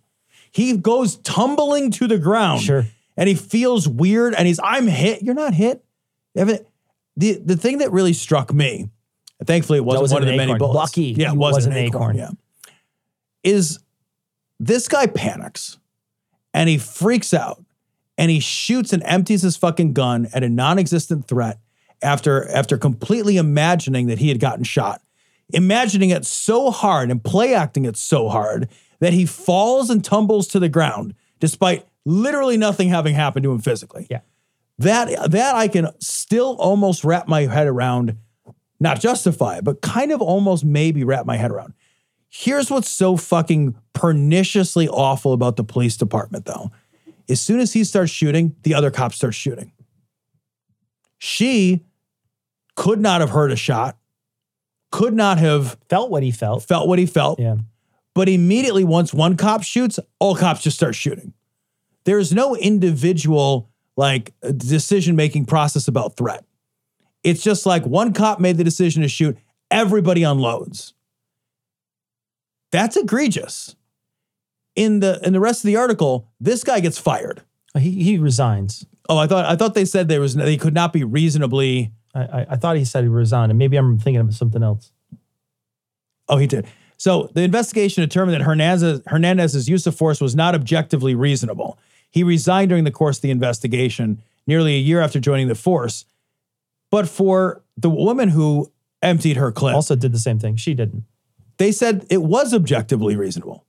He 0.50 0.76
goes 0.76 1.16
tumbling 1.16 1.90
to 1.92 2.06
the 2.06 2.18
ground. 2.18 2.62
Sure. 2.62 2.86
And 3.16 3.29
he 3.29 3.35
feels 3.35 3.87
weird 3.88 4.35
and 4.35 4.46
he's, 4.46 4.59
I'm 4.62 4.87
hit. 4.87 5.22
You're 5.22 5.35
not 5.35 5.55
hit. 5.55 5.85
The, 6.35 6.64
the 7.16 7.57
thing 7.57 7.79
that 7.79 7.92
really 7.92 8.12
struck 8.12 8.53
me, 8.53 8.90
thankfully 9.44 9.79
it 9.79 9.85
wasn't, 9.85 10.03
wasn't 10.03 10.16
one 10.16 10.22
of 10.22 10.27
the 10.27 10.33
an 10.33 10.37
many 10.37 10.50
acorn. 10.53 10.59
bullets. 10.59 10.77
Lucky 10.96 11.03
Yeah, 11.12 11.33
it 11.33 11.37
wasn't, 11.37 11.57
wasn't 11.57 11.74
an 11.77 11.81
an 11.81 11.87
acorn. 11.87 12.16
acorn. 12.16 12.16
Yeah. 12.16 12.70
Is 13.53 13.79
this 14.59 14.88
guy 14.88 15.07
panics 15.07 15.79
and 16.53 16.68
he 16.68 16.79
freaks 16.79 17.33
out 17.35 17.62
and 18.16 18.31
he 18.31 18.40
shoots 18.40 18.92
and 18.92 19.03
empties 19.05 19.42
his 19.42 19.57
fucking 19.57 19.92
gun 19.92 20.29
at 20.33 20.42
a 20.42 20.48
non-existent 20.48 21.27
threat 21.29 21.59
after 22.03 22.48
after 22.50 22.77
completely 22.79 23.37
imagining 23.37 24.07
that 24.09 24.18
he 24.18 24.29
had 24.29 24.40
gotten 24.40 24.64
shot 24.64 25.00
imagining 25.50 26.11
it 26.11 26.24
so 26.24 26.70
hard 26.70 27.11
and 27.11 27.22
play 27.22 27.55
acting 27.55 27.85
it 27.85 27.96
so 27.96 28.29
hard 28.29 28.68
that 29.00 29.12
he 29.12 29.27
falls 29.27 29.90
and 29.90 30.05
tumbles 30.05 30.46
to 30.48 30.59
the 30.59 30.68
ground 30.68 31.14
despite 31.40 31.87
literally 32.04 32.56
nothing 32.56 32.88
having 32.88 33.14
happened 33.14 33.44
to 33.44 33.52
him 33.52 33.58
physically 33.60 34.06
Yeah. 34.10 34.20
that 34.78 35.30
that 35.30 35.54
I 35.54 35.68
can 35.68 35.88
still 36.00 36.56
almost 36.58 37.04
wrap 37.04 37.28
my 37.28 37.42
head 37.46 37.66
around, 37.66 38.16
not 38.80 39.00
justify, 39.00 39.60
but 39.60 39.80
kind 39.80 40.12
of 40.12 40.20
almost 40.20 40.64
maybe 40.64 41.04
wrap 41.04 41.26
my 41.26 41.36
head 41.36 41.50
around. 41.50 41.74
Here's 42.28 42.70
what's 42.70 42.90
so 42.90 43.16
fucking 43.16 43.76
perniciously 43.92 44.88
awful 44.88 45.32
about 45.32 45.56
the 45.56 45.62
police 45.64 45.96
department, 45.96 46.46
though. 46.46 46.70
As 47.28 47.40
soon 47.40 47.60
as 47.60 47.72
he 47.72 47.84
starts 47.84 48.10
shooting, 48.10 48.56
the 48.64 48.74
other 48.74 48.90
cop 48.90 49.14
starts 49.14 49.36
shooting. 49.36 49.70
She 51.18 51.84
could 52.76 53.00
not 53.00 53.20
have 53.20 53.30
heard 53.30 53.52
a 53.52 53.56
shot, 53.56 53.96
could 54.90 55.14
not 55.14 55.38
have 55.38 55.78
Felt 55.88 56.10
what 56.10 56.22
he 56.22 56.30
felt. 56.30 56.64
felt 56.64 56.88
what 56.88 56.98
he 56.98 57.06
felt, 57.06 57.38
Yeah. 57.40 57.56
But 58.14 58.28
immediately, 58.28 58.84
once 58.84 59.12
one 59.14 59.36
cop 59.36 59.62
shoots, 59.62 59.98
all 60.20 60.36
cops 60.36 60.62
just 60.62 60.76
start 60.76 60.94
shooting. 60.94 61.32
There's 62.04 62.32
no 62.32 62.54
individual 62.56 63.70
like 63.96 64.32
decision 64.56 65.16
making 65.16 65.46
process 65.46 65.88
about 65.88 66.16
threat. 66.16 66.44
It's 67.22 67.42
just 67.42 67.64
like 67.64 67.86
one 67.86 68.12
cop 68.12 68.40
made 68.40 68.56
the 68.58 68.64
decision 68.64 69.02
to 69.02 69.08
shoot, 69.08 69.38
everybody 69.70 70.22
unloads. 70.22 70.92
That's 72.70 72.96
egregious. 72.96 73.76
In 74.76 75.00
the 75.00 75.20
in 75.22 75.32
the 75.32 75.40
rest 75.40 75.62
of 75.62 75.68
the 75.68 75.76
article, 75.76 76.28
this 76.40 76.64
guy 76.64 76.80
gets 76.80 76.98
fired. 76.98 77.42
Oh, 77.74 77.78
he 77.78 78.02
he 78.02 78.18
resigns. 78.18 78.84
Oh, 79.08 79.16
I 79.16 79.26
thought 79.26 79.44
I 79.44 79.54
thought 79.54 79.74
they 79.74 79.84
said 79.84 80.08
there 80.08 80.20
was 80.20 80.34
they 80.34 80.56
could 80.56 80.74
not 80.74 80.92
be 80.92 81.04
reasonably. 81.04 81.92
I, 82.14 82.22
I, 82.22 82.46
I 82.50 82.56
thought 82.56 82.76
he 82.76 82.84
said 82.84 83.04
he 83.04 83.08
resigned, 83.08 83.52
and 83.52 83.58
maybe 83.58 83.76
I'm 83.76 83.98
thinking 83.98 84.20
of 84.20 84.34
something 84.34 84.62
else. 84.62 84.90
Oh, 86.28 86.38
he 86.38 86.46
did. 86.46 86.66
So 86.96 87.30
the 87.34 87.42
investigation 87.42 88.02
determined 88.02 88.40
that 88.40 88.44
Hernandez, 88.44 89.02
Hernandez's 89.06 89.68
use 89.68 89.86
of 89.86 89.94
force 89.94 90.20
was 90.20 90.34
not 90.34 90.54
objectively 90.54 91.14
reasonable. 91.14 91.78
He 92.14 92.22
resigned 92.22 92.68
during 92.68 92.85
the 92.85 92.92
course 92.92 93.18
of 93.18 93.22
the 93.22 93.31
investigation, 93.33 94.22
nearly 94.46 94.77
a 94.77 94.79
year 94.79 95.00
after 95.00 95.18
joining 95.18 95.48
the 95.48 95.57
force. 95.57 96.05
But 96.88 97.09
for 97.09 97.61
the 97.77 97.90
woman 97.90 98.29
who 98.29 98.70
emptied 99.03 99.37
her 99.37 99.50
clip, 99.50 99.74
Also 99.74 99.96
did 99.96 100.12
the 100.12 100.20
same 100.20 100.38
thing. 100.38 100.55
She 100.55 100.74
didn't. 100.74 101.03
they 101.57 101.72
said 101.72 102.07
it 102.11 102.22
was 102.22 102.55
objectively 102.55 103.16
reasonable, 103.16 103.64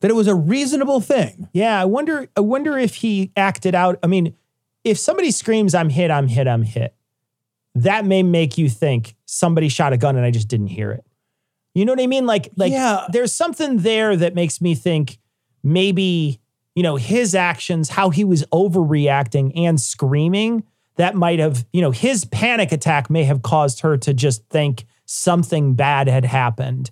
that 0.00 0.10
it 0.10 0.14
was 0.14 0.26
a 0.26 0.34
reasonable 0.34 1.02
thing. 1.02 1.48
Yeah, 1.52 1.78
I 1.78 1.84
wonder. 1.84 2.28
I 2.34 2.40
wonder 2.40 2.78
if 2.78 2.94
he 2.94 3.30
acted 3.36 3.74
out. 3.74 3.98
I 4.02 4.06
mean, 4.06 4.34
if 4.84 4.98
somebody 4.98 5.30
screams, 5.30 5.74
"I'm 5.74 5.90
hit! 5.90 6.10
I'm 6.10 6.28
hit! 6.28 6.48
I'm 6.48 6.62
hit," 6.62 6.94
that 7.74 8.06
may 8.06 8.22
make 8.22 8.56
you 8.56 8.70
think 8.70 9.16
somebody 9.26 9.68
shot 9.68 9.92
a 9.92 9.98
gun 9.98 10.16
and 10.16 10.24
I 10.24 10.30
just 10.30 10.48
didn't 10.48 10.68
hear 10.68 10.92
it. 10.92 11.04
You 11.74 11.84
know 11.84 11.92
what 11.92 12.00
I 12.00 12.06
mean? 12.06 12.24
Like, 12.26 12.48
like 12.56 12.72
Yeah. 12.72 13.06
there's 13.12 13.32
something 13.32 13.78
there 13.78 14.16
that 14.16 14.34
makes 14.34 14.60
me 14.62 14.74
think 14.74 15.18
maybe 15.62 16.38
you 16.74 16.82
know 16.82 16.96
his 16.96 17.34
actions, 17.34 17.90
how 17.90 18.10
he 18.10 18.24
was 18.24 18.44
overreacting 18.52 19.52
and 19.56 19.80
screaming. 19.80 20.64
That 20.96 21.14
might 21.14 21.38
have, 21.38 21.64
you 21.72 21.80
know, 21.80 21.90
his 21.90 22.24
panic 22.26 22.70
attack 22.70 23.08
may 23.08 23.24
have 23.24 23.40
caused 23.42 23.80
her 23.80 23.96
to 23.98 24.12
just 24.12 24.46
think 24.50 24.84
something 25.06 25.74
bad 25.74 26.06
had 26.06 26.24
happened. 26.26 26.90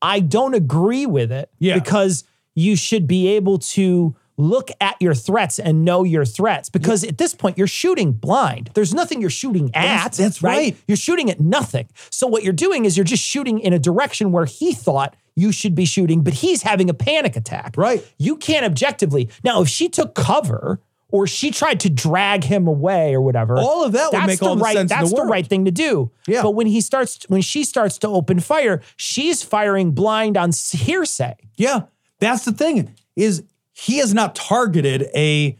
I 0.00 0.20
don't 0.20 0.54
agree 0.54 1.04
with 1.06 1.32
it 1.32 1.50
Yeah. 1.58 1.74
because 1.74 2.24
you 2.54 2.76
should 2.76 3.06
be 3.08 3.28
able 3.28 3.58
to 3.58 4.14
look 4.36 4.70
at 4.80 4.96
your 5.00 5.14
threats 5.14 5.58
and 5.58 5.84
know 5.84 6.02
your 6.02 6.24
threats 6.24 6.68
because 6.68 7.04
at 7.04 7.18
this 7.18 7.34
point 7.34 7.56
you're 7.56 7.66
shooting 7.66 8.12
blind. 8.12 8.70
There's 8.74 8.92
nothing 8.92 9.20
you're 9.20 9.30
shooting 9.30 9.66
at. 9.74 9.82
That's- 9.82 10.16
that's 10.16 10.42
right. 10.42 10.76
You're 10.88 10.96
shooting 10.96 11.30
at 11.30 11.40
nothing. 11.40 11.88
So 12.10 12.26
what 12.26 12.42
you're 12.42 12.52
doing 12.52 12.84
is 12.84 12.96
you're 12.96 13.04
just 13.04 13.22
shooting 13.22 13.60
in 13.60 13.72
a 13.72 13.78
direction 13.78 14.32
where 14.32 14.44
he 14.46 14.72
thought 14.72 15.14
you 15.36 15.52
should 15.52 15.74
be 15.74 15.84
shooting, 15.84 16.22
but 16.22 16.34
he's 16.34 16.62
having 16.62 16.88
a 16.90 16.94
panic 16.94 17.36
attack. 17.36 17.74
Right. 17.76 18.04
You 18.18 18.36
can't 18.36 18.64
objectively. 18.64 19.28
Now, 19.42 19.62
if 19.62 19.68
she 19.68 19.88
took 19.88 20.14
cover 20.14 20.80
or 21.10 21.26
she 21.28 21.50
tried 21.52 21.78
to 21.80 21.90
drag 21.90 22.42
him 22.44 22.66
away 22.66 23.14
or 23.14 23.20
whatever, 23.20 23.56
All 23.56 23.84
of 23.84 23.92
that 23.92 24.10
would 24.12 24.20
that's 24.20 24.26
make 24.26 24.38
the 24.40 24.46
all 24.46 24.56
the 24.56 24.62
right, 24.62 24.74
sense 24.76 24.90
in 24.90 24.96
the 24.98 25.02
That's 25.04 25.14
the 25.14 25.22
right 25.26 25.46
thing 25.46 25.64
to 25.66 25.70
do. 25.70 26.10
Yeah. 26.26 26.42
But 26.42 26.52
when 26.52 26.66
he 26.66 26.80
starts, 26.80 27.24
when 27.28 27.40
she 27.40 27.62
starts 27.64 27.98
to 27.98 28.08
open 28.08 28.40
fire, 28.40 28.80
she's 28.96 29.42
firing 29.42 29.92
blind 29.92 30.36
on 30.36 30.50
hearsay. 30.72 31.34
Yeah, 31.56 31.82
that's 32.18 32.44
the 32.44 32.52
thing 32.52 32.94
is 33.16 33.42
he 33.74 33.98
has 33.98 34.14
not 34.14 34.34
targeted 34.34 35.08
a 35.14 35.58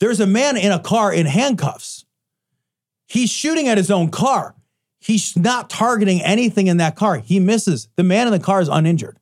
there's 0.00 0.20
a 0.20 0.26
man 0.26 0.56
in 0.56 0.72
a 0.72 0.78
car 0.80 1.12
in 1.12 1.26
handcuffs. 1.26 2.04
He's 3.06 3.30
shooting 3.30 3.68
at 3.68 3.76
his 3.76 3.90
own 3.90 4.10
car. 4.10 4.54
He's 4.98 5.36
not 5.36 5.68
targeting 5.68 6.22
anything 6.22 6.66
in 6.68 6.78
that 6.78 6.96
car. 6.96 7.18
He 7.18 7.38
misses. 7.38 7.88
The 7.96 8.02
man 8.04 8.26
in 8.26 8.32
the 8.32 8.38
car 8.40 8.60
is 8.60 8.68
uninjured. 8.68 9.18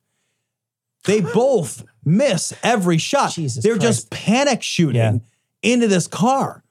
They 1.05 1.21
both 1.35 1.85
miss 2.05 2.53
every 2.63 2.99
shot. 2.99 3.33
Jesus 3.33 3.63
They're 3.65 3.79
just 3.79 4.11
panic 4.11 4.63
shooting 4.63 4.97
Yeah. 4.97 5.19
into 5.63 5.89
this 5.89 6.07
car. 6.07 6.63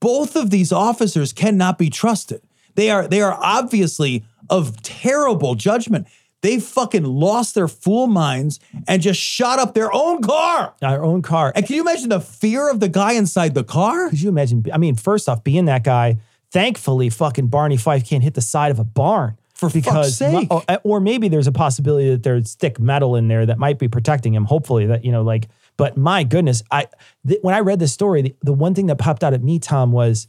Both 0.00 0.36
of 0.36 0.50
these 0.50 0.70
officers 0.72 1.32
cannot 1.32 1.78
be 1.78 1.90
trusted. 1.90 2.42
They 2.74 2.90
are 2.90 3.08
they 3.08 3.20
are 3.20 3.36
obviously 3.40 4.24
of 4.50 4.80
terrible 4.82 5.54
judgment. 5.56 6.06
They 6.40 6.60
fucking 6.60 7.04
lost 7.04 7.54
their 7.54 7.66
fool 7.66 8.06
minds 8.06 8.60
and 8.86 9.02
just 9.02 9.20
shot 9.20 9.58
up 9.58 9.74
their 9.74 9.92
own 9.92 10.22
car. 10.22 10.74
Our 10.82 11.02
own 11.02 11.20
car. 11.22 11.52
And 11.54 11.66
can 11.66 11.74
you 11.74 11.82
imagine 11.82 12.10
the 12.10 12.20
fear 12.20 12.70
of 12.70 12.78
the 12.78 12.88
guy 12.88 13.12
inside 13.12 13.54
the 13.54 13.64
car? 13.64 14.08
Could 14.08 14.20
you 14.20 14.28
imagine? 14.28 14.64
I 14.72 14.78
mean, 14.78 14.94
first 14.94 15.28
off, 15.28 15.42
being 15.42 15.64
that 15.64 15.82
guy, 15.82 16.18
thankfully, 16.52 17.10
fucking 17.10 17.48
Barney 17.48 17.76
Fife 17.76 18.08
can't 18.08 18.22
hit 18.22 18.34
the 18.34 18.40
side 18.40 18.70
of 18.70 18.78
a 18.78 18.84
barn. 18.84 19.36
For 19.54 19.68
fuck's 19.68 20.14
sake. 20.14 20.46
or, 20.52 20.62
or 20.84 21.00
maybe 21.00 21.26
there's 21.26 21.48
a 21.48 21.52
possibility 21.52 22.10
that 22.10 22.22
there's 22.22 22.54
thick 22.54 22.78
metal 22.78 23.16
in 23.16 23.26
there 23.26 23.44
that 23.44 23.58
might 23.58 23.80
be 23.80 23.88
protecting 23.88 24.32
him. 24.32 24.44
Hopefully, 24.44 24.86
that 24.86 25.04
you 25.04 25.10
know, 25.10 25.22
like. 25.22 25.48
But 25.76 25.96
my 25.96 26.22
goodness, 26.22 26.62
I 26.70 26.86
th- 27.26 27.40
when 27.42 27.54
I 27.54 27.60
read 27.60 27.80
this 27.80 27.92
story, 27.92 28.22
the, 28.22 28.36
the 28.42 28.52
one 28.52 28.74
thing 28.74 28.86
that 28.86 28.98
popped 28.98 29.24
out 29.24 29.34
at 29.34 29.42
me, 29.42 29.58
Tom, 29.58 29.90
was 29.90 30.28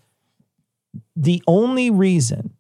the 1.15 1.43
only 1.45 1.91
reason 1.91 2.54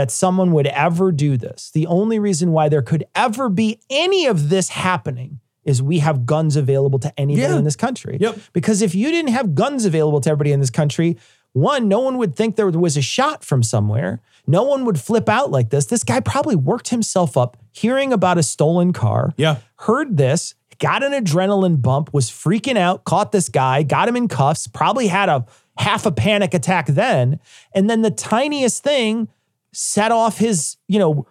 that 0.00 0.10
someone 0.10 0.52
would 0.52 0.66
ever 0.68 1.12
do 1.12 1.36
this, 1.36 1.70
the 1.74 1.86
only 1.86 2.18
reason 2.18 2.52
why 2.52 2.70
there 2.70 2.80
could 2.80 3.04
ever 3.14 3.50
be 3.50 3.78
any 3.90 4.24
of 4.24 4.48
this 4.48 4.70
happening 4.70 5.40
is 5.62 5.82
we 5.82 5.98
have 5.98 6.24
guns 6.24 6.56
available 6.56 6.98
to 6.98 7.12
anybody 7.20 7.42
Yeah. 7.52 7.58
in 7.58 7.64
this 7.64 7.76
country. 7.76 8.16
Yep. 8.18 8.38
Because 8.54 8.80
if 8.80 8.94
you 8.94 9.10
didn't 9.10 9.32
have 9.32 9.54
guns 9.54 9.84
available 9.84 10.18
to 10.22 10.30
everybody 10.30 10.52
in 10.52 10.60
this 10.60 10.70
country, 10.70 11.18
one, 11.52 11.86
no 11.86 12.00
one 12.00 12.16
would 12.16 12.34
think 12.34 12.56
there 12.56 12.70
was 12.70 12.96
a 12.96 13.02
shot 13.02 13.44
from 13.44 13.62
somewhere. 13.62 14.22
No 14.46 14.62
one 14.62 14.86
would 14.86 14.98
flip 14.98 15.28
out 15.28 15.50
like 15.50 15.68
this. 15.68 15.84
This 15.84 16.02
guy 16.02 16.20
probably 16.20 16.56
worked 16.56 16.88
himself 16.88 17.36
up 17.36 17.58
hearing 17.72 18.10
about 18.10 18.38
a 18.38 18.42
stolen 18.42 18.94
car. 18.94 19.34
Yeah. 19.36 19.56
Heard 19.80 20.16
this, 20.16 20.54
got 20.78 21.02
an 21.02 21.12
adrenaline 21.12 21.82
bump, 21.82 22.08
was 22.14 22.30
freaking 22.30 22.78
out, 22.78 23.04
caught 23.04 23.32
this 23.32 23.50
guy, 23.50 23.82
got 23.82 24.08
him 24.08 24.16
in 24.16 24.28
cuffs, 24.28 24.66
probably 24.66 25.08
had 25.08 25.28
a 25.28 25.44
half 25.76 26.06
a 26.06 26.12
panic 26.12 26.54
attack 26.54 26.86
then. 26.86 27.38
And 27.74 27.90
then 27.90 28.00
the 28.00 28.10
tiniest 28.10 28.82
thing 28.82 29.28
set 29.72 30.12
off 30.12 30.38
his, 30.38 30.76
you 30.88 30.98
know, 30.98 31.26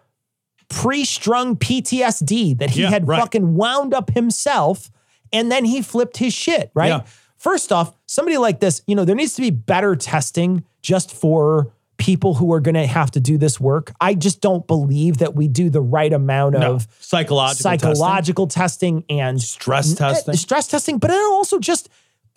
pre-strung 0.69 1.55
PTSD 1.55 2.57
that 2.59 2.71
he 2.71 2.81
Yeah, 2.83 2.89
had 2.89 3.07
right. 3.07 3.19
fucking 3.19 3.55
wound 3.55 3.93
up 3.93 4.11
himself 4.11 4.91
and 5.33 5.51
then 5.51 5.65
he 5.65 5.81
flipped 5.81 6.17
his 6.17 6.33
shit, 6.33 6.71
right? 6.73 6.87
Yeah. 6.87 7.01
First 7.37 7.71
off, 7.71 7.95
somebody 8.05 8.37
like 8.37 8.59
this, 8.59 8.81
you 8.85 8.95
know, 8.95 9.05
there 9.05 9.15
needs 9.15 9.33
to 9.35 9.41
be 9.41 9.49
better 9.49 9.95
testing 9.95 10.63
just 10.81 11.11
for 11.13 11.71
people 11.97 12.35
who 12.35 12.53
are 12.53 12.59
going 12.59 12.75
to 12.75 12.85
have 12.87 13.11
to 13.11 13.19
do 13.19 13.37
this 13.37 13.59
work. 13.59 13.91
I 13.99 14.13
just 14.13 14.41
don't 14.41 14.65
believe 14.67 15.17
that 15.17 15.35
we 15.35 15.47
do 15.47 15.69
the 15.69 15.81
right 15.81 16.11
amount 16.13 16.57
No. 16.57 16.73
of 16.75 16.87
Psychological 16.99 17.61
psychological 17.63 18.47
testing, 18.47 19.03
and 19.09 19.41
Stress 19.41 19.93
testing. 19.95 20.33
Eh, 20.33 20.37
stress 20.37 20.67
testing, 20.67 20.97
but 20.97 21.11
also 21.11 21.59
just 21.59 21.89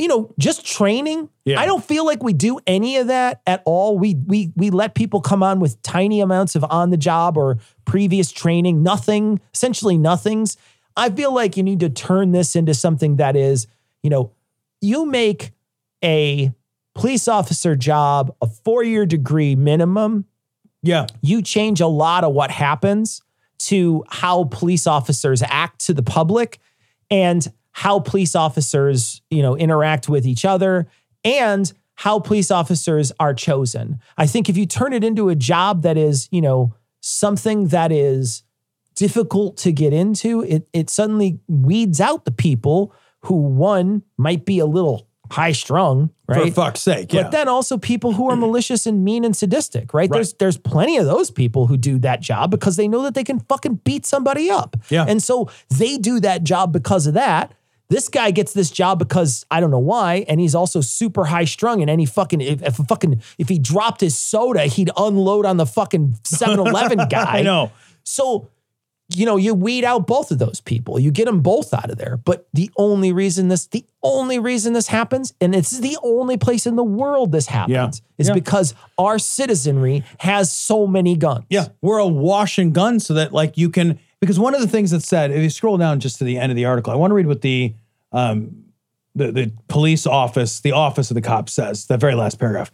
you 0.03 0.09
know 0.09 0.35
just 0.39 0.67
training. 0.67 1.29
Yeah. 1.45 1.61
I 1.61 1.67
don't 1.67 1.85
feel 1.85 2.05
like 2.05 2.23
we 2.23 2.33
do 2.33 2.59
any 2.67 2.97
of 2.97 3.07
that 3.07 3.41
at 3.47 3.63
all. 3.65 3.97
We 3.99 4.17
we 4.27 4.53
we 4.57 4.71
let 4.71 4.95
people 4.97 5.21
come 5.21 5.43
on 5.43 5.61
with 5.61 5.81
tiny 5.83 6.21
amounts 6.21 6.57
of 6.57 6.65
on 6.69 6.91
the 6.91 6.97
job 6.97 7.37
or 7.37 7.59
previous 7.85 8.33
training, 8.33 8.83
nothing, 8.83 9.41
essentially 9.55 9.97
nothings. 9.97 10.57
I 10.97 11.09
feel 11.11 11.33
like 11.33 11.57
you 11.57 11.63
need 11.63 11.81
to 11.81 11.89
turn 11.89 12.33
this 12.33 12.57
into 12.57 12.75
something 12.75 13.17
that 13.17 13.37
is, 13.37 13.67
you 14.03 14.11
know, 14.11 14.33
you 14.81 15.07
make 15.07 15.53
a 16.05 16.53
police 16.95 17.29
officer 17.29 17.77
job 17.77 18.35
a 18.43 18.47
four-year 18.49 19.07
degree 19.07 19.55
minimum 19.55 20.27
Yeah. 20.83 21.07
you 21.23 21.41
change 21.43 21.81
a 21.81 21.87
lot 21.87 22.25
of 22.25 22.35
what 22.35 22.51
happens 22.51 23.23
to 23.71 24.05
how 24.11 24.45
police 24.45 24.87
officers 24.87 25.43
act 25.47 25.87
to 25.87 25.95
the 25.95 26.03
public 26.03 26.59
and 27.11 27.47
how 27.73 28.01
police 28.01 28.35
officers, 28.35 29.23
you 29.31 29.43
know, 29.43 29.57
interact 29.57 30.09
with 30.09 30.27
each 30.27 30.45
other 30.45 30.87
and 31.25 31.73
how 31.95 32.19
police 32.19 32.51
officers 32.51 33.13
are 33.21 33.35
chosen. 33.35 34.01
I 34.17 34.27
think 34.27 34.49
if 34.49 34.57
you 34.57 34.67
turn 34.67 34.93
it 34.93 35.05
into 35.05 35.29
a 35.29 35.35
job 35.35 35.83
that 35.83 35.97
is, 35.97 36.29
you 36.31 36.41
know, 36.41 36.75
something 37.01 37.69
that 37.69 37.93
is 37.93 38.43
difficult 38.95 39.57
to 39.59 39.73
get 39.73 39.93
into, 39.93 40.43
it 40.43 40.69
it 40.73 40.91
suddenly 40.91 41.41
weeds 41.49 42.01
out 42.01 42.25
the 42.25 42.31
people 42.31 42.95
who 43.21 43.37
one 43.37 44.03
might 44.17 44.45
be 44.45 44.59
a 44.59 44.67
little 44.67 45.09
high 45.31 45.53
strung, 45.53 46.11
right? 46.29 46.49
For 46.49 46.63
fuck's 46.63 46.81
sake. 46.81 47.13
Yeah. 47.13 47.23
But 47.23 47.33
then 47.33 47.49
also 47.49 47.79
people 47.79 48.13
who 48.13 48.31
are 48.31 48.37
malicious 48.37 48.87
and 48.87 49.03
mean 49.03 49.25
and 49.25 49.35
sadistic, 49.35 49.95
right? 49.95 50.11
There's 50.11 50.35
there's 50.35 50.59
plenty 50.59 50.99
of 50.99 51.07
those 51.07 51.31
people 51.31 51.67
who 51.67 51.77
do 51.77 51.99
that 52.01 52.21
job 52.21 52.51
because 52.51 52.77
they 52.77 52.87
know 52.87 53.03
that 53.03 53.15
they 53.15 53.25
can 53.25 53.41
fucking 53.41 53.77
beat 53.77 54.05
somebody 54.05 54.51
up. 54.51 54.77
Yeah. 54.91 55.07
And 55.09 55.23
so 55.23 55.51
they 55.71 55.99
do 55.99 56.21
that 56.21 56.45
job 56.45 56.73
because 56.73 57.07
of 57.07 57.15
that. 57.15 57.55
This 57.93 58.09
guy 58.09 58.31
gets 58.31 58.53
this 58.55 58.71
job 58.71 58.99
because 58.99 59.45
I 59.51 59.61
don't 59.61 59.71
know 59.71 59.79
why, 59.79 60.25
and 60.29 60.41
he's 60.41 60.55
also 60.55 60.81
super 60.81 61.25
high 61.27 61.45
strung. 61.45 61.83
And 61.83 61.91
any 61.91 62.07
fucking 62.07 62.41
if, 62.41 62.63
if 62.63 62.79
a 62.79 62.85
fucking 62.85 63.21
if 63.39 63.49
he 63.51 63.59
dropped 63.59 64.01
his 64.01 64.17
soda, 64.19 64.63
he'd 64.65 64.91
unload 64.97 65.45
on 65.45 65.59
the 65.59 65.67
fucking 65.67 66.17
7-Eleven 66.25 67.09
guy. 67.11 67.39
I 67.41 67.43
know. 67.43 67.71
So, 68.05 68.49
you 69.15 69.27
know, 69.27 69.37
you 69.37 69.53
weed 69.53 69.85
out 69.85 70.07
both 70.07 70.31
of 70.31 70.39
those 70.39 70.61
people. 70.63 70.99
You 70.99 71.11
get 71.11 71.27
them 71.27 71.41
both 71.41 71.75
out 71.75 71.91
of 71.91 71.99
there. 71.99 72.17
But 72.17 72.47
the 72.55 72.71
only 72.79 73.13
reason 73.13 73.49
this, 73.49 73.67
the 73.67 73.85
only 74.03 74.39
reason 74.39 74.73
this 74.73 74.89
happens, 74.89 75.35
and 75.41 75.55
it's 75.55 75.79
the 75.79 75.99
only 76.03 76.39
place 76.39 76.67
in 76.67 76.77
the 76.77 76.85
world 76.85 77.31
this 77.31 77.47
happens, 77.47 77.73
Yeah. 77.75 77.91
is 78.17 78.29
Yeah. 78.29 78.35
because 78.35 78.75
our 78.97 79.19
citizenry 79.19 80.03
has 80.21 80.51
so 80.51 80.87
many 80.87 81.15
guns. 81.17 81.45
Yeah, 81.51 81.67
we're 81.83 81.99
a 81.99 82.07
wash 82.09 82.57
and 82.59 82.73
gun 82.73 83.01
so 83.01 83.13
that 83.15 83.33
like 83.33 83.59
you 83.59 83.69
can 83.69 83.99
because 84.21 84.39
one 84.39 84.55
of 84.55 84.61
the 84.61 84.69
things 84.69 84.93
that 84.93 85.03
said, 85.03 85.33
if 85.33 85.43
you 85.43 85.51
scroll 85.51 85.77
down 85.77 85.99
just 86.01 86.19
to 86.19 86.25
the 86.25 86.39
end 86.39 86.51
of 86.53 86.57
the 86.57 86.65
article, 86.65 86.93
I 86.93 86.97
want 86.97 87.11
to 87.11 87.15
read 87.17 87.27
what 87.27 87.41
the 87.43 87.75
um, 88.13 88.65
the, 89.15 89.33
the 89.33 89.53
police 89.69 90.07
office, 90.07 90.61
the 90.61 90.73
office 90.73 91.11
of 91.11 91.15
the 91.15 91.21
cop 91.21 91.49
says, 91.49 91.87
that 91.87 92.01
very 92.01 92.15
last 92.15 92.39
paragraph. 92.39 92.71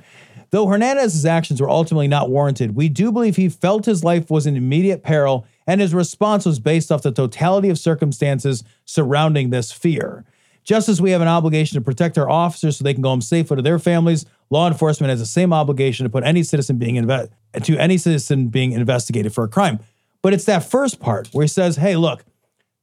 Though 0.51 0.66
Hernandez's 0.66 1.27
actions 1.27 1.61
were 1.61 1.68
ultimately 1.68 2.09
not 2.09 2.31
warranted, 2.31 2.74
we 2.74 2.88
do 2.88 3.12
believe 3.12 3.37
he 3.37 3.48
felt 3.48 3.85
his 3.85 4.03
life 4.03 4.31
was 4.31 4.46
in 4.46 4.57
immediate 4.57 5.03
peril 5.03 5.46
and 5.66 5.81
his 5.81 5.92
response 5.92 6.46
was 6.46 6.59
based 6.59 6.90
off 6.90 7.03
the 7.03 7.12
totality 7.12 7.68
of 7.68 7.79
circumstances 7.79 8.64
surrounding 8.87 9.51
this 9.51 9.70
fear. 9.70 10.24
Just 10.64 10.88
as 10.88 11.01
we 11.01 11.11
have 11.11 11.20
an 11.20 11.29
obligation 11.29 11.77
to 11.77 11.85
protect 11.85 12.16
our 12.16 12.29
officers 12.29 12.77
so 12.77 12.85
they 12.85 12.94
can 12.94 13.03
go 13.03 13.11
home 13.11 13.20
safely 13.20 13.57
to 13.57 13.62
their 13.62 13.79
families, 13.79 14.24
law 14.51 14.68
enforcement 14.68 15.11
has 15.11 15.18
the 15.18 15.27
same 15.27 15.53
obligation 15.53 16.05
to 16.05 16.11
put 16.11 16.24
any 16.24 16.42
citizen 16.42 16.79
being 16.79 16.94
inve- 16.96 17.31
to 17.62 17.77
any 17.79 17.98
citizen 17.98 18.48
being 18.48 18.72
investigated 18.72 19.33
for 19.33 19.44
a 19.44 19.48
crime. 19.48 19.79
But 20.22 20.35
it's 20.35 20.44
that 20.44 20.64
first 20.64 21.01
part 21.01 21.29
where 21.33 21.44
he 21.44 21.48
says, 21.48 21.77
"Hey, 21.77 21.96
look, 21.96 22.24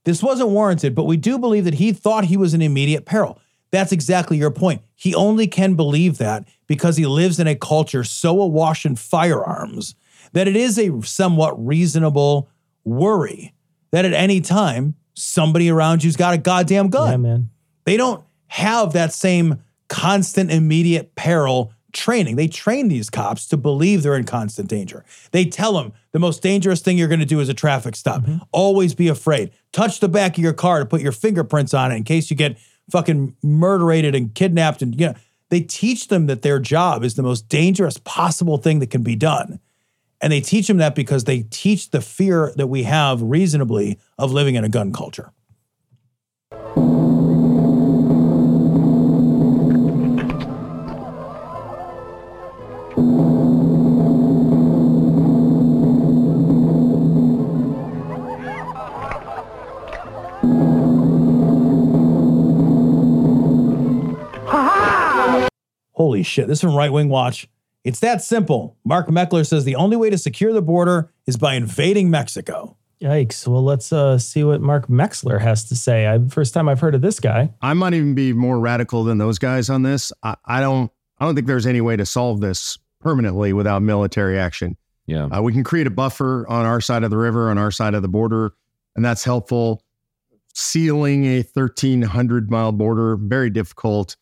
this 0.05 0.23
wasn't 0.23 0.49
warranted, 0.49 0.95
but 0.95 1.03
we 1.03 1.17
do 1.17 1.37
believe 1.37 1.65
that 1.65 1.75
he 1.75 1.91
thought 1.91 2.25
he 2.25 2.37
was 2.37 2.53
in 2.53 2.61
immediate 2.61 3.05
peril. 3.05 3.39
That's 3.71 3.91
exactly 3.91 4.37
your 4.37 4.51
point. 4.51 4.81
He 4.95 5.13
only 5.13 5.47
can 5.47 5.75
believe 5.75 6.17
that 6.19 6.47
because 6.67 6.95
he 6.95 7.05
lives 7.05 7.39
in 7.39 7.47
a 7.47 7.55
culture 7.55 8.03
so 8.03 8.39
awash 8.39 8.85
in 8.85 8.95
firearms 8.95 9.95
that 10.31 10.47
it 10.47 10.55
is 10.55 10.79
a 10.79 11.01
somewhat 11.01 11.53
reasonable 11.65 12.49
worry 12.83 13.53
that 13.91 14.05
at 14.05 14.13
any 14.13 14.41
time 14.41 14.95
somebody 15.13 15.69
around 15.69 16.03
you's 16.03 16.15
got 16.15 16.33
a 16.33 16.37
goddamn 16.37 16.89
gun. 16.89 17.11
Yeah, 17.11 17.17
man. 17.17 17.49
They 17.85 17.97
don't 17.97 18.23
have 18.47 18.93
that 18.93 19.13
same 19.13 19.61
constant 19.89 20.51
immediate 20.51 21.15
peril 21.15 21.73
training. 21.95 22.35
They 22.35 22.47
train 22.47 22.89
these 22.89 23.09
cops 23.09 23.47
to 23.47 23.57
believe 23.57 24.03
they're 24.03 24.15
in 24.15 24.25
constant 24.25 24.69
danger. 24.69 25.03
They 25.31 25.45
tell 25.45 25.73
them 25.73 25.93
the 26.11 26.19
most 26.19 26.43
dangerous 26.43 26.81
thing 26.81 26.97
you're 26.97 27.07
going 27.07 27.19
to 27.19 27.25
do 27.25 27.39
is 27.39 27.49
a 27.49 27.53
traffic 27.53 27.95
stop. 27.95 28.21
Mm-hmm. 28.21 28.37
Always 28.51 28.93
be 28.93 29.07
afraid. 29.07 29.51
Touch 29.71 29.99
the 29.99 30.09
back 30.09 30.37
of 30.37 30.43
your 30.43 30.53
car 30.53 30.79
to 30.79 30.85
put 30.85 31.01
your 31.01 31.11
fingerprints 31.11 31.73
on 31.73 31.91
it 31.91 31.95
in 31.95 32.03
case 32.03 32.29
you 32.29 32.35
get 32.35 32.57
fucking 32.91 33.35
murderated 33.41 34.13
and 34.13 34.35
kidnapped 34.35 34.83
and 34.83 34.99
you 34.99 35.07
know 35.07 35.15
they 35.49 35.61
teach 35.61 36.07
them 36.07 36.25
that 36.27 36.41
their 36.41 36.59
job 36.59 37.03
is 37.03 37.15
the 37.15 37.23
most 37.23 37.47
dangerous 37.47 37.97
possible 37.99 38.57
thing 38.57 38.79
that 38.79 38.89
can 38.89 39.03
be 39.03 39.15
done. 39.15 39.59
And 40.21 40.31
they 40.31 40.41
teach 40.41 40.67
them 40.67 40.77
that 40.77 40.95
because 40.95 41.25
they 41.25 41.43
teach 41.43 41.91
the 41.91 42.01
fear 42.01 42.51
that 42.55 42.67
we 42.67 42.83
have 42.83 43.21
reasonably 43.21 43.99
of 44.17 44.31
living 44.31 44.55
in 44.55 44.63
a 44.63 44.69
gun 44.69 44.91
culture. 44.91 45.31
Holy 65.95 66.23
shit. 66.23 66.47
This 66.47 66.57
is 66.57 66.61
from 66.61 66.75
Right 66.75 66.91
Wing 66.91 67.07
Watch. 67.07 67.47
It's 67.85 68.01
that 68.01 68.21
simple. 68.21 68.75
Mark 68.83 69.07
Meckler 69.07 69.47
says 69.47 69.63
the 69.63 69.75
only 69.75 69.95
way 69.95 70.09
to 70.09 70.17
secure 70.17 70.51
the 70.51 70.61
border 70.61 71.11
is 71.25 71.37
by 71.37 71.53
invading 71.53 72.09
Mexico. 72.09 72.75
Yikes. 73.01 73.47
Well, 73.47 73.63
let's 73.63 73.93
uh, 73.93 74.17
see 74.17 74.43
what 74.43 74.59
Mark 74.59 74.87
Mexler 74.87 75.39
has 75.39 75.65
to 75.65 75.75
say. 75.75 76.07
I, 76.07 76.19
first 76.27 76.53
time 76.53 76.67
I've 76.67 76.79
heard 76.79 76.95
of 76.95 77.01
this 77.01 77.19
guy. 77.19 77.53
I 77.61 77.73
might 77.73 77.93
even 77.93 78.13
be 78.13 78.33
more 78.33 78.59
radical 78.59 79.03
than 79.03 79.19
those 79.19 79.39
guys 79.39 79.69
on 79.69 79.83
this. 79.83 80.11
I, 80.21 80.35
I 80.45 80.59
don't. 80.59 80.91
I 81.17 81.25
don't 81.25 81.35
think 81.35 81.47
there's 81.47 81.65
any 81.65 81.79
way 81.79 81.95
to 81.95 82.05
solve 82.05 82.41
this 82.41 82.77
permanently 82.99 83.53
without 83.53 83.81
military 83.81 84.37
action. 84.37 84.75
Yeah. 85.05 85.25
Uh, 85.27 85.41
we 85.41 85.53
can 85.53 85.63
create 85.63 85.87
a 85.87 85.91
buffer 85.91 86.45
on 86.49 86.65
our 86.65 86.81
side 86.81 87.03
of 87.03 87.09
the 87.09 87.17
river, 87.17 87.49
on 87.49 87.57
our 87.57 87.71
side 87.71 87.93
of 87.93 88.01
the 88.01 88.09
border, 88.09 88.53
and 88.97 89.05
that's 89.05 89.23
helpful. 89.23 89.81
Sealing 90.53 91.25
a 91.25 91.37
1,300 91.37 92.51
mile 92.51 92.73
border, 92.73 93.15
very 93.15 93.49
difficult. 93.49 94.17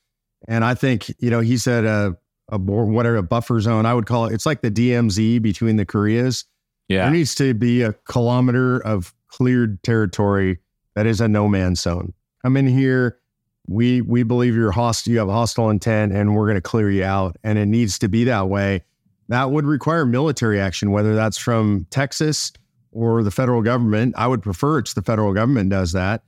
And 0.48 0.66
I 0.66 0.74
think, 0.76 1.14
you 1.20 1.30
know, 1.30 1.40
he 1.40 1.58
said 1.58 1.86
a, 1.86 2.16
a 2.50 2.58
whatever, 2.58 3.18
a 3.18 3.24
buffer 3.24 3.60
zone, 3.62 3.86
I 3.86 3.94
would 3.94 4.06
call 4.06 4.26
it, 4.26 4.34
it's 4.34 4.46
like 4.46 4.62
the 4.62 4.72
DMZ 4.72 5.42
between 5.42 5.78
the 5.78 5.86
Koreas. 5.86 6.46
Yeah. 6.90 7.04
There 7.04 7.12
needs 7.12 7.36
to 7.36 7.54
be 7.54 7.82
a 7.82 7.94
kilometer 8.08 8.80
of 8.86 9.14
cleared 9.28 9.82
territory 9.84 10.60
that 10.96 11.06
is 11.06 11.22
a 11.22 11.28
no 11.28 11.48
man's 11.48 11.82
zone. 11.82 12.14
Come 12.44 12.58
in 12.58 12.68
here. 12.68 13.20
We 13.68 14.02
we 14.02 14.24
believe 14.24 14.56
you're 14.56 14.72
hostile. 14.72 15.14
You 15.14 15.20
have 15.20 15.30
hostile 15.30 15.70
intent, 15.70 16.12
and 16.12 16.36
we're 16.36 16.46
going 16.46 16.56
to 16.56 16.62
clear 16.62 16.92
you 16.92 17.06
out. 17.06 17.38
And 17.44 17.58
it 17.58 17.68
needs 17.68 17.98
to 18.00 18.10
be 18.10 18.26
that 18.26 18.50
way. 18.50 18.84
That 19.30 19.52
would 19.52 19.66
require 19.66 20.06
military 20.06 20.60
action, 20.60 20.92
whether 20.92 21.16
that's 21.16 21.38
from 21.38 21.88
Texas 21.90 22.52
or 22.92 23.24
the 23.24 23.32
federal 23.32 23.62
government. 23.62 24.16
I 24.18 24.28
would 24.28 24.42
prefer 24.42 24.80
it's 24.80 24.94
the 24.94 25.02
federal 25.02 25.34
government 25.34 25.70
does 25.70 25.94
that. 25.94 26.24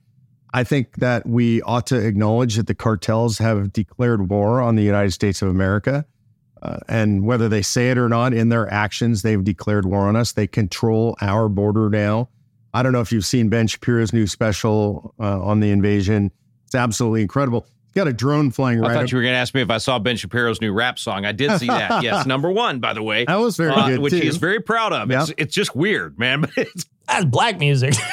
I 0.56 0.64
think 0.64 0.96
that 1.00 1.26
we 1.26 1.60
ought 1.60 1.86
to 1.88 1.96
acknowledge 1.96 2.56
that 2.56 2.66
the 2.66 2.74
cartels 2.74 3.36
have 3.36 3.74
declared 3.74 4.30
war 4.30 4.62
on 4.62 4.74
the 4.74 4.82
United 4.82 5.10
States 5.10 5.42
of 5.42 5.48
America. 5.48 6.06
Uh, 6.62 6.78
and 6.88 7.26
whether 7.26 7.46
they 7.46 7.60
say 7.60 7.90
it 7.90 7.98
or 7.98 8.08
not 8.08 8.32
in 8.32 8.48
their 8.48 8.66
actions, 8.72 9.20
they've 9.20 9.44
declared 9.44 9.84
war 9.84 10.08
on 10.08 10.16
us. 10.16 10.32
They 10.32 10.46
control 10.46 11.14
our 11.20 11.50
border 11.50 11.90
now. 11.90 12.30
I 12.72 12.82
don't 12.82 12.92
know 12.92 13.02
if 13.02 13.12
you've 13.12 13.26
seen 13.26 13.50
Ben 13.50 13.66
Shapiro's 13.66 14.14
new 14.14 14.26
special 14.26 15.14
uh, 15.20 15.42
on 15.42 15.60
the 15.60 15.70
invasion. 15.70 16.32
It's 16.64 16.74
absolutely 16.74 17.20
incredible. 17.20 17.66
He's 17.96 18.02
got 18.02 18.08
a 18.08 18.12
drone 18.12 18.50
flying 18.50 18.78
I 18.78 18.82
right. 18.82 18.90
I 18.90 18.94
thought 18.94 19.04
up- 19.04 19.10
you 19.10 19.16
were 19.16 19.22
going 19.22 19.32
to 19.32 19.38
ask 19.38 19.54
me 19.54 19.62
if 19.62 19.70
I 19.70 19.78
saw 19.78 19.98
Ben 19.98 20.16
Shapiro's 20.18 20.60
new 20.60 20.70
rap 20.70 20.98
song. 20.98 21.24
I 21.24 21.32
did 21.32 21.58
see 21.58 21.66
that. 21.66 22.02
Yes, 22.02 22.26
number 22.28 22.50
one, 22.50 22.78
by 22.78 22.92
the 22.92 23.02
way. 23.02 23.24
That 23.24 23.36
was 23.36 23.56
very 23.56 23.70
uh, 23.72 23.88
good, 23.88 24.00
Which 24.00 24.12
too. 24.12 24.18
he 24.20 24.26
is 24.26 24.36
very 24.36 24.60
proud 24.60 24.92
of. 24.92 25.10
It's, 25.10 25.32
it's 25.38 25.54
just 25.54 25.74
weird, 25.74 26.18
man. 26.18 26.42
But 26.42 26.50
it's 26.58 26.84
That's 27.08 27.24
black 27.24 27.58
music. 27.58 27.94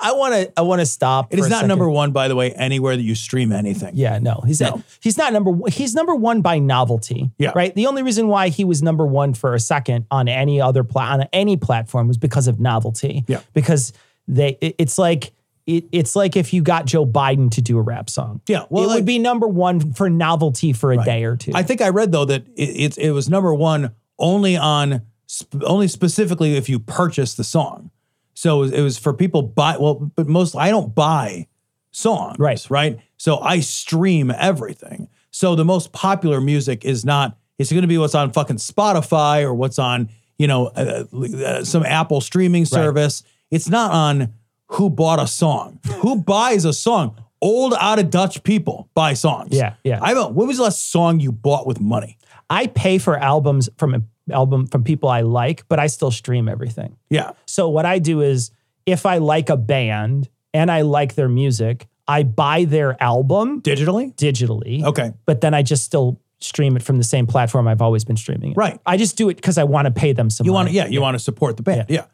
I 0.00 0.12
want 0.12 0.32
to. 0.34 0.50
I 0.58 0.62
want 0.62 0.80
to 0.80 0.86
stop. 0.86 1.32
It 1.32 1.38
is 1.38 1.44
for 1.44 1.46
a 1.48 1.50
not 1.50 1.56
second. 1.56 1.68
number 1.68 1.90
one, 1.90 2.12
by 2.12 2.28
the 2.28 2.34
way, 2.34 2.52
anywhere 2.52 2.96
that 2.96 3.02
you 3.02 3.14
stream 3.14 3.52
anything. 3.52 3.90
Yeah, 3.94 4.18
no, 4.18 4.42
he's 4.46 4.60
No. 4.62 4.70
not. 4.70 4.80
He's 5.02 5.18
not 5.18 5.34
number. 5.34 5.50
one. 5.50 5.70
He's 5.70 5.94
number 5.94 6.14
one 6.14 6.40
by 6.40 6.58
novelty. 6.58 7.30
Yeah. 7.38 7.52
right. 7.54 7.74
The 7.74 7.86
only 7.86 8.02
reason 8.02 8.28
why 8.28 8.48
he 8.48 8.64
was 8.64 8.82
number 8.82 9.04
one 9.06 9.34
for 9.34 9.54
a 9.54 9.60
second 9.60 10.06
on 10.10 10.26
any 10.28 10.58
other 10.62 10.82
pla- 10.84 11.12
on 11.12 11.24
any 11.34 11.58
platform 11.58 12.08
was 12.08 12.16
because 12.16 12.48
of 12.48 12.58
novelty. 12.58 13.24
Yeah. 13.28 13.42
because 13.52 13.92
they. 14.26 14.56
it- 14.62 14.76
it's 14.78 14.96
like. 14.96 15.32
It, 15.66 15.84
it's 15.92 16.16
like 16.16 16.36
if 16.36 16.52
you 16.52 16.60
got 16.62 16.86
Joe 16.86 17.06
Biden 17.06 17.50
to 17.52 17.62
do 17.62 17.78
a 17.78 17.80
rap 17.82 18.10
song. 18.10 18.40
Yeah, 18.48 18.64
well, 18.68 18.84
it 18.84 18.86
like- 18.88 18.96
would 18.96 19.04
be 19.06 19.18
number 19.18 19.46
one 19.46 19.92
for 19.92 20.10
novelty 20.10 20.72
for 20.72 20.92
a 20.92 20.96
Right. 20.96 21.06
day 21.06 21.24
or 21.24 21.36
two. 21.36 21.52
I 21.54 21.62
think 21.62 21.80
I 21.80 21.90
read 21.90 22.10
though 22.12 22.24
that 22.24 22.44
it, 22.56 22.96
it 22.96 22.98
it 22.98 23.10
was 23.12 23.28
number 23.28 23.54
one 23.54 23.92
only 24.18 24.56
on 24.56 25.02
sp- 25.30 25.62
only 25.64 25.86
specifically 25.88 26.56
if 26.56 26.68
you 26.68 26.78
purchase 26.80 27.34
the 27.34 27.44
song. 27.44 27.90
So 28.34 28.56
it 28.56 28.60
was, 28.60 28.72
it 28.72 28.80
was 28.82 28.98
for 28.98 29.12
people 29.14 29.42
buy 29.42 29.76
well, 29.78 30.10
but 30.16 30.26
most 30.26 30.56
I 30.56 30.70
don't 30.70 30.94
buy 30.94 31.46
songs, 31.92 32.38
Right. 32.38 32.64
Right. 32.70 32.98
So 33.16 33.38
I 33.38 33.60
stream 33.60 34.32
everything. 34.36 35.08
So 35.30 35.54
the 35.54 35.64
most 35.64 35.92
popular 35.92 36.40
music 36.40 36.84
is 36.84 37.04
not. 37.04 37.36
It's 37.58 37.70
going 37.70 37.82
to 37.82 37.88
be 37.88 37.98
what's 37.98 38.14
on 38.16 38.32
fucking 38.32 38.56
Spotify 38.56 39.42
or 39.44 39.54
what's 39.54 39.78
on 39.78 40.08
you 40.38 40.46
know 40.48 40.66
uh, 40.74 41.04
uh, 41.14 41.64
some 41.64 41.84
Apple 41.86 42.20
streaming 42.20 42.64
service. 42.64 43.22
It's 43.52 43.68
not 43.68 43.92
on 43.92 44.32
who 44.72 44.90
bought 44.90 45.20
a 45.20 45.26
song, 45.26 45.78
who 46.00 46.16
buys 46.16 46.64
a 46.64 46.72
song. 46.72 47.16
Old 47.40 47.74
out 47.80 47.98
of 47.98 48.08
Dutch 48.10 48.42
people 48.44 48.88
buy 48.94 49.14
songs. 49.14 49.48
Yeah, 49.50 49.74
yeah. 49.82 49.98
I 50.00 50.14
don't. 50.14 50.34
What 50.34 50.46
was 50.46 50.58
the 50.58 50.62
last 50.62 50.90
song 50.92 51.18
you 51.18 51.32
bought 51.32 51.66
with 51.66 51.80
money? 51.80 52.16
I 52.48 52.68
pay 52.68 52.98
for 52.98 53.16
albums 53.18 53.68
from 53.78 54.06
album 54.30 54.66
from 54.66 54.84
people 54.84 55.08
I 55.08 55.22
like, 55.22 55.66
but 55.68 55.80
I 55.80 55.88
still 55.88 56.12
stream 56.12 56.48
everything. 56.48 56.96
Yeah. 57.10 57.32
So 57.46 57.68
what 57.68 57.84
I 57.84 57.98
do 57.98 58.20
is 58.20 58.52
if 58.86 59.06
I 59.06 59.18
like 59.18 59.50
a 59.50 59.56
band 59.56 60.28
and 60.54 60.70
I 60.70 60.82
like 60.82 61.16
their 61.16 61.28
music, 61.28 61.88
I 62.06 62.22
buy 62.22 62.64
their 62.64 63.00
album 63.02 63.60
Digitally? 63.62 64.14
digitally. 64.14 64.84
Okay. 64.84 65.12
But 65.26 65.40
then 65.40 65.52
I 65.54 65.62
just 65.62 65.84
still 65.84 66.20
stream 66.38 66.76
it 66.76 66.82
from 66.82 66.98
the 66.98 67.04
same 67.04 67.26
platform 67.26 67.66
I've 67.66 67.82
always 67.82 68.04
been 68.04 68.16
streaming 68.16 68.52
it. 68.52 68.56
Right. 68.56 68.78
I 68.86 68.96
just 68.96 69.16
do 69.16 69.28
it 69.28 69.34
because 69.36 69.58
I 69.58 69.64
want 69.64 69.86
to 69.86 69.90
pay 69.90 70.12
them 70.12 70.30
some 70.30 70.46
You 70.46 70.52
want 70.52 70.68
to, 70.68 70.74
yeah, 70.74 70.86
you 70.86 71.00
want 71.00 71.14
to 71.16 71.18
support 71.18 71.56
the 71.56 71.62
band. 71.62 71.86
Yeah. 71.88 72.04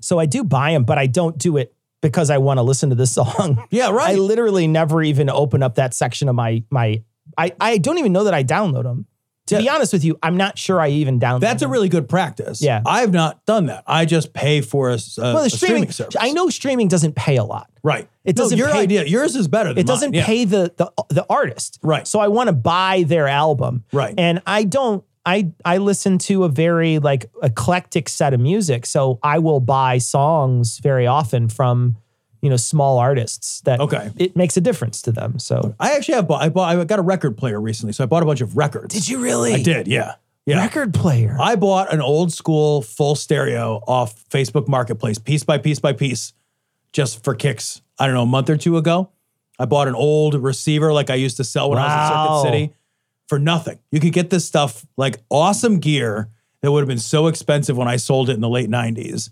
So 0.00 0.18
I 0.18 0.26
do 0.26 0.42
buy 0.42 0.72
them, 0.72 0.84
but 0.84 0.98
I 0.98 1.06
don't 1.06 1.38
do 1.38 1.56
it 1.56 1.74
because 2.02 2.28
I 2.28 2.36
want 2.38 2.58
to 2.58 2.62
listen 2.62 2.90
to 2.90 2.94
this 2.96 3.12
song. 3.20 3.64
Yeah, 3.70 3.90
right. 3.90 4.10
I 4.10 4.14
literally 4.18 4.66
never 4.66 5.02
even 5.02 5.30
open 5.30 5.62
up 5.62 5.76
that 5.76 5.94
section 5.94 6.28
of 6.28 6.34
my 6.34 6.62
my 6.70 7.02
I, 7.38 7.52
I 7.58 7.78
don't 7.78 7.98
even 7.98 8.12
know 8.12 8.24
that 8.24 8.34
I 8.34 8.44
download 8.44 8.82
them. 8.82 9.06
To 9.46 9.58
be 9.58 9.68
honest 9.68 9.92
with 9.92 10.04
you, 10.04 10.16
I'm 10.22 10.36
not 10.36 10.56
sure 10.56 10.80
I 10.80 10.88
even 10.88 11.18
download 11.18 11.40
That's 11.40 11.62
a 11.62 11.68
really 11.68 11.88
good 11.88 12.08
practice. 12.08 12.62
Yeah. 12.62 12.80
I've 12.86 13.12
not 13.12 13.44
done 13.44 13.66
that. 13.66 13.82
I 13.88 14.04
just 14.04 14.32
pay 14.32 14.60
for 14.60 14.90
a, 14.90 14.94
a- 14.94 14.98
well, 15.18 15.38
a 15.38 15.50
streaming, 15.50 15.90
streaming, 15.90 15.90
service. 15.90 16.16
I 16.18 16.30
know 16.32 16.48
streaming 16.48 16.86
doesn't 16.88 17.16
pay 17.16 17.36
a 17.36 17.44
lot. 17.44 17.68
Right. 17.82 18.08
It 18.24 18.36
No, 18.36 18.44
doesn't 18.44 18.56
your 18.56 18.70
pay- 18.70 18.78
idea. 18.82 19.04
Yours 19.04 19.34
is 19.34 19.48
better 19.48 19.70
than 19.70 19.78
It 19.78 19.86
doesn't. 19.86 20.14
Yeah. 20.14 20.24
pay 20.24 20.44
the, 20.44 20.72
the 20.76 20.92
the 21.08 21.26
artist. 21.28 21.80
Right. 21.82 22.06
So 22.06 22.20
I 22.20 22.28
want 22.28 22.48
to 22.48 22.52
buy 22.52 23.02
their 23.06 23.26
album. 23.26 23.84
Right. 23.92 24.14
And 24.16 24.40
I 24.46 24.62
don't 24.64 25.04
I 25.24 25.52
I 25.64 25.78
listen 25.78 26.18
to 26.18 26.44
a 26.44 26.48
very 26.48 26.98
like 26.98 27.26
eclectic 27.42 28.08
set 28.08 28.34
of 28.34 28.40
music. 28.40 28.86
So 28.86 29.18
I 29.22 29.38
will 29.38 29.60
buy 29.60 29.98
songs 29.98 30.78
very 30.78 31.06
often 31.06 31.48
from, 31.48 31.96
you 32.40 32.50
know, 32.50 32.56
small 32.56 32.98
artists 32.98 33.60
that 33.62 33.80
Okay. 33.80 34.10
it 34.16 34.34
makes 34.36 34.56
a 34.56 34.60
difference 34.60 35.00
to 35.02 35.12
them. 35.12 35.38
So 35.38 35.74
I 35.78 35.92
actually 35.94 36.14
have 36.14 36.26
bought, 36.26 36.42
I 36.42 36.48
bought, 36.48 36.76
I 36.76 36.84
got 36.84 36.98
a 36.98 37.02
record 37.02 37.36
player 37.38 37.60
recently. 37.60 37.92
So 37.92 38.02
I 38.02 38.06
bought 38.06 38.22
a 38.24 38.26
bunch 38.26 38.40
of 38.40 38.56
records. 38.56 38.94
Did 38.94 39.08
you 39.08 39.22
really? 39.22 39.54
I 39.54 39.62
did. 39.62 39.86
Yeah. 39.86 40.14
Yeah. 40.44 40.60
Record 40.60 40.92
player. 40.92 41.36
I 41.40 41.54
bought 41.54 41.92
an 41.94 42.00
old 42.00 42.32
school 42.32 42.82
full 42.82 43.14
stereo 43.14 43.80
off 43.86 44.28
Facebook 44.28 44.66
Marketplace, 44.66 45.18
piece 45.18 45.44
by 45.44 45.58
piece 45.58 45.78
by 45.78 45.92
piece, 45.92 46.32
just 46.92 47.22
for 47.22 47.36
kicks. 47.36 47.80
I 47.96 48.06
don't 48.06 48.16
know, 48.16 48.22
a 48.24 48.26
month 48.26 48.50
or 48.50 48.56
two 48.56 48.76
ago. 48.76 49.10
I 49.60 49.66
bought 49.66 49.86
an 49.86 49.94
old 49.94 50.34
receiver 50.34 50.92
like 50.92 51.10
I 51.10 51.14
used 51.14 51.36
to 51.36 51.44
sell 51.44 51.70
when 51.70 51.78
I 51.78 51.82
was 51.86 51.92
in 51.92 52.16
Wow. 52.16 52.42
Circuit 52.42 52.48
City 52.48 52.74
for 53.32 53.38
nothing. 53.38 53.78
You 53.90 53.98
could 53.98 54.12
get 54.12 54.28
this 54.28 54.44
stuff 54.44 54.84
like 54.98 55.16
awesome 55.30 55.78
gear 55.80 56.28
that 56.60 56.70
would 56.70 56.80
have 56.80 56.88
been 56.88 56.98
so 56.98 57.28
expensive 57.28 57.78
when 57.78 57.88
I 57.88 57.96
sold 57.96 58.28
it 58.28 58.34
in 58.34 58.42
the 58.42 58.48
late 58.48 58.68
90s. 58.68 59.30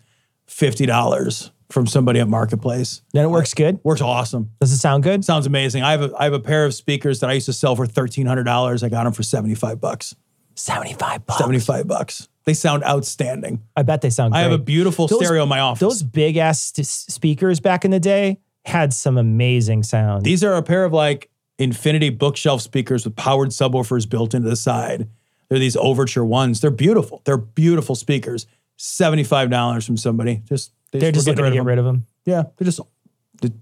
$50 0.48 1.50
from 1.68 1.86
somebody 1.86 2.18
at 2.18 2.26
Marketplace. 2.28 3.02
then 3.12 3.26
it 3.26 3.28
works 3.28 3.52
good. 3.52 3.78
Works 3.84 4.00
awesome. 4.00 4.50
Does 4.58 4.72
it 4.72 4.78
sound 4.78 5.02
good? 5.02 5.22
Sounds 5.24 5.46
amazing. 5.46 5.82
I 5.82 5.90
have 5.92 6.02
a 6.02 6.12
I 6.18 6.24
have 6.24 6.32
a 6.32 6.40
pair 6.40 6.64
of 6.64 6.72
speakers 6.74 7.20
that 7.20 7.28
I 7.30 7.34
used 7.34 7.46
to 7.46 7.52
sell 7.52 7.76
for 7.76 7.86
$1300. 7.86 8.82
I 8.82 8.88
got 8.88 9.04
them 9.04 9.12
for 9.12 9.22
75 9.22 9.80
bucks. 9.80 10.16
75 10.56 11.26
bucks. 11.26 11.38
75 11.38 11.86
bucks. 11.86 12.28
They 12.44 12.54
sound 12.54 12.82
outstanding. 12.84 13.62
I 13.76 13.82
bet 13.82 14.00
they 14.00 14.10
sound 14.10 14.32
great. 14.32 14.40
I 14.40 14.42
have 14.44 14.52
a 14.52 14.58
beautiful 14.58 15.06
Those- 15.06 15.20
stereo 15.24 15.42
in 15.44 15.48
my 15.50 15.60
office. 15.60 15.80
Those 15.80 16.02
big 16.02 16.36
ass 16.38 16.72
speakers 16.82 17.60
back 17.60 17.84
in 17.84 17.90
the 17.90 18.00
day 18.00 18.38
had 18.64 18.92
some 18.92 19.16
amazing 19.18 19.82
sound. 19.84 20.24
These 20.24 20.42
are 20.42 20.54
a 20.54 20.62
pair 20.62 20.84
of 20.84 20.92
like 20.92 21.29
infinity 21.60 22.10
bookshelf 22.10 22.62
speakers 22.62 23.04
with 23.04 23.16
powered 23.16 23.50
subwoofers 23.50 24.08
built 24.08 24.34
into 24.34 24.48
the 24.48 24.56
side. 24.56 25.08
They're 25.48 25.58
these 25.58 25.76
overture 25.76 26.24
ones. 26.24 26.60
They're 26.60 26.70
beautiful. 26.70 27.22
They're 27.24 27.36
beautiful 27.36 27.94
speakers. 27.94 28.46
$75 28.78 29.84
from 29.84 29.96
somebody. 29.96 30.42
Just 30.46 30.72
they 30.90 30.98
They're 30.98 31.12
just 31.12 31.26
were 31.26 31.34
looking 31.34 31.44
to 31.44 31.50
get 31.52 31.64
rid 31.64 31.78
of 31.78 31.84
them. 31.84 32.06
Yeah, 32.24 32.44
they're 32.56 32.64
just 32.64 32.80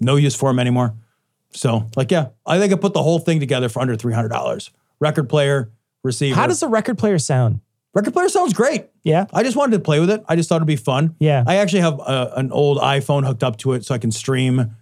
no 0.01 0.17
use 0.17 0.35
for 0.35 0.51
them 0.51 0.59
anymore. 0.59 0.95
So, 1.51 1.87
like, 1.97 2.11
yeah, 2.11 2.29
I 2.47 2.59
think 2.59 2.73
I 2.73 2.77
put 2.77 2.95
the 2.95 3.03
whole 3.03 3.19
thing 3.19 3.41
together 3.41 3.69
for 3.69 3.81
under 3.81 3.97
three 3.97 4.13
hundred 4.15 4.29
dollars. 4.29 4.71
Record 5.01 5.29
player, 5.29 5.71
receiver. 6.03 6.37
How 6.37 6.47
does 6.47 6.61
the 6.61 6.69
record 6.69 6.99
player 6.99 7.19
sound? 7.19 7.61
record 7.95 8.13
player 8.13 8.29
sounds 8.29 8.53
great? 8.53 8.87
Yeah. 9.03 9.27
I 9.33 9.43
just 9.43 9.57
wanted 9.57 9.77
to 9.77 9.83
play 9.83 10.01
with 10.01 10.11
it. 10.11 10.25
I 10.29 10.37
just 10.37 10.49
thought 10.49 10.57
it'd 10.57 10.69
be 10.69 10.77
fun. 10.77 11.17
Yeah. 11.19 11.45
I 11.47 11.57
actually 11.57 11.81
have 11.81 11.99
a, 11.99 12.33
an 12.37 12.53
old 12.53 12.79
iPhone 12.79 13.27
hooked 13.27 13.43
up 13.43 13.57
to 13.59 13.73
it 13.73 13.85
so 13.85 13.95
I 13.95 13.99
can 13.99 14.13
stream, 14.13 14.77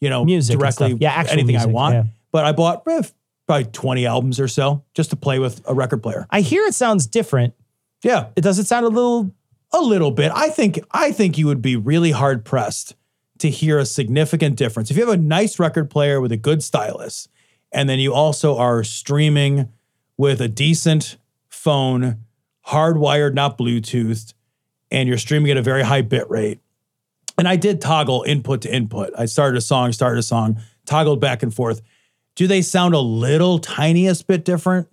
you 0.00 0.08
know, 0.08 0.24
Music 0.24 0.58
directly. 0.58 0.96
Yeah, 1.00 1.24
anything 1.28 1.56
I 1.56 1.66
want. 1.66 1.94
yeah. 1.94 2.04
But 2.32 2.44
I 2.44 2.52
bought 2.52 2.82
eh, 2.88 3.02
probably 3.46 3.66
twenty 3.66 4.06
albums 4.06 4.40
or 4.40 4.48
so 4.48 4.84
just 4.94 5.10
to 5.10 5.16
play 5.16 5.38
with 5.38 5.62
a 5.66 5.74
record 5.74 6.02
player. 6.02 6.26
I 6.30 6.40
hear 6.40 6.64
it 6.64 6.74
sounds 6.74 7.06
different. 7.06 7.54
Yeah, 8.02 8.30
It 8.34 8.40
does 8.40 8.58
it 8.58 8.66
sound 8.66 8.84
a 8.84 8.88
little 8.88 9.32
a 9.72 9.80
little 9.80 10.10
bit. 10.10 10.32
I 10.34 10.48
think 10.48 10.80
I 10.90 11.12
think 11.12 11.38
you 11.38 11.46
would 11.46 11.62
be 11.62 11.76
really 11.76 12.10
hard 12.10 12.44
pressed 12.44 12.96
to 13.38 13.50
hear 13.50 13.78
a 13.78 13.86
significant 13.86 14.56
difference 14.56 14.90
if 14.90 14.96
you 14.96 15.04
have 15.04 15.14
a 15.14 15.20
nice 15.20 15.58
record 15.58 15.90
player 15.90 16.20
with 16.20 16.32
a 16.32 16.36
good 16.36 16.62
stylus, 16.62 17.28
and 17.72 17.88
then 17.88 17.98
you 17.98 18.12
also 18.12 18.56
are 18.56 18.82
streaming 18.82 19.68
with 20.16 20.40
a 20.40 20.48
decent 20.48 21.16
phone, 21.48 22.24
hardwired, 22.66 23.34
not 23.34 23.56
Bluetoothed, 23.58 24.34
and 24.90 25.08
you're 25.08 25.18
streaming 25.18 25.50
at 25.50 25.56
a 25.56 25.62
very 25.62 25.82
high 25.82 26.02
bit 26.02 26.28
rate. 26.28 26.60
And 27.38 27.48
I 27.48 27.56
did 27.56 27.80
toggle 27.80 28.24
input 28.26 28.62
to 28.62 28.74
input. 28.74 29.10
I 29.16 29.24
started 29.24 29.56
a 29.56 29.62
song, 29.62 29.92
started 29.92 30.18
a 30.18 30.22
song, 30.22 30.60
toggled 30.86 31.20
back 31.20 31.42
and 31.42 31.54
forth. 31.54 31.80
Do 32.34 32.46
they 32.46 32.62
sound 32.62 32.94
a 32.94 32.98
little 33.00 33.58
tiniest 33.58 34.26
bit 34.26 34.44
different? 34.44 34.88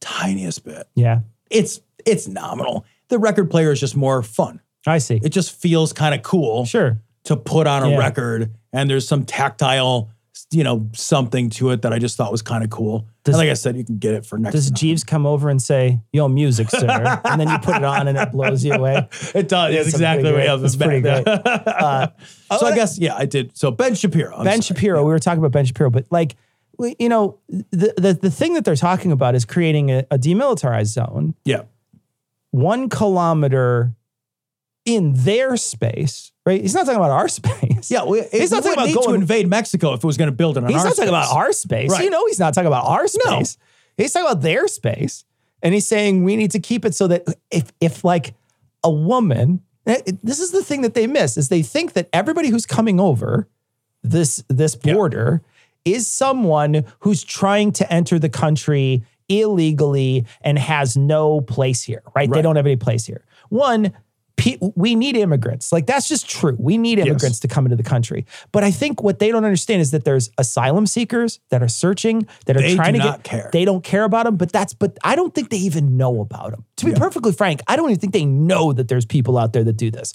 Tiniest 0.00 0.64
bit. 0.64 0.88
Yeah. 0.94 1.20
It's 1.50 1.80
it's 2.06 2.26
nominal. 2.26 2.84
The 3.08 3.18
record 3.18 3.50
player 3.50 3.70
is 3.72 3.80
just 3.80 3.96
more 3.96 4.22
fun. 4.22 4.60
I 4.86 4.98
see. 4.98 5.20
It 5.22 5.28
just 5.30 5.52
feels 5.60 5.92
kind 5.92 6.14
of 6.14 6.22
cool 6.22 6.64
Sure. 6.64 6.98
to 7.24 7.36
put 7.36 7.66
on 7.66 7.82
a 7.82 7.90
Yeah. 7.90 7.98
record, 7.98 8.54
and 8.72 8.88
there's 8.88 9.06
some 9.06 9.24
tactile, 9.24 10.08
you 10.50 10.64
know, 10.64 10.88
something 10.94 11.50
to 11.50 11.70
it 11.70 11.82
that 11.82 11.92
I 11.92 11.98
just 11.98 12.16
thought 12.16 12.32
was 12.32 12.40
kind 12.40 12.64
of 12.64 12.70
cool. 12.70 13.06
Does- 13.24 13.36
like 13.36 13.50
I 13.50 13.54
said, 13.54 13.76
you 13.76 13.84
can 13.84 13.98
get 13.98 14.14
it 14.14 14.24
for 14.24 14.38
next. 14.38 14.54
Does. 14.54 14.70
Jeeves 14.70 15.04
come 15.04 15.26
over 15.26 15.50
and 15.50 15.60
say, 15.60 16.00
"Yo, 16.14 16.28
music, 16.28 16.70
sir," 16.70 17.20
and 17.24 17.38
then 17.38 17.50
you 17.50 17.58
put 17.58 17.76
it 17.76 17.84
on 17.84 18.08
and 18.08 18.16
it 18.16 18.32
blows 18.32 18.64
you 18.64 18.72
away? 18.72 19.06
It 19.34 19.48
does. 19.48 19.74
That's 19.74 19.88
exactly 19.88 20.22
pretty 20.30 20.36
what 20.36 20.38
great. 20.38 20.48
else 20.48 20.62
It's 20.62 20.76
pretty 20.76 21.00
great. 21.02 21.26
Uh, 21.66 22.08
so 22.58 22.66
I 22.66 22.74
guess 22.74 22.98
yeah, 22.98 23.14
I 23.16 23.26
did. 23.26 23.54
So 23.56 23.70
Ben 23.70 23.94
Shapiro. 23.94 24.34
I'm 24.34 24.44
ben 24.44 24.62
sorry. 24.62 24.78
Shapiro. 24.78 25.04
We 25.04 25.10
were 25.12 25.18
talking 25.18 25.40
about 25.40 25.52
Ben 25.52 25.66
Shapiro, 25.66 25.90
but 25.90 26.06
like, 26.10 26.36
you 26.98 27.08
know, 27.08 27.38
the 27.48 27.94
the, 27.96 28.18
the 28.20 28.30
thing 28.30 28.54
that 28.54 28.64
they're 28.64 28.76
talking 28.76 29.12
about 29.12 29.34
is 29.34 29.44
creating 29.44 29.90
a, 29.90 29.98
a 30.10 30.18
demilitarized 30.18 30.86
zone, 30.86 31.34
Yeah. 31.44 31.62
one 32.50 32.88
kilometer 32.88 33.94
in 34.84 35.12
their 35.14 35.56
space. 35.56 36.32
Right? 36.46 36.60
He's 36.60 36.74
not 36.74 36.86
talking 36.86 36.96
about 37.00 37.10
our 37.10 37.28
space. 37.40 37.90
Yeah, 37.90 38.04
we, 38.04 38.22
He's 38.32 38.50
not 38.50 38.62
talking 38.62 38.72
about 38.78 38.86
need 38.88 39.02
to 39.02 39.14
invade 39.14 39.48
Mexico 39.48 39.92
if 39.92 40.02
it 40.02 40.06
was 40.06 40.16
going 40.16 40.30
to 40.30 40.36
build 40.36 40.56
it 40.56 40.64
on 40.64 40.70
He's 40.70 40.78
our 40.78 40.84
not 40.86 40.96
talking 40.96 41.08
about 41.08 41.26
space. 41.26 41.36
our 41.36 41.52
space. 41.52 41.90
Right. 41.90 42.04
You 42.04 42.10
know, 42.10 42.26
he's 42.26 42.38
not 42.40 42.54
talking 42.54 42.66
about 42.68 42.86
our 42.86 43.02
No. 43.02 43.06
space. 43.42 43.58
He's 43.96 44.12
talking 44.12 44.28
about 44.30 44.42
their 44.42 44.66
space. 44.68 45.24
And 45.62 45.74
he's 45.74 45.86
saying 45.86 46.24
we 46.24 46.36
need 46.36 46.50
to 46.52 46.58
keep 46.60 46.84
it 46.86 46.94
so 46.94 47.06
that 47.08 47.24
if 47.50 47.70
if 47.80 48.02
like 48.02 48.34
a 48.82 48.90
woman, 48.90 49.60
eh, 49.86 50.00
this 50.22 50.40
is 50.40 50.52
the 50.52 50.64
thing 50.64 50.80
that 50.80 50.94
they 50.94 51.06
miss 51.06 51.36
is 51.36 51.50
they 51.50 51.62
think 51.62 51.92
that 51.92 52.08
everybody 52.14 52.48
who's 52.48 52.64
coming 52.64 52.98
over 52.98 53.46
this 54.02 54.42
this 54.48 54.74
border 54.74 55.42
is 55.84 56.06
someone 56.06 56.84
who's 57.00 57.24
trying 57.24 57.72
to 57.72 57.92
enter 57.92 58.18
the 58.18 58.28
country 58.28 59.02
illegally 59.28 60.26
and 60.42 60.58
has 60.58 60.96
no 60.96 61.40
place 61.40 61.82
here, 61.82 62.02
right? 62.14 62.30
They 62.30 62.42
don't 62.42 62.56
have 62.56 62.66
any 62.66 62.76
place 62.76 63.06
here. 63.06 63.24
One, 63.48 63.92
we 64.74 64.94
need 64.94 65.16
immigrants. 65.16 65.70
Like 65.72 65.86
that's 65.86 66.08
just 66.08 66.28
true. 66.28 66.56
We 66.58 66.78
need 66.78 66.98
immigrants 66.98 67.40
to 67.40 67.48
come 67.48 67.66
into 67.66 67.76
the 67.76 67.82
country. 67.82 68.26
But 68.52 68.64
I 68.64 68.70
think 68.70 69.02
what 69.02 69.18
they 69.18 69.30
don't 69.30 69.44
understand 69.44 69.82
is 69.82 69.90
that 69.90 70.04
there's 70.04 70.30
asylum 70.38 70.86
seekers 70.86 71.40
that 71.50 71.62
are 71.62 71.68
searching, 71.68 72.26
that 72.46 72.56
are 72.56 72.60
They 72.62 72.74
trying 72.74 72.94
do 72.94 73.00
to 73.00 73.04
not 73.04 73.22
get. 73.22 73.24
care. 73.24 73.50
They 73.52 73.64
don't 73.64 73.84
care 73.84 74.04
about 74.04 74.24
them. 74.24 74.36
But 74.36 74.50
that's. 74.50 74.72
But 74.72 74.98
I 75.04 75.14
don't 75.14 75.34
think 75.34 75.50
they 75.50 75.58
even 75.58 75.96
know 75.96 76.20
about 76.20 76.52
them. 76.52 76.64
To 76.78 76.86
be 76.86 76.92
perfectly 76.92 77.32
frank, 77.32 77.60
I 77.68 77.76
don't 77.76 77.90
even 77.90 78.00
think 78.00 78.12
they 78.14 78.24
know 78.24 78.72
that 78.72 78.88
there's 78.88 79.04
people 79.04 79.36
out 79.36 79.52
there 79.52 79.64
that 79.64 79.76
do 79.76 79.90
this. 79.90 80.14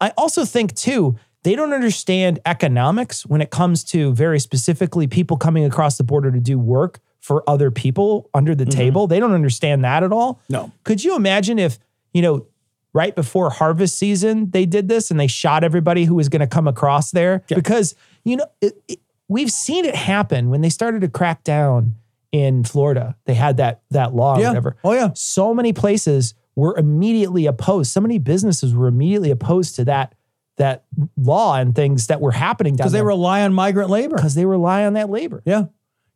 I 0.00 0.12
also 0.16 0.44
think 0.44 0.74
too. 0.74 1.16
They 1.46 1.54
don't 1.54 1.72
understand 1.72 2.40
economics 2.44 3.24
when 3.24 3.40
it 3.40 3.50
comes 3.50 3.84
to 3.84 4.12
very 4.14 4.40
specifically 4.40 5.06
people 5.06 5.36
coming 5.36 5.64
across 5.64 5.96
the 5.96 6.02
border 6.02 6.32
to 6.32 6.40
do 6.40 6.58
work 6.58 6.98
for 7.20 7.48
other 7.48 7.70
people 7.70 8.28
under 8.34 8.52
the 8.56 8.64
table. 8.66 9.06
They 9.06 9.20
don't 9.20 9.32
understand 9.32 9.84
that 9.84 10.02
at 10.02 10.10
all. 10.12 10.34
Mm-hmm. 10.34 10.52
No. 10.52 10.72
Could 10.82 11.04
you 11.04 11.14
imagine 11.14 11.60
if, 11.60 11.78
you 12.12 12.20
know, 12.20 12.46
right 12.92 13.14
before 13.14 13.50
harvest 13.50 13.96
season, 13.96 14.50
they 14.50 14.66
did 14.66 14.88
this 14.88 15.12
and 15.12 15.20
they 15.20 15.28
shot 15.28 15.62
everybody 15.62 16.04
who 16.04 16.16
was 16.16 16.28
going 16.28 16.40
to 16.40 16.48
come 16.48 16.66
across 16.66 17.12
there? 17.12 17.44
Because, 17.46 17.94
you 18.24 18.36
know, 18.38 18.46
it, 18.60 18.82
it- 18.88 18.98
we've 19.28 19.52
seen 19.52 19.84
it 19.84 19.94
happen 19.94 20.50
when 20.50 20.62
they 20.62 20.68
started 20.68 21.02
to 21.02 21.08
crack 21.08 21.44
down 21.44 21.94
in 22.32 22.64
Florida. 22.64 23.14
They 23.24 23.34
had 23.34 23.58
that 23.58 23.82
that 23.92 24.14
law 24.16 24.34
or 24.34 24.40
whatever. 24.48 24.76
Oh, 24.82 24.92
yeah. 24.94 25.10
So 25.14 25.54
many 25.54 25.72
places 25.72 26.34
were 26.56 26.76
immediately 26.76 27.46
opposed. 27.46 27.92
So 27.92 28.00
many 28.00 28.18
businesses 28.18 28.74
were 28.74 28.88
immediately 28.88 29.30
opposed 29.30 29.76
to 29.76 29.84
that 29.84 30.12
that 30.56 30.84
law 31.16 31.56
and 31.56 31.74
things 31.74 32.06
that 32.06 32.20
were 32.20 32.32
happening 32.32 32.76
because 32.76 32.92
they 32.92 32.98
there 32.98 33.04
rely 33.04 33.42
on 33.42 33.52
migrant 33.52 33.90
labor. 33.90 34.16
because 34.16 34.34
they 34.34 34.46
rely 34.46 34.84
on 34.84 34.94
that 34.94 35.10
labor. 35.10 35.42
Yeah. 35.44 35.66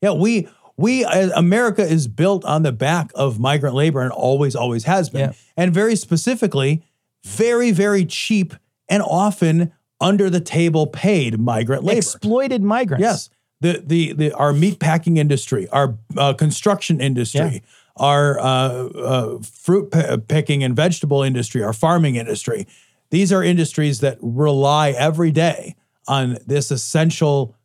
Yeah. 0.01 0.13
We, 0.13 0.49
we, 0.77 1.05
uh, 1.05 1.31
America 1.37 1.83
is 1.83 2.09
built 2.09 2.45
on 2.45 2.63
the 2.63 2.73
back 2.73 3.11
of 3.15 3.39
migrant 3.39 3.75
labor 3.75 4.01
and 4.01 4.11
always, 4.11 4.57
always 4.57 4.85
has 4.85 5.11
been. 5.11 5.21
Yeah. 5.21 5.33
And 5.57 5.75
very 5.75 5.95
specifically, 5.95 6.83
very, 7.25 7.71
very 7.71 8.07
cheap 8.07 8.55
and 8.89 9.03
often 9.03 9.73
under 10.01 10.31
the 10.31 10.41
table 10.41 10.87
paid 10.87 11.39
migrant 11.39 11.85
labor. 11.85 11.99
Exploited 11.99 12.63
migrants. 12.63 13.03
Yes. 13.03 13.31
The, 13.61 13.83
the, 13.85 14.13
the, 14.15 14.33
our 14.33 14.55
meat 14.55 14.81
packing 14.81 15.19
industry, 15.19 15.69
our 15.69 15.99
uh, 16.17 16.33
construction 16.33 16.99
industry, 16.99 17.63
our 17.97 18.41
uh, 18.41 18.43
uh, 18.43 19.39
fruit 19.43 19.91
p- 19.93 20.17
picking 20.29 20.65
and 20.65 20.75
vegetable 20.75 21.23
industry, 21.23 21.63
our 21.63 21.75
farming 21.75 22.17
industry. 22.17 22.67
These 23.11 23.33
are 23.33 23.43
industries 23.43 24.01
that 24.01 24.19
rely 24.21 24.91
every 24.91 25.33
day 25.33 25.77
on 26.07 26.39
this 26.47 26.71
essential 26.71 27.57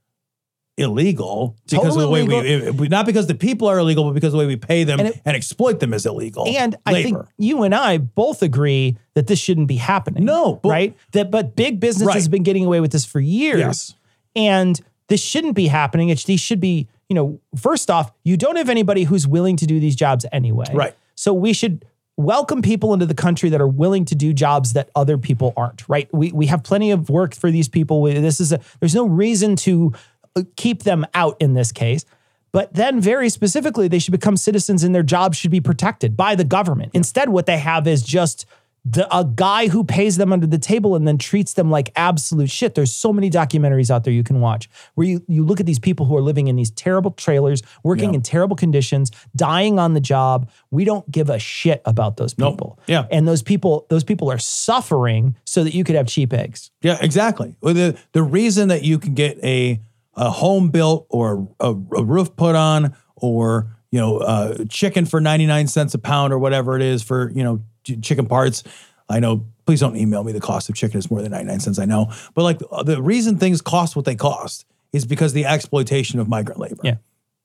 illegal 0.78 1.56
because 1.70 1.96
of 1.96 2.02
the 2.02 2.10
way 2.10 2.26
Totally 2.26 2.72
we, 2.72 2.88
not 2.90 3.06
because 3.06 3.28
the 3.28 3.36
people 3.36 3.68
are 3.68 3.80
illegal, 3.80 4.04
but 4.04 4.14
because 4.14 4.34
the 4.34 4.38
way 4.38 4.46
we 4.46 4.58
pay 4.58 4.84
them 4.84 5.00
And 5.00 5.22
and, 5.26 5.36
exploit 5.36 5.80
them 5.80 5.94
is 5.94 6.06
illegal. 6.06 6.46
And 6.48 6.76
I 6.86 7.02
think 7.02 7.18
you 7.38 7.64
and 7.64 7.74
I 7.74 7.98
both 7.98 8.42
agree 8.42 8.98
that 9.14 9.28
this 9.28 9.40
shouldn't 9.40 9.68
be 9.68 9.78
happening. 9.78 10.26
No, 10.26 10.56
but- 10.56 10.70
right? 10.70 10.98
That 11.14 11.32
but 11.32 11.56
big 11.56 11.80
business 11.80 12.14
has 12.14 12.28
been 12.28 12.44
getting 12.44 12.66
away 12.66 12.82
with 12.82 12.92
this 12.92 13.06
for 13.06 13.20
years. 13.20 13.60
Yes. 13.60 13.96
And 14.36 14.80
this 15.08 15.22
shouldn't 15.22 15.56
be 15.56 15.68
happening. 15.68 16.10
It 16.10 16.22
these 16.26 16.42
should 16.42 16.60
be, 16.60 16.90
you 17.08 17.16
know, 17.16 17.40
first 17.56 17.90
off, 17.90 18.12
you 18.24 18.36
don't 18.36 18.58
have 18.58 18.70
anybody 18.70 19.04
who's 19.04 19.26
willing 19.28 19.56
to 19.58 19.66
do 19.66 19.80
these 19.80 19.96
jobs 19.96 20.26
anyway. 20.32 20.66
Right. 20.74 20.96
So 21.16 21.34
we 21.34 21.54
should 21.54 21.86
welcome 22.18 22.62
people 22.62 22.94
into 22.94 23.06
the 23.06 23.16
country 23.16 23.50
that 23.50 23.62
are 23.62 23.68
willing 23.68 24.06
to 24.06 24.16
do 24.16 24.34
jobs 24.34 24.74
that 24.74 24.90
other 24.96 25.18
people 25.18 25.54
aren't, 25.58 25.88
right? 25.90 26.12
We 26.14 26.32
we 26.32 26.48
have 26.48 26.64
plenty 26.64 26.92
of 26.92 27.10
work 27.10 27.36
for 27.36 27.52
these 27.52 27.68
people. 27.68 28.04
This 28.04 28.40
is 28.40 28.52
a 28.52 28.60
there's 28.80 28.96
no 28.96 29.06
reason 29.06 29.56
to 29.58 29.94
uh, 30.36 30.44
keep 30.56 30.84
them 30.84 31.06
out 31.14 31.38
in 31.40 31.54
this 31.54 31.72
case. 31.72 32.06
But 32.52 32.74
then, 32.74 33.02
very 33.02 33.28
specifically, 33.28 33.90
they 33.90 34.00
should 34.00 34.14
become 34.14 34.38
citizens 34.38 34.84
and 34.84 34.96
their 34.96 35.04
jobs 35.04 35.38
should 35.38 35.52
be 35.52 35.60
protected 35.60 36.16
by 36.16 36.36
the 36.36 36.46
government. 36.46 36.92
Instead, 36.94 37.28
what 37.28 37.48
they 37.48 37.58
have 37.58 37.86
is 37.86 38.02
just 38.02 38.46
the 38.88 39.08
a 39.16 39.26
guy 39.26 39.68
who 39.68 39.84
pays 39.84 40.18
them 40.18 40.32
under 40.32 40.46
the 40.46 40.60
table 40.60 40.96
and 40.96 41.08
then 41.08 41.18
treats 41.18 41.54
them 41.54 41.72
like 41.72 41.92
absolute 41.96 42.52
shit. 42.52 42.76
There's 42.76 42.94
so 42.94 43.12
many 43.12 43.32
documentaries 43.32 43.90
out 43.90 44.04
there 44.04 44.14
you 44.14 44.24
can 44.24 44.42
watch 44.42 44.70
where 44.94 45.08
you 45.08 45.24
you 45.28 45.44
look 45.44 45.60
at 45.60 45.66
these 45.66 45.80
people 45.80 46.06
who 46.06 46.16
are 46.16 46.22
living 46.22 46.48
in 46.48 46.56
these 46.56 46.70
terrible 46.70 47.10
trailers, 47.12 47.64
working 47.84 48.12
Yeah. 48.12 48.18
in 48.18 48.22
terrible 48.22 48.56
conditions, 48.56 49.10
dying 49.36 49.80
on 49.80 49.96
the 49.96 50.00
job. 50.00 50.50
We 50.70 50.86
don't 50.86 51.10
give 51.10 51.32
a 51.32 51.40
shit 51.40 51.82
about 51.86 52.18
those 52.18 52.38
Nope. 52.38 52.54
people. 52.54 52.80
Yeah. 52.86 53.06
And 53.12 53.28
those 53.28 53.42
people 53.42 53.88
those 53.90 54.04
people 54.04 54.30
are 54.32 54.38
suffering 54.38 55.36
so 55.46 55.64
that 55.64 55.74
you 55.74 55.84
could 55.84 55.96
have 55.96 56.08
cheap 56.08 56.32
eggs. 56.34 56.70
Yeah, 56.82 56.98
exactly. 57.02 57.56
Well, 57.62 57.74
the 57.74 57.98
the 58.12 58.22
reason 58.24 58.68
that 58.68 58.84
you 58.84 59.00
can 59.00 59.14
get 59.16 59.44
a 59.44 59.80
a 60.16 60.30
home 60.30 60.70
built 60.70 61.08
or 61.10 61.48
a, 61.60 61.72
a 61.72 62.04
roof 62.04 62.36
put 62.36 62.56
on 62.56 62.96
or 63.16 63.76
you 63.92 64.00
know 64.00 64.18
uh, 64.20 64.64
chicken 64.70 65.06
for 65.06 65.20
ninety 65.20 65.46
nine 65.46 65.68
cents 65.68 65.94
a 65.94 65.98
pound 65.98 66.32
or 66.34 66.38
whatever 66.40 66.76
it 66.76 66.82
is 66.82 67.02
for 67.02 67.32
you 67.34 67.44
know 67.44 67.62
chicken 68.02 68.28
parts. 68.28 68.64
I 69.10 69.20
know. 69.20 69.46
Please 69.66 69.80
don't 69.80 69.96
email 69.96 70.24
me. 70.24 70.32
The 70.32 70.40
cost 70.40 70.70
of 70.70 70.76
chicken 70.76 71.00
is 71.00 71.10
more 71.10 71.22
than 71.22 71.32
ninety 71.32 71.48
nine 71.48 71.60
cents. 71.60 71.80
I 71.80 71.86
know, 71.86 72.12
but 72.34 72.44
like 72.44 72.62
uh, 72.72 72.84
the 72.84 73.02
reason 73.02 73.38
things 73.38 73.62
cost 73.62 73.96
what 73.96 74.06
they 74.06 74.16
cost 74.16 74.66
is 74.94 75.06
because 75.06 75.34
the 75.34 75.46
exploitation 75.46 76.20
of 76.20 76.28
migrant 76.28 76.60
labor. 76.60 76.82
Yeah. 76.84 76.96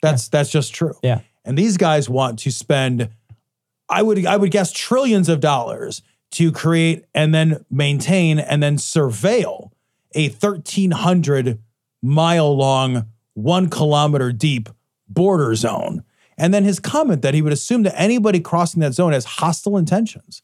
that's 0.02 0.28
that's 0.28 0.50
just 0.50 0.74
true. 0.74 0.94
Yeah. 1.02 1.20
and 1.44 1.56
these 1.56 1.76
guys 1.76 2.08
want 2.08 2.38
to 2.40 2.50
spend 2.50 3.10
I 3.88 4.02
would 4.02 4.24
I 4.24 4.36
would 4.36 4.50
guess 4.50 4.72
trillions 4.72 5.28
of 5.28 5.40
dollars 5.40 6.02
to 6.32 6.52
create 6.52 7.04
and 7.14 7.34
then 7.34 7.64
maintain 7.70 8.38
and 8.38 8.62
then 8.62 8.76
surveil 8.76 9.70
a 10.14 10.28
1300 10.28 11.58
mile 12.02 12.56
long, 12.56 13.06
1 13.34 13.68
kilometer 13.68 14.32
deep 14.32 14.68
border 15.08 15.54
zone. 15.54 16.04
And 16.38 16.54
then 16.54 16.64
his 16.64 16.80
comment 16.80 17.22
that 17.22 17.34
he 17.34 17.42
would 17.42 17.52
assume 17.52 17.82
that 17.82 17.98
anybody 18.00 18.40
crossing 18.40 18.80
that 18.80 18.94
zone 18.94 19.12
has 19.12 19.24
hostile 19.24 19.76
intentions. 19.76 20.42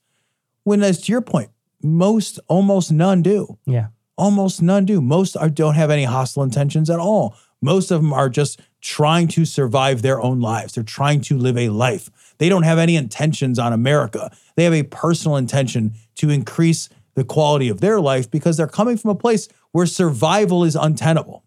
When 0.65 0.83
as 0.83 1.01
to 1.03 1.13
your 1.13 1.23
point, 1.23 1.51
most 1.83 2.39
almost 2.49 2.93
none 2.93 3.23
do. 3.23 3.59
Yeah. 3.65 3.89
Almost 4.17 4.63
none 4.63 4.85
do. 4.85 5.01
Most 5.01 5.37
are, 5.37 5.49
don't 5.49 5.75
have 5.75 5.91
any 5.91 6.05
hostile 6.05 6.43
intentions 6.43 6.91
at 6.91 6.99
all. 6.99 7.37
Most 7.63 7.91
of 7.91 8.03
them 8.03 8.13
are 8.13 8.29
just 8.29 8.61
trying 8.81 9.29
to 9.29 9.45
survive 9.45 10.03
their 10.03 10.21
own 10.21 10.41
lives. 10.41 10.75
They're 10.75 10.85
trying 10.85 11.21
to 11.23 11.39
live 11.39 11.57
a 11.57 11.71
life. 11.71 12.11
They 12.39 12.49
don't 12.49 12.63
have 12.63 12.79
any 12.79 12.97
intentions 12.97 13.59
on 13.59 13.73
America. 13.73 14.31
They 14.57 14.65
have 14.65 14.75
a 14.75 14.83
personal 14.85 15.37
intention 15.37 15.95
to 16.17 16.31
increase 16.31 16.89
the 17.15 17.25
quality 17.25 17.69
of 17.69 17.81
their 17.81 18.01
life 18.01 18.31
because 18.31 18.57
they're 18.57 18.67
coming 18.67 18.97
from 18.97 19.11
a 19.11 19.15
place 19.15 19.49
where 19.73 19.87
survival 19.87 20.65
is 20.65 20.77
untenable. 20.77 21.45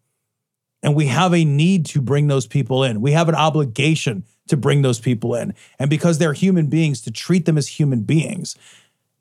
And 0.82 0.96
we 0.96 1.08
have 1.08 1.34
a 1.34 1.44
need 1.44 1.86
to 1.88 2.02
bring 2.02 2.28
those 2.28 2.48
people 2.48 2.84
in. 2.84 3.02
We 3.02 3.12
have 3.12 3.28
an 3.30 3.36
obligation 3.36 4.24
to 4.48 4.58
bring 4.58 4.82
those 4.82 5.00
people 5.00 5.36
in. 5.36 5.54
And 5.78 5.90
because 5.90 6.18
they're 6.18 6.34
human 6.34 6.68
beings, 6.68 7.02
to 7.02 7.12
treat 7.12 7.46
them 7.46 7.58
as 7.58 7.68
human 7.68 8.02
beings, 8.02 8.56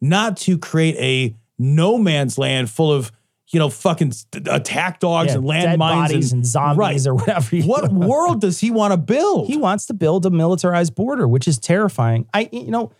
not 0.00 0.36
to 0.38 0.56
create 0.56 0.96
a 0.98 1.34
no 1.58 1.98
man's 1.98 2.38
land 2.38 2.70
full 2.70 2.92
of, 2.92 3.10
you 3.48 3.58
know, 3.58 3.68
fucking 3.68 4.12
attack 4.48 5.00
dogs 5.00 5.32
Yeah, 5.32 5.38
and 5.38 5.44
landmines 5.44 5.78
bodies 5.78 6.32
and 6.32 6.46
zombies 6.46 6.78
Right. 6.78 7.06
or 7.06 7.14
whatever. 7.16 7.56
you- 7.56 7.64
What 7.64 7.92
world 7.92 8.40
does 8.40 8.60
he 8.60 8.70
want 8.70 8.92
to 8.92 8.96
build? 8.96 9.48
He 9.48 9.56
wants 9.56 9.86
to 9.86 9.94
build 9.94 10.24
a 10.26 10.30
militarized 10.30 10.94
border, 10.94 11.26
which 11.26 11.48
is 11.48 11.58
terrifying. 11.58 12.26
I, 12.32 12.48
you 12.52 12.70
know, 12.70 12.92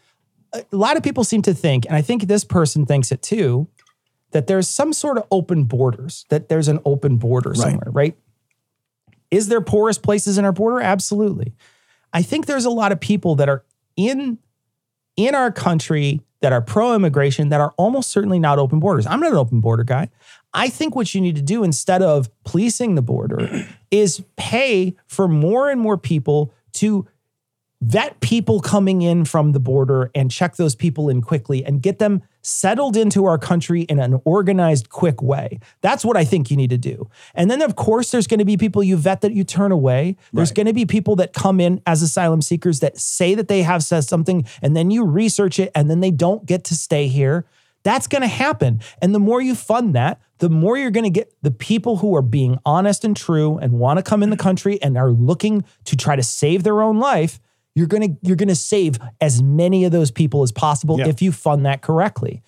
a 0.53 0.65
lot 0.73 0.97
of 0.97 1.03
people 1.05 1.23
seem 1.25 1.43
to 1.43 1.55
think, 1.55 1.85
and 1.87 1.95
I 1.95 2.03
think 2.03 2.25
this 2.25 2.43
person 2.43 2.87
thinks 2.87 3.13
it 3.13 3.23
too, 3.23 3.69
that 4.33 4.47
there's 4.49 4.67
some 4.69 4.93
sort 4.93 5.17
of 5.19 5.25
open 5.31 5.65
borders, 5.65 6.25
that 6.31 6.49
there's 6.49 6.69
an 6.69 6.81
open 6.85 7.17
border 7.19 7.55
somewhere, 7.55 7.91
right? 7.93 8.17
Is 9.31 9.49
there 9.49 9.61
porous 9.61 9.99
places 9.99 10.39
in 10.39 10.45
our 10.45 10.53
border? 10.53 10.81
Absolutely. 10.81 11.55
I 12.13 12.23
think 12.23 12.47
there's 12.47 12.65
a 12.65 12.71
lot 12.71 12.93
of 12.93 13.01
people 13.01 13.35
that 13.37 13.49
are 13.49 13.65
in 13.97 14.39
in 15.17 15.35
our 15.35 15.51
country 15.51 16.21
that 16.41 16.53
are 16.53 16.63
pro-immigration 16.63 17.49
that 17.49 17.61
are 17.61 17.75
almost 17.77 18.11
certainly 18.11 18.39
not 18.39 18.59
open 18.59 18.79
borders. 18.79 19.07
I'm 19.07 19.21
not 19.21 19.33
an 19.33 19.37
open 19.37 19.61
border 19.61 19.83
guy. 19.83 20.09
I 20.55 20.69
think 20.69 20.95
what 20.95 21.15
you 21.15 21.21
need 21.21 21.37
to 21.37 21.43
do 21.43 21.65
instead 21.65 22.01
of 22.01 22.31
policing 22.45 22.95
the 22.95 23.03
border 23.03 23.67
is 23.91 24.23
pay 24.37 24.97
for 25.07 25.27
more 25.27 25.69
and 25.71 25.81
more 25.81 25.99
people 25.99 26.55
to 26.75 27.07
vet 27.81 28.19
people 28.21 28.61
coming 28.61 29.03
in 29.03 29.25
from 29.25 29.53
the 29.53 29.61
border 29.61 30.11
and 30.15 30.31
check 30.31 30.57
those 30.57 30.75
people 30.75 31.09
in 31.09 31.23
quickly 31.23 31.65
and 31.65 31.81
get 31.81 31.99
them 31.99 32.23
settled 32.43 32.97
into 32.97 33.25
our 33.25 33.39
country 33.39 33.83
in 33.83 34.01
an 34.01 34.21
organized, 34.25 34.89
quick 34.89 35.23
way. 35.23 35.61
That's 35.81 36.05
what 36.05 36.17
I 36.17 36.25
think 36.25 36.51
you 36.51 36.57
need 36.57 36.71
to 36.71 36.79
do. 36.79 37.09
And 37.35 37.51
then, 37.51 37.63
of 37.63 37.77
course, 37.77 38.11
there's 38.11 38.27
going 38.27 38.39
to 38.39 38.45
be 38.45 38.57
people 38.57 38.83
you 38.83 38.97
vet 38.97 39.21
that 39.21 39.33
you 39.33 39.45
turn 39.45 39.71
away. 39.71 40.17
There's 40.33 40.51
going 40.51 40.67
to 40.67 40.73
be 40.73 40.87
people 40.87 41.15
that 41.17 41.33
come 41.33 41.61
in 41.61 41.83
as 41.87 42.03
asylum 42.03 42.43
seekers 42.43 42.81
that 42.81 42.99
say 42.99 43.35
that 43.35 43.49
they 43.49 43.63
have 43.63 43.85
said 43.85 44.05
something, 44.05 44.47
and 44.63 44.77
then 44.77 44.91
you 44.91 45.05
research 45.05 45.61
it, 45.61 45.71
and 45.75 45.91
then 45.91 46.01
they 46.01 46.11
don't 46.11 46.47
get 46.47 46.65
to 46.65 46.75
stay 46.75 47.07
here. 47.07 47.45
That's 47.85 48.07
going 48.07 48.23
to 48.23 48.29
happen. 48.29 48.81
And 49.01 49.15
the 49.15 49.21
more 49.21 49.41
you 49.41 49.55
fund 49.55 49.95
that, 49.95 50.21
the 50.39 50.51
more 50.51 50.77
you're 50.77 50.91
going 50.91 51.05
to 51.05 51.11
get 51.11 51.33
the 51.43 51.51
people 51.51 51.99
who 51.99 52.15
are 52.17 52.23
being 52.23 52.59
honest 52.65 53.05
and 53.05 53.17
true 53.17 53.59
and 53.59 53.73
want 53.73 53.99
to 53.99 54.03
come 54.03 54.23
in 54.23 54.31
the 54.31 54.37
country 54.37 54.81
and 54.83 54.97
are 54.97 55.11
looking 55.11 55.65
to 55.85 55.97
try 55.97 56.17
to 56.17 56.23
save 56.23 56.65
their 56.65 56.81
own 56.83 56.99
life. 56.99 57.41
You're 57.79 57.87
going 57.87 58.03
to 58.03 58.19
you're 58.23 58.37
going 58.37 58.49
to 58.49 58.57
save 58.57 58.99
as 59.21 59.41
many 59.41 59.85
of 59.85 59.93
those 59.93 60.11
people 60.11 60.43
as 60.43 60.51
possible 60.51 60.99
Yeah. 60.99 61.07
if 61.07 61.23
you 61.23 61.31
fund 61.31 61.65
that 61.65 61.81
correctly. 61.81 62.43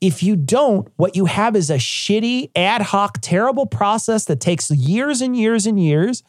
If 0.00 0.22
you 0.22 0.36
don't, 0.36 0.86
what 0.96 1.16
you 1.16 1.24
have 1.24 1.56
is 1.56 1.70
a 1.70 1.76
shitty, 1.76 2.50
ad 2.54 2.82
hoc, 2.82 3.18
terrible 3.22 3.64
process 3.66 4.26
that 4.26 4.40
takes 4.40 4.70
years 4.70 5.22
and 5.22 5.34
years 5.34 5.66
and 5.66 5.82
years. 5.82 6.22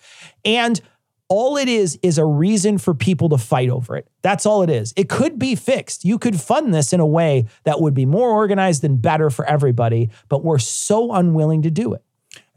And 0.46 0.80
all 1.28 1.58
it 1.58 1.68
is 1.68 2.00
is 2.02 2.18
a 2.18 2.26
reason 2.26 2.78
for 2.80 2.96
people 2.96 3.30
to 3.30 3.38
fight 3.38 3.70
over 3.70 3.96
it. 3.98 4.08
That's 4.24 4.46
all 4.48 4.64
it 4.64 4.70
is. 4.70 4.94
It 4.96 5.10
could 5.10 5.38
be 5.38 5.54
fixed. 5.56 6.04
You 6.06 6.18
could 6.18 6.40
fund 6.40 6.74
this 6.74 6.94
in 6.94 7.00
a 7.00 7.06
way 7.06 7.46
that 7.66 7.80
would 7.82 7.94
be 7.94 8.06
more 8.08 8.32
organized 8.32 8.84
and 8.84 9.00
better 9.00 9.30
for 9.30 9.46
everybody, 9.46 10.10
but 10.30 10.44
we're 10.44 10.58
so 10.58 11.12
unwilling 11.14 11.62
to 11.64 11.70
do 11.70 11.94
it. 11.94 12.04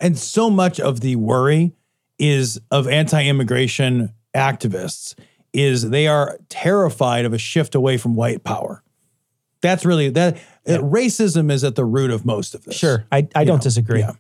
And 0.01 0.17
so 0.17 0.49
much 0.49 0.81
of 0.81 1.01
the 1.01 1.17
worry 1.17 1.73
is 2.19 2.59
of 2.71 2.89
anti-immigration 2.89 4.15
activists 4.35 5.15
is 5.53 5.91
they 5.91 6.07
are 6.07 6.39
terrified 6.49 7.25
of 7.25 7.33
a 7.33 7.39
shift 7.39 7.75
away 7.75 7.97
from 7.97 8.15
white 8.15 8.45
power. 8.45 8.83
That's 9.61 9.85
really 9.85 10.09
that 10.11 10.37
uh, 10.67 10.79
racism 10.79 11.51
is 11.51 11.63
at 11.63 11.77
the 11.77 11.85
root 11.85 12.11
of 12.11 12.25
most 12.25 12.55
of 12.55 12.65
this. 12.65 12.77
Sure. 12.77 13.05
I, 13.13 13.29
I 13.35 13.45
don't 13.45 13.63
disagree. 13.63 14.01
yeah. 14.01 14.13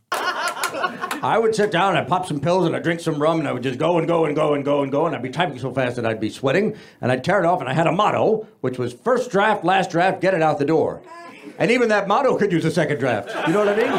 I 1.24 1.38
would 1.38 1.54
sit 1.54 1.70
down 1.70 1.90
and 1.90 1.98
I'd 1.98 2.08
pop 2.08 2.26
some 2.26 2.40
pills 2.40 2.66
and 2.66 2.74
I'd 2.74 2.82
drink 2.82 2.98
some 2.98 3.22
rum 3.22 3.38
and 3.38 3.46
I 3.48 3.52
would 3.52 3.62
just 3.62 3.78
go 3.78 3.98
and 3.98 4.08
go 4.08 4.24
and 4.24 4.34
go 4.34 4.54
and 4.54 4.64
go 4.64 4.82
and 4.82 4.90
go 4.90 5.06
and 5.06 5.14
I'd 5.14 5.22
be 5.22 5.30
typing 5.30 5.56
so 5.58 5.72
fast 5.72 5.94
that 5.96 6.04
I'd 6.04 6.18
be 6.18 6.30
sweating 6.30 6.76
and 7.00 7.12
I'd 7.12 7.22
tear 7.22 7.38
it 7.38 7.46
off 7.46 7.60
and 7.60 7.68
I 7.68 7.74
had 7.74 7.86
a 7.86 7.92
motto 7.92 8.46
which 8.60 8.76
was 8.76 8.92
first 8.92 9.30
draft, 9.30 9.64
last 9.64 9.90
draft, 9.90 10.20
get 10.20 10.34
it 10.34 10.42
out 10.42 10.58
the 10.58 10.64
door. 10.64 11.00
And 11.58 11.70
even 11.70 11.88
that 11.90 12.08
motto 12.08 12.36
could 12.38 12.50
use 12.50 12.64
a 12.64 12.72
second 12.72 12.98
draft. 12.98 13.30
You 13.46 13.52
know 13.52 13.64
what 13.64 13.68
I 13.68 13.76
mean? 13.76 13.92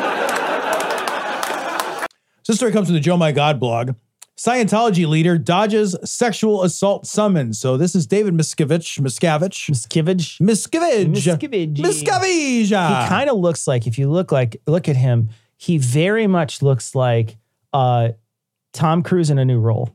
So 2.43 2.51
this 2.51 2.57
story 2.57 2.73
comes 2.73 2.87
from 2.87 2.95
the 2.95 2.99
Joe 2.99 3.15
My 3.15 3.31
God 3.31 3.57
blog. 3.57 3.91
Scientology 4.37 5.07
leader 5.07 5.37
dodges 5.37 5.95
sexual 6.03 6.63
assault 6.63 7.05
summons. 7.05 7.59
So 7.59 7.77
this 7.77 7.93
is 7.93 8.07
David 8.07 8.33
Miscavige. 8.33 8.99
Miscavige. 8.99 9.69
Miscavige. 9.69 10.39
Miscavige. 10.39 11.07
Miscavige. 11.13 11.77
Miscavige. 11.77 13.03
He 13.03 13.07
kind 13.09 13.29
of 13.29 13.37
looks 13.37 13.67
like, 13.67 13.85
if 13.85 13.99
you 13.99 14.09
look 14.09 14.31
like, 14.31 14.59
look 14.65 14.89
at 14.89 14.95
him, 14.95 15.29
he 15.57 15.77
very 15.77 16.25
much 16.25 16.61
looks 16.63 16.95
like 16.95 17.37
uh, 17.73 18.09
Tom 18.73 19.03
Cruise 19.03 19.29
in 19.29 19.37
a 19.37 19.45
new 19.45 19.59
role. 19.59 19.91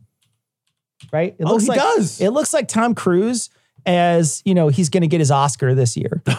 Right? 1.13 1.35
It 1.39 1.45
Oh, 1.45 1.53
looks 1.53 1.65
he 1.65 1.71
like, 1.71 1.81
does. 1.81 2.21
It 2.21 2.31
looks 2.31 2.55
like 2.55 2.69
Tom 2.69 2.95
Cruise 2.95 3.51
as, 3.87 4.43
you 4.45 4.55
know, 4.55 4.69
he's 4.69 4.89
going 4.89 5.01
to 5.03 5.07
get 5.07 5.21
his 5.21 5.31
Oscar 5.31 5.75
this 5.75 5.97
year. 5.97 6.23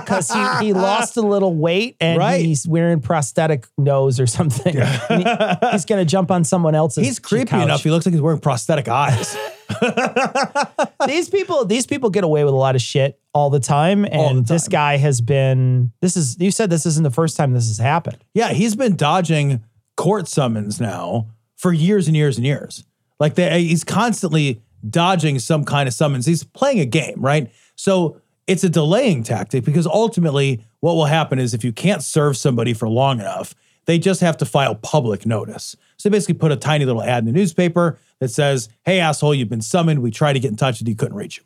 Because 0.00 0.30
he, 0.30 0.66
he 0.66 0.72
lost 0.72 1.16
a 1.16 1.22
little 1.22 1.54
weight 1.54 1.96
and 2.00 2.18
Right. 2.18 2.44
he's 2.44 2.66
wearing 2.66 3.00
prosthetic 3.00 3.66
nose 3.78 4.18
or 4.18 4.26
something. 4.26 4.76
And 4.76 5.22
he- 5.26 5.68
he's 5.72 5.84
going 5.84 6.00
to 6.00 6.04
jump 6.04 6.30
on 6.30 6.42
someone 6.44 6.74
else's 6.74 7.06
He's 7.06 7.18
creepy 7.18 7.46
couch. 7.46 7.62
enough. 7.62 7.82
He 7.82 7.90
looks 7.90 8.06
like 8.06 8.12
he's 8.12 8.20
wearing 8.22 8.40
prosthetic 8.40 8.88
eyes. 8.88 9.36
these 11.06 11.28
people 11.28 11.64
these 11.64 11.86
people 11.86 12.10
get 12.10 12.24
away 12.24 12.44
with 12.44 12.52
a 12.52 12.56
lot 12.56 12.74
of 12.74 12.82
shit 12.82 13.20
all 13.32 13.50
the 13.50 13.60
time 13.60 14.04
and 14.04 14.38
the 14.46 14.54
this 14.54 14.66
guy 14.68 14.96
has 14.96 15.20
been 15.20 15.92
this 16.00 16.16
is 16.16 16.36
you 16.40 16.50
said 16.50 16.68
this 16.70 16.84
isn't 16.86 17.04
the 17.04 17.10
first 17.10 17.36
time 17.36 17.52
this 17.52 17.68
has 17.68 17.78
happened 17.78 18.18
Yeah, 18.34 18.48
he's 18.52 18.74
been 18.74 18.96
dodging 18.96 19.62
court 19.96 20.26
summons 20.28 20.80
now 20.80 21.26
for 21.56 21.72
years 21.72 22.08
and 22.08 22.16
years 22.16 22.36
and 22.36 22.44
years. 22.46 22.84
Like 23.20 23.34
they, 23.34 23.62
he's 23.64 23.84
constantly 23.84 24.60
dodging 24.88 25.38
some 25.38 25.64
kind 25.64 25.86
of 25.86 25.94
summons. 25.94 26.26
He's 26.26 26.44
playing 26.44 26.80
a 26.80 26.86
game, 26.86 27.16
right? 27.18 27.50
So 27.76 28.20
it's 28.46 28.64
a 28.64 28.68
delaying 28.68 29.22
tactic 29.22 29.64
because 29.64 29.86
ultimately 29.86 30.64
what 30.80 30.94
will 30.94 31.06
happen 31.06 31.38
is 31.38 31.54
if 31.54 31.64
you 31.64 31.72
can't 31.72 32.02
serve 32.02 32.36
somebody 32.36 32.72
for 32.74 32.88
long 32.88 33.20
enough, 33.20 33.54
they 33.86 33.98
just 33.98 34.20
have 34.20 34.36
to 34.38 34.44
file 34.44 34.74
public 34.74 35.26
notice. 35.26 35.76
So 35.96 36.08
they 36.08 36.16
basically 36.16 36.34
put 36.34 36.52
a 36.52 36.56
tiny 36.56 36.84
little 36.84 37.02
ad 37.02 37.20
in 37.20 37.26
the 37.26 37.32
newspaper 37.32 37.98
that 38.18 38.28
says, 38.28 38.68
"Hey 38.84 39.00
asshole, 39.00 39.34
you've 39.34 39.48
been 39.48 39.60
summoned. 39.60 40.00
We 40.00 40.10
tried 40.10 40.34
to 40.34 40.40
get 40.40 40.50
in 40.50 40.56
touch 40.56 40.80
with 40.80 40.88
you, 40.88 40.94
couldn't 40.94 41.16
reach 41.16 41.38
you." 41.38 41.44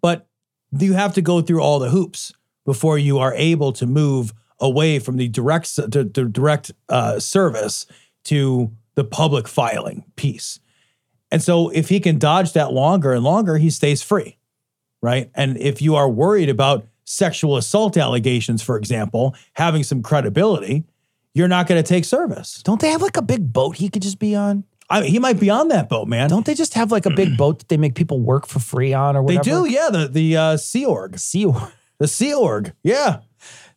But 0.00 0.26
you 0.78 0.94
have 0.94 1.14
to 1.14 1.22
go 1.22 1.40
through 1.40 1.60
all 1.60 1.78
the 1.78 1.90
hoops 1.90 2.32
before 2.64 2.98
you 2.98 3.18
are 3.18 3.34
able 3.34 3.72
to 3.72 3.86
move 3.86 4.32
away 4.58 4.98
from 4.98 5.16
the 5.16 5.28
direct 5.28 5.74
to 5.76 6.04
direct 6.04 6.72
uh, 6.88 7.18
service 7.18 7.86
to 8.24 8.70
the 8.94 9.04
public 9.04 9.48
filing 9.48 10.04
piece. 10.16 10.60
And 11.30 11.42
so 11.42 11.68
if 11.70 11.88
he 11.88 12.00
can 12.00 12.18
dodge 12.18 12.52
that 12.54 12.72
longer 12.72 13.12
and 13.12 13.22
longer, 13.22 13.56
he 13.56 13.70
stays 13.70 14.02
free, 14.02 14.38
right? 15.02 15.30
And 15.34 15.56
if 15.58 15.80
you 15.80 15.94
are 15.94 16.08
worried 16.08 16.48
about 16.48 16.86
sexual 17.04 17.56
assault 17.56 17.96
allegations, 17.96 18.62
for 18.62 18.76
example, 18.76 19.34
having 19.54 19.82
some 19.82 20.02
credibility, 20.02 20.84
you're 21.34 21.48
not 21.48 21.66
going 21.66 21.82
to 21.82 21.88
take 21.88 22.04
service. 22.04 22.62
Don't 22.62 22.80
they 22.80 22.90
have 22.90 23.02
like 23.02 23.16
a 23.16 23.22
big 23.22 23.52
boat 23.52 23.76
he 23.76 23.88
could 23.88 24.02
just 24.02 24.18
be 24.18 24.34
on? 24.34 24.64
I 24.90 25.04
he 25.04 25.20
might 25.20 25.38
be 25.38 25.50
on 25.50 25.68
that 25.68 25.88
boat, 25.88 26.08
man. 26.08 26.28
Don't 26.28 26.44
they 26.44 26.54
just 26.54 26.74
have 26.74 26.90
like 26.90 27.06
a 27.06 27.10
big 27.10 27.36
boat 27.36 27.60
that 27.60 27.68
they 27.68 27.76
make 27.76 27.94
people 27.94 28.18
work 28.18 28.46
for 28.46 28.58
free 28.58 28.92
on 28.92 29.16
or 29.16 29.22
whatever? 29.22 29.44
They 29.44 29.50
do, 29.50 29.64
yeah. 29.66 29.88
The 29.90 30.08
the 30.08 30.36
uh, 30.36 30.56
Sea 30.56 30.84
Org, 30.84 31.16
Sea 31.16 31.44
Org. 31.46 31.70
the 31.98 32.08
Sea 32.08 32.34
Org, 32.34 32.72
yeah. 32.82 33.20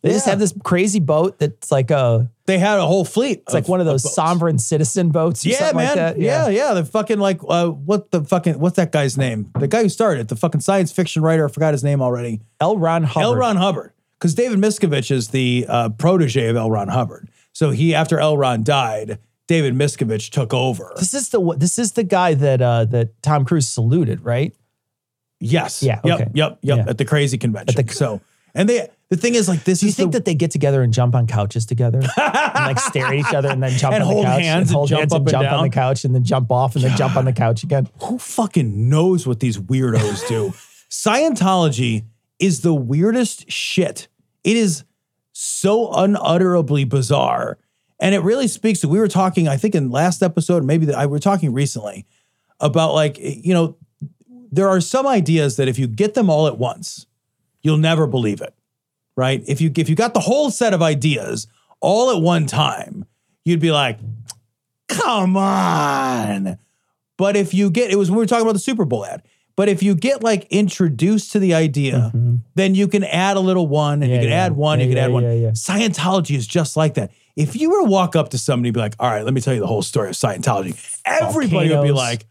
They 0.02 0.10
just 0.10 0.26
have 0.26 0.38
this 0.38 0.52
crazy 0.64 1.00
boat 1.00 1.38
that's 1.38 1.70
like 1.70 1.90
a 1.90 2.28
They 2.46 2.58
had 2.58 2.78
a 2.78 2.86
whole 2.86 3.04
fleet. 3.06 3.40
it's 3.46 3.54
like 3.54 3.68
one 3.68 3.80
of 3.80 3.86
those 3.86 4.02
boats. 4.02 4.14
sovereign 4.14 4.58
citizen 4.58 5.08
boats 5.10 5.46
or 5.46 5.48
Yeah, 5.48 5.56
something 5.58 5.76
man. 5.78 5.86
like 5.88 5.96
that. 5.96 6.18
Yeah. 6.20 6.48
yeah, 6.48 6.74
The 6.74 6.84
fucking 6.84 7.18
like 7.18 7.40
uh, 7.48 7.68
what 7.68 8.10
the 8.10 8.22
fucking 8.24 8.58
what's 8.58 8.76
that 8.76 8.92
guy's 8.92 9.16
name? 9.16 9.50
The 9.58 9.66
guy 9.68 9.82
who 9.82 9.88
started 9.88 10.20
it, 10.22 10.28
the 10.28 10.36
fucking 10.36 10.60
science 10.60 10.92
fiction 10.92 11.22
writer. 11.22 11.46
I 11.46 11.48
forgot 11.50 11.72
his 11.72 11.82
name 11.82 12.02
already. 12.02 12.42
L. 12.60 12.76
Ron 12.76 13.04
Hubbard. 13.04 13.22
L. 13.24 13.36
Ron 13.36 13.56
Hubbard. 13.56 13.92
Because 14.18 14.34
David 14.34 14.58
Miscavige 14.58 15.10
is 15.10 15.28
the 15.28 15.66
uh, 15.68 15.88
protege 15.90 16.48
of 16.48 16.56
L. 16.56 16.70
Ron 16.70 16.88
Hubbard. 16.88 17.28
So 17.52 17.70
he, 17.70 17.94
after 17.94 18.18
L. 18.18 18.36
Ron 18.36 18.62
died, 18.62 19.18
David 19.48 19.74
Miscavige 19.74 20.30
took 20.30 20.52
over. 20.54 20.92
This 20.96 21.14
is 21.14 21.28
the 21.30 21.54
this 21.56 21.78
is 21.78 21.92
the 21.92 22.04
guy 22.04 22.34
that 22.34 22.60
uh 22.60 22.84
that 22.86 23.22
Tom 23.22 23.44
Cruise 23.44 23.68
saluted, 23.68 24.22
right? 24.24 24.54
Yes. 25.40 25.82
Yeah, 25.82 26.00
Yep. 26.04 26.14
okay. 26.20 26.30
Yep. 26.34 26.58
Yep. 26.62 26.78
Yeah. 26.78 26.84
At 26.88 26.98
the 26.98 27.04
crazy 27.04 27.38
convention. 27.38 27.88
so, 27.88 28.20
and 28.54 28.68
they 28.68 28.88
the 29.14 29.20
thing 29.20 29.36
is 29.36 29.48
like 29.48 29.62
this 29.62 29.80
Do 29.80 29.86
you 29.86 29.92
think 29.92 30.12
the, 30.12 30.18
that 30.18 30.24
they 30.24 30.34
get 30.34 30.50
together 30.50 30.82
and 30.82 30.92
jump 30.92 31.14
on 31.14 31.26
couches 31.26 31.66
together 31.66 31.98
and 32.16 32.54
like 32.66 32.80
stare 32.80 33.06
at 33.06 33.14
each 33.14 33.32
other 33.32 33.48
and 33.48 33.62
then 33.62 33.70
jump 33.78 33.94
And 33.94 34.02
on 34.02 34.08
the 34.08 34.14
hold 34.14 34.26
couch 34.26 34.42
hands 34.42 34.70
and 34.70 34.76
hold 34.76 34.88
jump 34.88 35.00
hands 35.00 35.12
up 35.12 35.18
and 35.18 35.28
and 35.28 35.30
jump 35.30 35.52
on 35.52 35.64
the 35.64 35.70
couch 35.70 36.04
and 36.04 36.14
then 36.14 36.24
jump 36.24 36.50
off 36.50 36.74
and 36.74 36.84
then 36.84 36.96
jump 36.96 37.16
on 37.16 37.24
the 37.24 37.32
couch 37.32 37.62
again? 37.62 37.88
who 38.02 38.18
fucking 38.18 38.88
knows 38.88 39.26
what 39.26 39.40
these 39.40 39.56
weirdos 39.56 40.26
do? 40.26 40.52
Scientology 40.90 42.04
is 42.40 42.62
the 42.62 42.74
weirdest 42.74 43.50
shit. 43.50 44.08
It 44.42 44.56
is 44.56 44.84
so 45.32 45.92
unutterably 45.92 46.84
bizarre. 46.84 47.58
And 48.00 48.14
it 48.14 48.20
really 48.20 48.48
speaks 48.48 48.80
to, 48.80 48.88
we 48.88 48.98
were 48.98 49.08
talking, 49.08 49.46
I 49.46 49.56
think 49.56 49.74
in 49.74 49.90
last 49.90 50.22
episode, 50.22 50.64
maybe 50.64 50.86
that 50.86 50.96
I 50.96 51.06
we 51.06 51.12
were 51.12 51.18
talking 51.20 51.52
recently 51.52 52.06
about 52.58 52.94
like, 52.94 53.16
you 53.18 53.54
know, 53.54 53.76
there 54.50 54.68
are 54.68 54.80
some 54.80 55.06
ideas 55.06 55.56
that 55.56 55.68
if 55.68 55.78
you 55.78 55.86
get 55.86 56.14
them 56.14 56.28
all 56.28 56.46
at 56.48 56.58
once, 56.58 57.06
you'll 57.62 57.76
never 57.76 58.06
believe 58.06 58.40
it. 58.40 58.54
Right? 59.16 59.42
If 59.46 59.60
you 59.60 59.70
if 59.76 59.88
you 59.88 59.94
got 59.94 60.14
the 60.14 60.20
whole 60.20 60.50
set 60.50 60.74
of 60.74 60.82
ideas 60.82 61.46
all 61.80 62.10
at 62.10 62.20
one 62.20 62.46
time, 62.46 63.04
you'd 63.44 63.60
be 63.60 63.70
like, 63.70 63.98
come 64.88 65.36
on. 65.36 66.58
But 67.16 67.36
if 67.36 67.54
you 67.54 67.70
get, 67.70 67.90
it 67.90 67.96
was 67.96 68.10
when 68.10 68.16
we 68.18 68.22
were 68.22 68.26
talking 68.26 68.42
about 68.42 68.54
the 68.54 68.58
Super 68.58 68.84
Bowl 68.84 69.06
ad. 69.06 69.22
But 69.56 69.68
if 69.68 69.84
you 69.84 69.94
get 69.94 70.24
like 70.24 70.48
introduced 70.50 71.30
to 71.32 71.38
the 71.38 71.54
idea, 71.54 72.12
then 72.56 72.74
you 72.74 72.88
can 72.88 73.04
add 73.04 73.36
a 73.36 73.40
little 73.40 73.68
one 73.68 74.02
and 74.02 74.04
Mm-hmm. 74.04 74.10
Yeah, 74.10 74.16
you 74.16 74.20
can 74.22 74.30
yeah. 74.30 74.44
add 74.46 74.52
one, 74.56 74.80
Yeah, 74.80 74.86
you 74.86 74.94
can 74.94 74.98
add 74.98 75.12
one. 75.12 75.22
Scientology 75.22 76.36
is 76.36 76.46
just 76.46 76.76
like 76.76 76.94
that. 76.94 77.12
If 77.36 77.54
you 77.54 77.70
were 77.70 77.82
to 77.84 77.88
walk 77.88 78.16
up 78.16 78.30
to 78.30 78.38
somebody 78.38 78.70
and 78.70 78.74
be 78.74 78.80
like, 78.80 78.94
all 78.98 79.08
right, 79.10 79.24
let 79.24 79.32
me 79.32 79.40
tell 79.40 79.54
you 79.54 79.60
the 79.60 79.66
whole 79.68 79.82
story 79.82 80.08
of 80.08 80.14
Scientology, 80.16 80.76
everybody 81.04 81.70
would 81.70 81.82
be 81.82 81.92
like, 81.92 82.26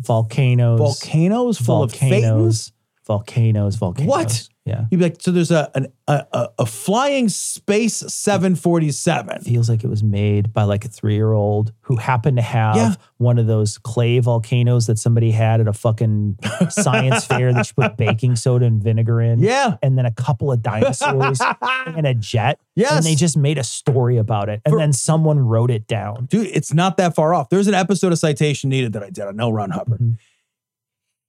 Volcanoes. 0.00 0.78
volcanoes 0.78 1.58
full 1.58 1.82
of 1.84 1.92
volcanoes. 1.92 2.70
thetans? 2.70 2.72
Volcanoes, 3.06 3.76
volcanoes. 3.76 4.08
What? 4.08 4.48
Yeah. 4.66 4.86
You'd 4.90 4.96
be 4.96 5.04
like, 5.04 5.20
so 5.20 5.30
there's 5.30 5.50
a, 5.50 5.70
an, 5.74 5.88
a, 6.08 6.24
a, 6.32 6.48
a 6.60 6.66
flying 6.66 7.28
space 7.28 7.96
747. 7.96 9.42
Feels 9.42 9.68
like 9.68 9.84
it 9.84 9.88
was 9.88 10.02
made 10.02 10.54
by 10.54 10.62
like 10.62 10.86
a 10.86 10.88
three 10.88 11.14
year 11.14 11.32
old 11.32 11.72
who 11.82 11.96
happened 11.96 12.38
to 12.38 12.42
have 12.42 12.76
Yeah. 12.76 12.94
one 13.18 13.38
of 13.38 13.46
those 13.46 13.76
clay 13.76 14.20
volcanoes 14.20 14.86
that 14.86 14.98
somebody 14.98 15.32
had 15.32 15.60
at 15.60 15.68
a 15.68 15.74
fucking 15.74 16.38
science 16.70 17.24
fair 17.26 17.52
that 17.52 17.68
you 17.68 17.74
put 17.74 17.98
baking 17.98 18.36
soda 18.36 18.64
and 18.64 18.82
vinegar 18.82 19.20
in. 19.20 19.40
Yeah. 19.40 19.76
And 19.82 19.98
then 19.98 20.06
a 20.06 20.12
couple 20.12 20.50
of 20.50 20.62
dinosaurs 20.62 21.40
and 21.86 22.06
a 22.06 22.14
jet. 22.14 22.58
Yes. 22.74 22.92
And 22.92 23.04
they 23.04 23.14
just 23.16 23.36
made 23.36 23.58
a 23.58 23.64
story 23.64 24.16
about 24.16 24.48
it. 24.48 24.62
And 24.64 24.72
For- 24.72 24.78
then 24.78 24.94
someone 24.94 25.40
wrote 25.40 25.70
it 25.70 25.86
down. 25.86 26.24
Dude, 26.24 26.46
it's 26.46 26.72
not 26.72 26.96
that 26.96 27.14
far 27.14 27.34
off. 27.34 27.50
There's 27.50 27.66
an 27.68 27.74
episode 27.74 28.12
of 28.12 28.18
Citation 28.18 28.70
Needed 28.70 28.94
that 28.94 29.02
I 29.02 29.10
did 29.10 29.24
on 29.24 29.38
L. 29.38 29.52
Ron 29.52 29.70
Hubbard. 29.72 30.00
Mhm. 30.00 30.16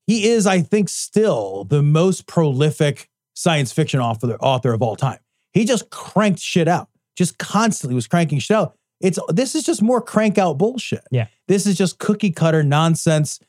He 0.08 0.30
is, 0.30 0.46
I 0.48 0.62
think, 0.62 0.88
still 0.88 1.64
the 1.66 1.82
most 1.82 2.28
prolific 2.28 3.10
science 3.36 3.72
fiction 3.72 4.00
author, 4.00 4.36
author 4.40 4.74
of 4.74 4.82
all 4.82 4.96
time. 4.96 5.20
He 5.54 5.64
just 5.66 5.90
cranked 5.92 6.40
shit 6.40 6.68
out, 6.68 6.90
just 7.16 7.38
constantly 7.38 7.94
was 7.96 8.08
cranking 8.08 8.40
shit 8.40 8.58
out. 8.58 8.76
It's 9.02 9.20
this 9.30 9.54
is 9.56 9.64
just 9.64 9.82
more 9.82 10.02
crank 10.02 10.38
out 10.38 10.58
bullshit. 10.58 11.04
Yeah. 11.12 11.28
This 11.48 11.68
is 11.68 11.78
just 11.78 12.00
cookie 12.00 12.32
cutter 12.32 12.64
nonsense, 12.64 13.40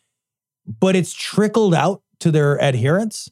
but 0.81 0.95
it's 0.97 1.15
trickled 1.15 1.75
out 1.75 2.03
to 2.21 2.31
their 2.31 2.61
adherents 2.61 3.31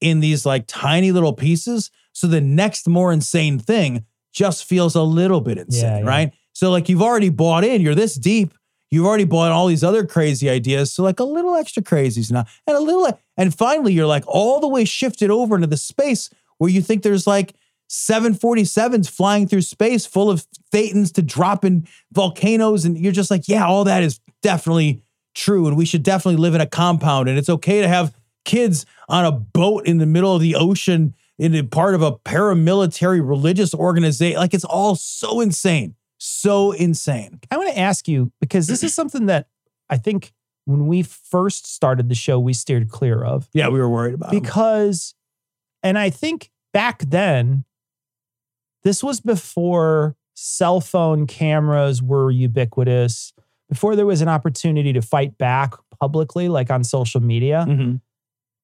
in 0.00 0.20
these 0.20 0.46
like 0.46 0.64
tiny 0.66 1.12
little 1.12 1.32
pieces. 1.32 1.90
So 2.12 2.26
the 2.26 2.40
next 2.40 2.88
more 2.88 3.12
insane 3.12 3.58
thing 3.58 4.04
just 4.32 4.64
feels 4.64 4.94
a 4.94 5.02
little 5.02 5.40
bit 5.40 5.58
insane, 5.58 5.82
Yeah, 5.84 5.98
yeah. 5.98 6.06
right? 6.06 6.32
So 6.52 6.70
like 6.70 6.88
you've 6.88 7.02
already 7.02 7.28
bought 7.30 7.64
in, 7.64 7.80
you're 7.82 7.94
this 7.94 8.14
deep, 8.14 8.54
you've 8.90 9.06
already 9.06 9.24
bought 9.24 9.52
all 9.52 9.66
these 9.66 9.84
other 9.84 10.06
crazy 10.06 10.48
ideas. 10.48 10.92
So 10.92 11.02
like 11.02 11.20
a 11.20 11.24
little 11.24 11.54
extra 11.56 11.82
crazies 11.82 12.30
now, 12.30 12.44
and 12.66 12.76
a 12.76 12.80
little, 12.80 13.18
and 13.36 13.54
finally 13.54 13.92
you're 13.92 14.06
like 14.06 14.24
all 14.26 14.60
the 14.60 14.68
way 14.68 14.84
shifted 14.84 15.30
over 15.30 15.54
into 15.54 15.66
the 15.66 15.76
space 15.76 16.30
where 16.58 16.70
you 16.70 16.80
think 16.80 17.02
there's 17.02 17.26
like 17.26 17.54
747s 17.90 19.08
flying 19.08 19.46
through 19.46 19.62
space 19.62 20.06
full 20.06 20.30
of 20.30 20.46
thetans 20.72 21.12
to 21.14 21.22
drop 21.22 21.64
in 21.64 21.86
volcanoes, 22.12 22.84
and 22.84 22.98
you're 22.98 23.12
just 23.12 23.30
like, 23.30 23.48
yeah, 23.48 23.66
all 23.66 23.84
that 23.84 24.02
is 24.02 24.20
definitely 24.42 25.02
true, 25.34 25.66
and 25.66 25.76
we 25.76 25.84
should 25.84 26.02
definitely 26.02 26.40
live 26.40 26.54
in 26.54 26.60
a 26.60 26.66
compound, 26.66 27.28
and 27.28 27.38
it's 27.38 27.48
okay 27.48 27.80
to 27.80 27.88
have 27.88 28.14
kids 28.44 28.86
on 29.08 29.24
a 29.24 29.32
boat 29.32 29.86
in 29.86 29.98
the 29.98 30.06
middle 30.06 30.34
of 30.34 30.40
the 30.40 30.54
ocean 30.54 31.14
in 31.38 31.54
a 31.54 31.62
part 31.62 31.94
of 31.94 32.02
a 32.02 32.12
paramilitary 32.12 33.26
religious 33.26 33.74
organization. 33.74 34.38
Like 34.38 34.54
it's 34.54 34.64
all 34.64 34.94
so 34.94 35.40
insane. 35.40 35.94
So 36.18 36.72
insane. 36.72 37.40
I 37.50 37.56
want 37.56 37.70
to 37.70 37.78
ask 37.78 38.08
you 38.08 38.32
because 38.40 38.66
this 38.66 38.82
is 38.82 38.94
something 39.00 39.26
that 39.26 39.48
I 39.90 39.96
think 39.98 40.32
when 40.64 40.86
we 40.86 41.02
first 41.02 41.66
started 41.72 42.08
the 42.08 42.14
show, 42.14 42.40
we 42.40 42.52
steered 42.52 42.88
clear 42.88 43.22
of. 43.22 43.48
Yeah, 43.52 43.68
we 43.68 43.78
were 43.78 43.88
worried 43.88 44.14
about 44.14 44.32
it. 44.34 44.42
because 44.42 45.14
and 45.82 45.98
i 45.98 46.08
think 46.10 46.50
back 46.72 47.00
then 47.04 47.64
this 48.82 49.02
was 49.04 49.20
before 49.20 50.16
cell 50.34 50.80
phone 50.80 51.26
cameras 51.26 52.02
were 52.02 52.30
ubiquitous 52.30 53.32
before 53.68 53.94
there 53.96 54.06
was 54.06 54.20
an 54.20 54.28
opportunity 54.28 54.92
to 54.92 55.02
fight 55.02 55.36
back 55.38 55.74
publicly 56.00 56.48
like 56.48 56.70
on 56.70 56.82
social 56.84 57.20
media 57.20 57.64
Mhm. 57.68 58.00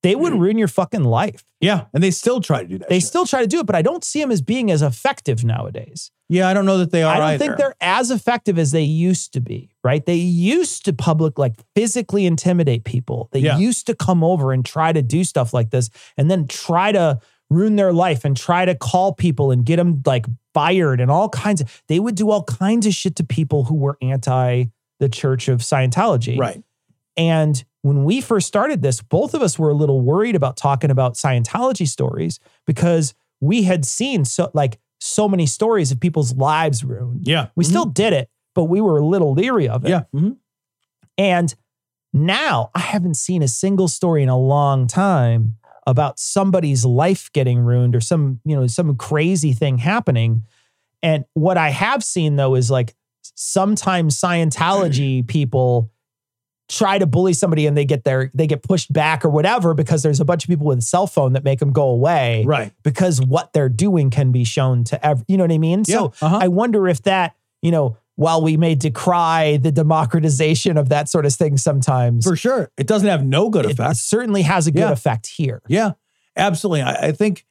They 0.02 0.14
would 0.14 0.32
mm-hmm. 0.32 0.42
ruin 0.42 0.58
your 0.58 0.68
fucking 0.68 1.04
life 1.04 1.44
Yeah, 1.60 1.86
and 1.94 2.02
they 2.02 2.10
still 2.10 2.40
try 2.40 2.62
to 2.62 2.68
do 2.68 2.78
that. 2.78 2.88
they 2.88 3.00
shit. 3.00 3.08
still 3.08 3.26
try 3.26 3.40
to 3.40 3.46
do 3.46 3.60
it 3.60 3.66
but 3.66 3.76
i 3.76 3.82
don't 3.82 4.04
see 4.04 4.20
them 4.20 4.30
as 4.30 4.42
being 4.42 4.70
as 4.70 4.82
effective 4.82 5.44
nowadays 5.44 6.10
yeah, 6.32 6.48
I 6.48 6.54
don't 6.54 6.64
know 6.64 6.78
that 6.78 6.90
they 6.90 7.02
are. 7.02 7.14
I 7.14 7.18
don't 7.18 7.28
either. 7.28 7.44
think 7.44 7.58
they're 7.58 7.74
as 7.82 8.10
effective 8.10 8.58
as 8.58 8.70
they 8.70 8.80
used 8.84 9.34
to 9.34 9.40
be, 9.42 9.70
right? 9.84 10.02
They 10.06 10.14
used 10.14 10.86
to 10.86 10.94
public 10.94 11.38
like 11.38 11.56
physically 11.74 12.24
intimidate 12.24 12.84
people. 12.84 13.28
They 13.32 13.40
Yeah. 13.40 13.58
used 13.58 13.86
to 13.88 13.94
come 13.94 14.24
over 14.24 14.50
and 14.50 14.64
try 14.64 14.94
to 14.94 15.02
do 15.02 15.24
stuff 15.24 15.52
like 15.52 15.68
this 15.68 15.90
and 16.16 16.30
then 16.30 16.46
try 16.46 16.90
to 16.90 17.18
ruin 17.50 17.76
their 17.76 17.92
life 17.92 18.24
and 18.24 18.34
try 18.34 18.64
to 18.64 18.74
call 18.74 19.12
people 19.12 19.50
and 19.50 19.62
get 19.66 19.76
them 19.76 20.02
like 20.06 20.24
fired 20.54 21.02
and 21.02 21.10
all 21.10 21.28
kinds 21.28 21.60
of 21.60 21.82
they 21.88 22.00
would 22.00 22.14
do 22.14 22.30
all 22.30 22.44
kinds 22.44 22.86
of 22.86 22.94
shit 22.94 23.14
to 23.16 23.24
people 23.24 23.64
who 23.64 23.74
were 23.74 23.98
anti 24.00 24.64
the 25.00 25.10
church 25.10 25.48
of 25.48 25.60
Scientology. 25.60 26.38
right. 26.38 26.62
And 27.14 27.62
when 27.82 28.04
we 28.04 28.20
first 28.20 28.46
started 28.46 28.80
this, 28.82 29.02
both 29.02 29.34
of 29.34 29.42
us 29.42 29.58
were 29.58 29.70
a 29.70 29.74
little 29.74 30.00
worried 30.00 30.34
about 30.36 30.56
talking 30.56 30.90
about 30.90 31.14
Scientology 31.14 31.86
stories 31.86 32.40
because 32.66 33.14
we 33.40 33.64
had 33.64 33.84
seen 33.84 34.24
so 34.24 34.50
like 34.54 34.78
so 35.00 35.28
many 35.28 35.46
stories 35.46 35.90
of 35.90 35.98
people's 36.00 36.34
lives 36.36 36.84
ruined. 36.84 37.26
Yeah, 37.26 37.48
We 37.56 37.64
still 37.64 37.84
did 37.84 38.12
it, 38.12 38.30
but 38.54 38.64
we 38.64 38.80
were 38.80 38.98
a 38.98 39.04
little 39.04 39.32
leery 39.34 39.68
of 39.68 39.84
it. 39.84 39.90
Yeah. 39.90 40.04
mhm. 40.14 40.36
And 41.18 41.54
now 42.12 42.70
I 42.74 42.78
haven't 42.80 43.16
seen 43.16 43.42
a 43.42 43.48
single 43.48 43.88
story 43.88 44.22
in 44.22 44.28
a 44.28 44.38
long 44.38 44.86
time 44.86 45.56
about 45.86 46.20
somebody's 46.20 46.84
life 46.84 47.30
getting 47.32 47.58
ruined 47.58 47.96
or 47.96 48.00
some, 48.00 48.40
you 48.44 48.54
know, 48.54 48.66
some 48.68 48.96
crazy 48.96 49.52
thing 49.52 49.78
happening. 49.78 50.44
And 51.02 51.24
what 51.34 51.58
I 51.58 51.70
have 51.70 52.04
seen 52.04 52.36
though 52.36 52.54
is 52.54 52.70
like 52.70 52.94
sometimes 53.22 54.20
Scientology 54.20 55.26
people 55.26 55.90
try 56.68 56.98
to 56.98 57.06
bully 57.06 57.32
somebody 57.32 57.66
and 57.66 57.76
they 57.76 57.84
get 57.84 58.04
their 58.04 58.30
they 58.34 58.46
get 58.46 58.62
pushed 58.62 58.92
back 58.92 59.24
or 59.24 59.28
whatever 59.28 59.74
because 59.74 60.02
there's 60.02 60.20
a 60.20 60.24
bunch 60.24 60.44
of 60.44 60.48
people 60.48 60.66
with 60.66 60.78
a 60.78 60.82
cell 60.82 61.06
phone 61.06 61.32
that 61.34 61.44
make 61.44 61.58
them 61.58 61.72
go 61.72 61.88
away 61.88 62.44
Right. 62.46 62.72
because 62.82 63.20
what 63.20 63.52
they're 63.52 63.68
doing 63.68 64.10
can 64.10 64.32
be 64.32 64.44
shown 64.44 64.84
to 64.84 65.06
every, 65.06 65.24
you 65.28 65.36
know 65.36 65.44
what 65.44 65.52
I 65.52 65.58
mean? 65.58 65.84
So 65.84 66.12
uh-huh. 66.22 66.38
I 66.40 66.48
wonder 66.48 66.88
if 66.88 67.02
that, 67.02 67.36
you 67.60 67.70
know, 67.70 67.98
while 68.14 68.42
we 68.42 68.56
may 68.56 68.74
decry 68.74 69.56
the 69.56 69.72
democratization 69.72 70.76
of 70.78 70.88
that 70.90 71.08
sort 71.08 71.26
of 71.26 71.34
thing 71.34 71.56
sometimes, 71.56 72.24
For 72.26 72.36
sure. 72.36 72.70
It 72.78 72.86
doesn't 72.86 73.08
have 73.08 73.24
no 73.24 73.50
good 73.50 73.66
effect 73.66 73.92
it 73.92 73.96
certainly 73.96 74.42
has 74.42 74.66
a 74.66 74.70
good 74.70 74.80
Yeah. 74.80 74.92
effect 74.92 75.26
here. 75.26 75.62
Yeah, 75.68 75.92
absolutely. 76.36 76.82
I, 76.82 77.08
I 77.08 77.12
think, 77.12 77.44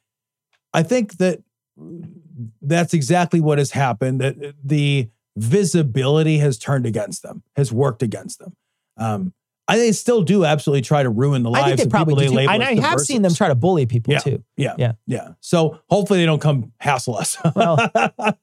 I 0.72 0.82
think 0.82 1.18
that 1.18 1.42
that's 2.60 2.94
exactly 2.94 3.40
what 3.40 3.58
has 3.58 3.72
happened. 3.72 4.20
That 4.20 4.54
the 4.64 5.10
visibility 5.36 6.38
has 6.38 6.58
turned 6.58 6.86
against 6.86 7.22
them, 7.22 7.42
has 7.56 7.72
worked 7.72 8.02
against 8.02 8.38
them. 8.38 8.54
Um, 8.96 9.32
I 9.68 9.78
they 9.78 9.92
still 9.92 10.22
do 10.22 10.44
absolutely 10.44 10.82
try 10.82 11.02
to 11.04 11.08
ruin 11.08 11.44
the 11.44 11.50
lives 11.50 11.64
I 11.64 11.68
think 11.68 11.78
they 11.78 11.84
of 11.84 11.90
probably 11.90 12.24
people 12.24 12.36
they 12.36 12.42
do. 12.42 12.46
too. 12.48 12.52
label 12.52 12.52
And 12.52 12.78
as 12.78 12.84
I 12.84 12.88
have 12.88 13.00
seen 13.00 13.22
them 13.22 13.32
try 13.32 13.48
to 13.48 13.54
bully 13.54 13.86
people 13.86 14.12
Yeah. 14.12 14.18
too. 14.18 14.42
Yeah. 14.56 14.74
Yeah. 14.76 14.92
Yeah. 15.06 15.28
So 15.40 15.78
hopefully 15.88 16.18
they 16.18 16.26
don't 16.26 16.40
come 16.40 16.72
hassle 16.80 17.16
us. 17.16 17.36
Well, 17.54 17.78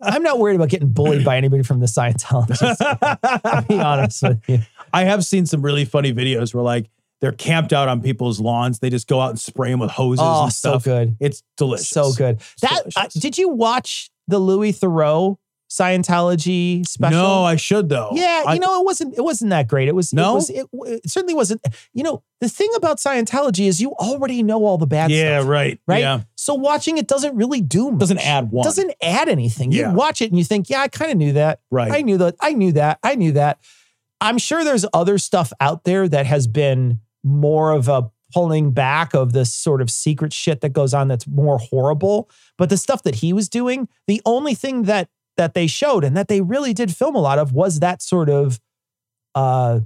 I'm 0.01 0.23
not 0.23 0.39
worried 0.39 0.55
about 0.55 0.69
getting 0.69 0.89
bullied 0.89 1.25
by 1.25 1.35
anybody 1.37 1.61
from 1.63 1.81
the 1.81 1.87
Scientologists. 1.87 2.77
I'll 3.43 3.61
be 3.63 3.79
honest 3.79 4.23
with 4.23 4.41
you. 4.47 4.59
I 4.93 5.03
have 5.03 5.25
seen 5.25 5.45
some 5.45 5.61
really 5.61 5.85
funny 5.85 6.13
videos 6.13 6.53
where 6.53 6.63
like 6.63 6.89
they're 7.21 7.33
camped 7.33 7.73
out 7.73 7.89
on 7.89 8.01
people's 8.01 8.39
lawns. 8.39 8.79
They 8.79 8.89
just 8.89 9.07
go 9.07 9.19
out 9.19 9.31
and 9.31 9.39
spray 9.39 9.71
them 9.71 9.79
with 9.81 9.91
hoses 9.91 10.23
Oh, 10.25 10.43
and 10.45 10.53
so 10.53 10.69
stuff. 10.71 10.83
good. 10.85 11.17
It's 11.19 11.43
delicious. 11.57 11.89
So 11.89 12.13
good. 12.13 12.39
That 12.61 12.71
uh, 12.71 12.81
delicious. 13.01 13.13
did 13.15 13.37
you 13.37 13.49
watch 13.49 14.09
the 14.29 14.39
Louis 14.39 14.71
Theroux 14.71 15.35
Scientology 15.69 16.85
special? 16.87 17.17
No, 17.21 17.43
I 17.43 17.55
should 17.55 17.89
though. 17.89 18.09
Yeah, 18.13 18.43
I- 18.47 18.53
you 18.55 18.59
know, 18.59 18.79
it 18.81 18.85
wasn't 18.85 19.17
it 19.17 19.21
wasn't 19.21 19.51
that 19.51 19.67
great. 19.67 19.87
It 19.87 19.95
was 19.95 20.13
No? 20.13 20.31
it 20.31 20.35
was 20.35 20.49
it, 20.49 20.67
it 21.05 21.09
certainly 21.09 21.33
wasn't. 21.33 21.61
You 21.93 22.03
know, 22.03 22.23
the 22.41 22.49
thing 22.49 22.69
about 22.75 22.97
Scientology 22.97 23.67
is 23.67 23.81
you 23.81 23.91
already 23.93 24.43
know 24.43 24.65
all 24.65 24.77
the 24.77 24.87
bad 24.87 25.11
Yeah, 25.11 25.39
stuff. 25.39 25.45
Yeah, 25.45 25.51
right. 25.51 25.79
Right. 25.87 25.99
Yeah. 25.99 26.21
So 26.35 26.53
watching 26.55 26.97
it 26.97 27.07
doesn't 27.07 27.35
really 27.35 27.61
do 27.61 27.91
much. 27.91 27.99
Doesn't 27.99 28.25
add 28.25 28.51
one. 28.51 28.63
Doesn't 28.63 28.93
add 29.01 29.29
anything. 29.29 29.71
Yeah. 29.71 29.89
You 29.91 29.95
watch 29.95 30.21
it 30.21 30.29
and 30.31 30.37
you 30.37 30.43
think, 30.43 30.69
yeah, 30.69 30.81
I 30.81 30.87
kind 30.87 31.11
of 31.11 31.17
knew 31.17 31.33
that. 31.33 31.59
Right. 31.71 31.91
I 31.91 32.01
knew 32.01 32.17
that. 32.17 32.35
I 32.41 32.53
knew 32.53 32.71
that. 32.73 32.99
I 33.03 33.15
knew 33.15 33.33
that. 33.33 33.59
I'm 34.21 34.37
sure 34.37 34.63
there's 34.63 34.85
other 34.93 35.17
stuff 35.17 35.53
out 35.61 35.83
there 35.85 36.07
that 36.09 36.25
has 36.25 36.47
been 36.47 36.99
more 37.23 37.71
of 37.71 37.87
a 37.87 38.09
pulling 38.33 38.71
back 38.71 39.13
of 39.15 39.33
this 39.33 39.53
sort 39.53 39.81
of 39.81 39.89
secret 39.89 40.31
shit 40.33 40.61
that 40.61 40.69
goes 40.73 40.93
on 40.93 41.07
that's 41.07 41.25
more 41.27 41.57
horrible. 41.57 42.29
But 42.57 42.69
the 42.69 42.77
stuff 42.77 43.01
that 43.03 43.15
he 43.15 43.33
was 43.33 43.49
doing, 43.49 43.87
the 44.07 44.21
only 44.25 44.53
thing 44.53 44.83
that 44.83 45.09
that 45.39 45.53
they 45.55 45.65
showed 45.67 46.03
and 46.03 46.15
that 46.15 46.27
they 46.27 46.41
really 46.41 46.73
did 46.73 46.93
film 46.95 47.15
a 47.15 47.19
lot 47.19 47.39
of 47.39 47.51
was 47.53 47.79
that 47.79 48.01
sort 48.03 48.29
of 48.29 48.59
uh 49.35 49.79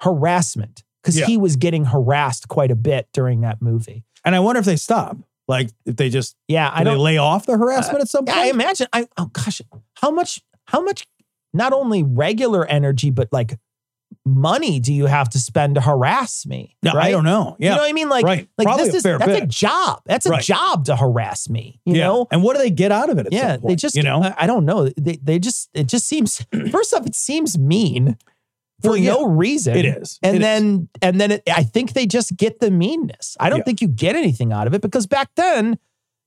harassment 0.00 0.82
because 1.02 1.18
Yeah. 1.18 1.26
he 1.26 1.36
was 1.36 1.56
getting 1.56 1.84
harassed 1.84 2.48
quite 2.48 2.70
a 2.70 2.74
bit 2.76 3.08
during 3.12 3.42
that 3.42 3.60
movie. 3.62 4.02
And 4.24 4.34
I 4.34 4.40
wonder 4.40 4.58
if 4.60 4.64
they 4.66 4.76
stop. 4.76 5.16
Like 5.46 5.70
if 5.84 5.96
they 5.96 6.08
just 6.08 6.34
Yeah, 6.48 6.70
I 6.72 6.82
they 6.84 6.90
don't 6.90 6.98
lay 7.00 7.18
off 7.18 7.44
the 7.46 7.56
harassment 7.56 8.00
at 8.00 8.08
some 8.08 8.24
Yeah, 8.26 8.34
point. 8.34 8.46
I 8.46 8.50
imagine. 8.50 8.86
I 8.92 9.06
oh 9.18 9.26
gosh, 9.26 9.60
how 9.96 10.10
much? 10.10 10.40
How 10.66 10.80
much? 10.82 11.06
Not 11.52 11.72
only 11.72 12.02
regular 12.02 12.66
energy, 12.66 13.10
but 13.10 13.28
like 13.32 13.58
money 14.24 14.80
do 14.80 14.92
you 14.92 15.06
have 15.06 15.28
to 15.30 15.38
spend 15.38 15.74
to 15.76 15.80
harass 15.80 16.46
me? 16.46 16.76
No, 16.82 16.92
I 16.92 17.10
don't 17.10 17.24
know. 17.24 17.56
Yeah. 17.58 17.70
You 17.70 17.76
know 17.76 17.82
what 17.82 17.88
I 17.90 17.92
mean? 17.92 18.08
Like, 18.08 18.24
Right. 18.24 18.48
like 18.58 18.66
Probably 18.66 18.86
this 18.86 18.94
is 18.96 19.02
that's 19.02 19.26
a 19.42 19.46
job. 19.46 20.02
That's 20.06 20.26
a 20.26 20.30
Right. 20.30 20.42
job 20.42 20.84
to 20.86 20.96
harass 20.96 21.48
me. 21.48 21.80
You 21.84 21.94
yeah. 21.96 22.04
know? 22.04 22.26
And 22.30 22.42
what 22.42 22.56
do 22.56 22.62
they 22.62 22.70
get 22.70 22.92
out 22.92 23.10
of 23.10 23.18
it? 23.18 23.28
Yeah, 23.30 23.56
point, 23.56 23.68
they 23.68 23.76
just 23.76 23.94
you 23.96 24.02
know. 24.02 24.22
I, 24.22 24.34
I 24.38 24.46
don't 24.46 24.64
know. 24.64 24.88
They 24.96 25.16
they 25.22 25.38
just 25.38 25.70
it 25.74 25.86
just 25.86 26.06
seems 26.06 26.44
first 26.70 26.92
off, 26.94 27.06
it 27.06 27.14
seems 27.14 27.58
mean 27.58 28.16
for 28.82 28.90
Well, 28.90 28.96
yeah. 28.96 29.12
no 29.12 29.24
reason. 29.26 29.76
It 29.76 29.84
is. 29.86 30.18
And 30.22 30.36
It 30.36 30.40
is. 30.40 30.44
then 30.44 30.88
and 31.02 31.20
then 31.20 31.30
it, 31.32 31.42
I 31.52 31.62
think 31.64 31.92
they 31.94 32.06
just 32.06 32.36
get 32.36 32.60
the 32.60 32.70
meanness. 32.70 33.36
I 33.40 33.48
don't 33.50 33.58
Yeah. 33.58 33.64
think 33.64 33.80
you 33.80 33.88
get 33.88 34.16
anything 34.16 34.52
out 34.52 34.66
of 34.66 34.74
it 34.74 34.82
because 34.82 35.06
back 35.06 35.30
then 35.36 35.78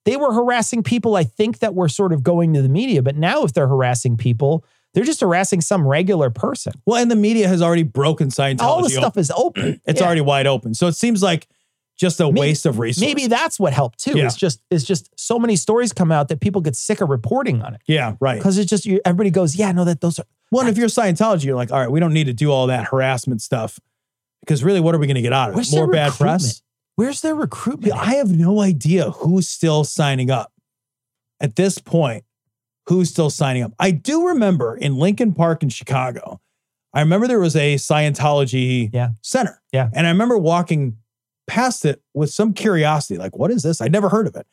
they 0.05 0.15
were 0.15 0.31
harassing 0.33 0.83
people 0.83 1.15
I 1.17 1.25
think 1.25 1.59
that 1.59 1.75
were 1.75 1.89
sort 1.89 2.13
of 2.13 2.23
going 2.23 2.53
to 2.53 2.61
the 2.61 2.69
media, 2.69 3.03
but 3.03 3.17
now 3.17 3.43
if 3.43 3.51
they're 3.53 3.67
harassing 3.67 4.15
people, 4.15 4.63
they're 4.97 5.05
just 5.05 5.21
harassing 5.21 5.61
some 5.61 5.85
regular 5.87 6.31
person. 6.31 6.73
well, 6.87 6.99
and 6.99 7.11
the 7.11 7.15
media 7.15 7.47
has 7.47 7.61
already 7.61 7.83
broken 7.83 8.29
Scientology. 8.29 8.61
All 8.61 8.77
the 8.79 8.85
open. 8.85 8.89
stuff 8.97 9.17
is 9.17 9.31
open. 9.31 9.79
It's 9.85 10.01
Yeah. 10.01 10.05
already 10.07 10.21
wide 10.21 10.47
open. 10.47 10.73
So 10.73 10.87
it 10.87 10.93
seems 10.93 11.21
like 11.21 11.47
just 11.99 12.19
a 12.19 12.23
Maybe- 12.25 12.39
waste 12.39 12.65
of 12.65 12.79
resources. 12.79 13.01
Maybe 13.07 13.27
that's 13.27 13.59
what 13.59 13.73
helped 13.73 13.99
too. 13.99 14.17
Yeah. 14.17 14.25
It's 14.25 14.35
just 14.35 14.59
it's 14.71 14.83
just 14.83 15.09
so 15.15 15.37
many 15.37 15.55
stories 15.55 15.93
come 15.93 16.11
out 16.11 16.29
that 16.29 16.39
people 16.41 16.61
get 16.61 16.75
sick 16.75 16.99
of 17.01 17.09
reporting 17.09 17.61
on 17.61 17.75
it 17.75 17.81
Yeah, 17.87 18.15
right. 18.19 18.37
because 18.39 18.57
it's 18.57 18.69
just 18.69 18.85
you, 18.87 18.99
everybody 19.05 19.29
goes, 19.29 19.55
yeah, 19.55 19.71
no, 19.71 19.83
that 19.85 20.01
those 20.01 20.17
are 20.19 20.25
Well, 20.51 20.61
and 20.61 20.69
if 20.69 20.77
you're 20.79 20.87
Scientology, 20.89 21.45
you're 21.45 21.55
like, 21.55 21.71
all 21.71 21.79
right, 21.79 21.91
we 21.91 21.99
don't 21.99 22.13
need 22.13 22.25
to 22.25 22.33
do 22.33 22.51
all 22.51 22.65
that 22.67 22.85
harassment 22.85 23.41
stuff 23.43 23.79
because 24.41 24.63
really, 24.63 24.79
what 24.79 24.95
are 24.95 24.97
we 24.97 25.05
going 25.07 25.15
to 25.15 25.21
get 25.21 25.33
out 25.33 25.49
of 25.49 25.55
Where's 25.55 25.71
it? 25.71 25.75
More 25.75 25.87
bad 25.91 26.13
press? 26.13 26.61
where's 26.95 27.21
their 27.21 27.35
recruitment? 27.35 27.93
I 27.93 28.15
have 28.15 28.31
no 28.31 28.61
idea 28.61 29.11
who's 29.11 29.47
still 29.47 29.83
signing 29.83 30.31
up 30.31 30.51
at 31.39 31.55
this 31.55 31.77
point. 31.79 32.23
Who's 32.87 33.09
still 33.09 33.29
signing 33.29 33.63
up? 33.63 33.73
I 33.79 33.91
do 33.91 34.27
remember 34.27 34.75
in 34.77 34.95
Lincoln 34.97 35.33
Park 35.33 35.61
in 35.63 35.69
Chicago. 35.69 36.39
I 36.93 37.01
remember 37.01 37.27
there 37.27 37.39
was 37.39 37.55
a 37.55 37.75
Scientology 37.75 38.89
Yeah. 38.93 39.09
center. 39.21 39.61
Yeah. 39.71 39.89
And 39.93 40.07
I 40.07 40.09
remember 40.09 40.37
walking 40.37 40.97
past 41.47 41.85
it 41.85 42.01
with 42.13 42.29
some 42.31 42.53
curiosity, 42.53 43.17
like, 43.17 43.35
what 43.37 43.51
is 43.51 43.63
this? 43.63 43.81
I'd 43.81 43.91
never 43.91 44.09
heard 44.09 44.27
of 44.27 44.35
it. 44.35 44.47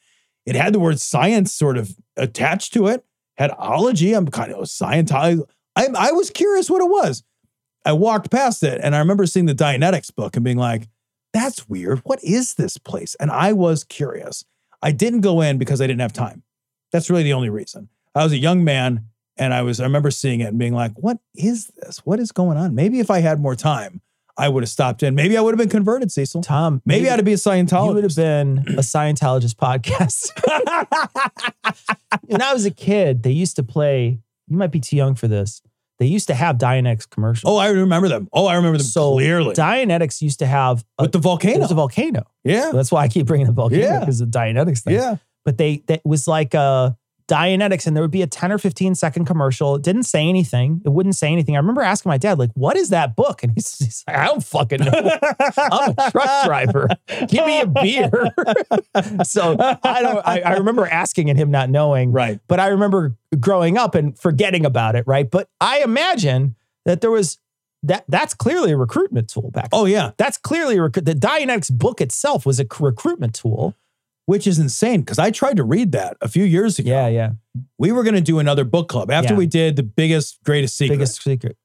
It 0.47 0.57
had 0.57 0.72
the 0.74 0.80
word 0.80 1.01
science 1.01 1.53
sort 1.53 1.78
of 1.78 1.97
attached 2.16 2.72
to 2.74 2.87
it, 2.89 3.05
had 3.37 3.51
ology. 3.57 4.12
I'm 4.12 4.26
kind 4.28 4.53
of 4.53 4.64
Scientology. 4.64 5.43
I, 5.76 5.89
I 5.97 6.12
was 6.12 6.30
curious 6.30 6.68
what 6.68 6.82
it 6.82 6.89
was. 6.91 7.22
I 7.85 7.93
walked 7.93 8.30
past 8.30 8.62
it 8.62 8.80
and 8.82 8.95
I 8.95 8.99
remember 8.99 9.26
seeing 9.26 9.47
the 9.47 9.55
Dianetics 9.55 10.14
book 10.14 10.37
and 10.37 10.45
being 10.45 10.57
like, 10.59 10.89
that's 11.32 11.68
weird. 11.68 12.01
What 12.05 12.22
is 12.22 12.55
this 12.55 12.78
place? 12.78 13.14
And 13.20 13.30
I 13.30 13.53
was 13.53 13.85
curious. 13.85 14.45
I 14.82 14.93
didn't 14.93 15.20
go 15.22 15.41
in 15.41 15.59
because 15.59 15.80
I 15.80 15.87
didn't 15.87 16.01
have 16.01 16.12
time. 16.12 16.43
That's 16.93 17.11
really 17.11 17.22
the 17.24 17.32
only 17.32 17.49
reason. 17.51 17.89
I 18.14 18.22
was 18.24 18.32
a 18.32 18.38
young 18.38 18.64
man 18.64 19.06
and 19.36 19.52
I 19.52 19.62
was, 19.62 19.80
I 19.80 19.84
remember 19.84 20.10
seeing 20.10 20.40
it 20.40 20.44
and 20.44 20.58
being 20.58 20.74
like, 20.74 20.92
what 20.96 21.18
is 21.34 21.66
this? 21.76 21.98
What 22.04 22.20
is 22.20 22.32
going 22.32 22.56
on? 22.56 22.74
Maybe 22.74 23.00
if 23.00 23.10
I 23.10 23.20
had 23.20 23.40
more 23.40 23.56
time, 23.56 24.00
I 24.36 24.48
would 24.48 24.62
have 24.62 24.70
stopped 24.70 25.02
in. 25.02 25.14
Maybe 25.14 25.36
I 25.36 25.40
would 25.40 25.52
have 25.52 25.58
been 25.58 25.68
converted, 25.68 26.10
Cecil. 26.10 26.42
Tom, 26.42 26.82
Maybe, 26.84 27.08
I'd 27.08 27.24
be 27.24 27.32
a 27.32 27.36
Scientologist. 27.36 27.88
you 27.88 27.94
would 27.94 28.04
have 28.04 28.16
been 28.16 28.58
a 28.78 28.82
Scientologist 28.82 29.54
podcast. 29.56 30.30
when 32.26 32.42
I 32.42 32.52
was 32.52 32.64
a 32.66 32.70
kid, 32.70 33.22
they 33.22 33.30
used 33.30 33.56
to 33.56 33.62
play. 33.62 34.18
You 34.48 34.56
might 34.56 34.70
be 34.72 34.80
too 34.80 34.96
young 34.96 35.14
for 35.14 35.28
this. 35.28 35.62
They 36.00 36.06
used 36.06 36.26
to 36.26 36.34
have 36.34 36.58
Dianetics 36.58 37.08
commercials. 37.08 37.50
oh, 37.52 37.56
I 37.56 37.68
remember 37.68 38.08
them. 38.08 38.28
Oh, 38.32 38.46
I 38.46 38.56
remember 38.56 38.78
them 38.78 38.86
so 38.86 39.12
clearly. 39.12 39.54
Dianetics 39.54 40.20
used 40.20 40.40
to 40.40 40.46
have 40.46 40.84
a, 40.98 41.04
With 41.04 41.12
the 41.12 41.18
volcano. 41.20 41.56
It 41.56 41.60
was 41.60 41.70
a 41.70 41.74
volcano. 41.76 42.24
yeah. 42.42 42.72
That's 42.72 42.90
why 42.90 43.02
I 43.02 43.08
keep 43.08 43.26
bringing 43.26 43.46
the 43.46 43.52
volcano 43.52 43.80
Yeah. 43.82 44.00
because 44.00 44.20
of 44.20 44.28
Dianetics 44.30 44.80
thing. 44.82 44.94
Yeah. 44.94 45.16
But 45.44 45.56
they 45.58 45.84
that 45.86 46.00
was 46.04 46.26
like 46.26 46.54
a 46.54 46.96
Dianetics, 47.26 47.86
and 47.86 47.96
there 47.96 48.02
would 48.02 48.10
be 48.10 48.22
a 48.22 48.26
10 48.26 48.52
or 48.52 48.58
15 48.58 48.94
second 48.94 49.24
commercial. 49.24 49.76
It 49.76 49.82
didn't 49.82 50.02
say 50.02 50.28
anything. 50.28 50.82
It 50.84 50.90
wouldn't 50.90 51.16
say 51.16 51.32
anything. 51.32 51.56
I 51.56 51.58
remember 51.58 51.80
asking 51.80 52.10
my 52.10 52.18
dad, 52.18 52.38
like, 52.38 52.50
what 52.54 52.76
is 52.76 52.90
that 52.90 53.16
book? 53.16 53.42
And 53.42 53.52
he's, 53.54 53.78
he's 53.78 54.04
like, 54.06 54.16
I 54.16 54.26
don't 54.26 54.44
fucking 54.44 54.80
know. 54.80 54.90
I'm 55.58 55.94
a 55.96 56.10
truck 56.10 56.44
driver. 56.44 56.88
Give 57.28 57.46
me 57.46 57.60
a 57.60 57.66
beer. 57.66 58.10
so 59.24 59.56
I 59.82 60.02
don't 60.02 60.26
I, 60.26 60.40
I 60.44 60.56
remember 60.56 60.86
asking 60.86 61.30
and 61.30 61.38
him 61.38 61.50
not 61.50 61.70
knowing. 61.70 62.12
Right. 62.12 62.40
But 62.46 62.60
I 62.60 62.68
remember 62.68 63.16
growing 63.40 63.78
up 63.78 63.94
and 63.94 64.18
forgetting 64.18 64.66
about 64.66 64.94
it, 64.94 65.06
right? 65.06 65.30
But 65.30 65.48
I 65.60 65.80
imagine 65.80 66.56
that 66.84 67.00
there 67.00 67.10
was 67.10 67.38
that 67.84 68.04
that's 68.08 68.34
clearly 68.34 68.72
a 68.72 68.76
recruitment 68.76 69.28
tool 69.28 69.50
back. 69.50 69.68
Oh, 69.72 69.84
yeah. 69.84 70.12
That's 70.16 70.38
clearly 70.38 70.76
a 70.76 70.82
recruit. 70.82 71.04
The 71.04 71.14
Dianetics 71.14 71.70
book 71.70 72.00
itself 72.00 72.46
was 72.46 72.58
a 72.58 72.64
c- 72.64 72.68
recruitment 72.80 73.34
tool. 73.34 73.74
Which 74.26 74.46
is 74.46 74.58
insane 74.58 75.00
because 75.00 75.18
I 75.18 75.30
tried 75.30 75.58
to 75.58 75.64
read 75.64 75.92
that 75.92 76.16
a 76.22 76.28
few 76.28 76.44
years 76.44 76.78
ago. 76.78 76.90
Yeah, 76.90 77.08
yeah. 77.08 77.30
We 77.78 77.92
were 77.92 78.02
going 78.02 78.14
to 78.14 78.22
do 78.22 78.38
another 78.38 78.64
book 78.64 78.88
club 78.88 79.10
after 79.10 79.34
Yeah. 79.34 79.38
we 79.38 79.46
did 79.46 79.76
the 79.76 79.82
biggest, 79.82 80.42
greatest 80.44 80.76
secret. 80.78 80.96
Biggest 80.96 81.22
secret. 81.22 81.56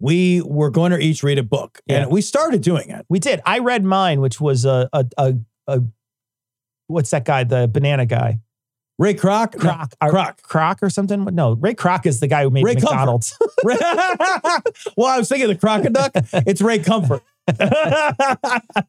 we 0.00 0.42
were 0.42 0.68
going 0.70 0.90
to 0.92 0.98
each 0.98 1.22
read 1.22 1.38
a 1.38 1.42
book, 1.42 1.80
Yeah. 1.86 2.02
and 2.02 2.10
we 2.10 2.20
started 2.20 2.60
doing 2.60 2.90
it. 2.90 3.06
We 3.08 3.18
did. 3.18 3.40
I 3.46 3.60
read 3.60 3.82
mine, 3.84 4.20
which 4.20 4.40
was 4.40 4.64
a 4.66 4.88
a 4.92 5.06
a, 5.16 5.34
a 5.68 5.82
what's 6.88 7.08
that 7.10 7.24
guy? 7.24 7.44
The 7.44 7.66
banana 7.66 8.04
guy. 8.04 8.40
Ray 8.98 9.14
Kroc, 9.14 9.58
Croc. 9.58 9.92
No, 10.02 10.08
or- 10.08 10.12
Kroc. 10.12 10.42
Croc 10.42 10.78
or 10.82 10.90
something? 10.90 11.24
No, 11.32 11.54
Ray 11.54 11.74
Kroc 11.74 12.04
is 12.06 12.20
the 12.20 12.26
guy 12.28 12.42
who 12.44 12.50
made 12.50 12.64
Ray. 12.64 12.74
McDonald's. 12.74 13.36
Ray- 13.64 13.76
well, 14.96 15.06
I 15.08 15.18
was 15.18 15.28
thinking 15.28 15.48
the 15.48 15.56
Crocoduck. 15.56 16.10
It's 16.46 16.60
Ray 16.60 16.78
Comfort. 16.80 17.22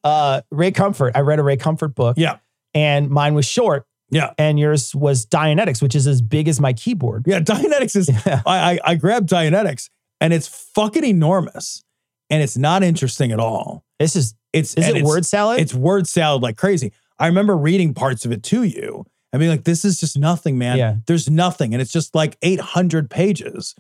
uh, 0.04 0.42
Ray 0.52 0.72
Comfort. 0.72 1.14
I 1.16 1.22
read 1.22 1.40
a 1.40 1.44
Ray 1.44 1.58
Comfort 1.58 1.96
book. 1.96 2.18
yeah, 2.18 2.38
And 2.76 3.10
mine 3.10 3.34
was 3.34 3.46
short, 3.46 3.88
yeah, 4.12 4.34
and 4.38 4.60
yours 4.60 4.94
was 4.94 5.26
Dianetics, 5.26 5.82
which 5.82 5.96
is 5.96 6.06
as 6.06 6.22
big 6.22 6.48
as 6.48 6.60
my 6.60 6.74
keyboard. 6.74 7.24
yeah. 7.26 7.40
Dianetics 7.40 7.96
is. 7.96 8.10
Yeah. 8.28 8.42
I, 8.46 8.74
I 8.74 8.80
I 8.92 8.96
grabbed 8.96 9.30
Dianetics, 9.30 9.90
and 10.22 10.34
it's 10.34 10.48
fucking 10.76 11.04
enormous, 11.06 11.84
and 12.30 12.44
it's 12.44 12.58
not 12.58 12.84
interesting 12.84 13.32
at 13.32 13.40
all. 13.40 13.84
This 13.98 14.16
is 14.16 14.36
It's 14.54 14.74
is 14.76 14.88
it 14.90 14.98
it's- 14.98 15.06
word 15.08 15.26
salad? 15.26 15.60
It's 15.62 15.74
word 15.74 16.06
salad 16.08 16.44
like 16.44 16.58
crazy. 16.58 16.92
I 17.18 17.28
remember 17.28 17.56
reading 17.58 17.94
parts 17.94 18.26
of 18.26 18.32
it 18.34 18.44
to 18.44 18.64
you. 18.64 19.06
I 19.32 19.38
mean, 19.38 19.50
like, 19.50 19.64
this 19.64 19.84
is 19.86 20.00
just 20.00 20.18
nothing, 20.18 20.58
man. 20.58 20.78
Yeah. 20.78 20.96
There's 21.08 21.30
nothing. 21.30 21.74
And 21.74 21.82
it's 21.82 21.92
just 21.92 22.14
like 22.16 22.38
800 22.42 23.10
pages 23.10 23.74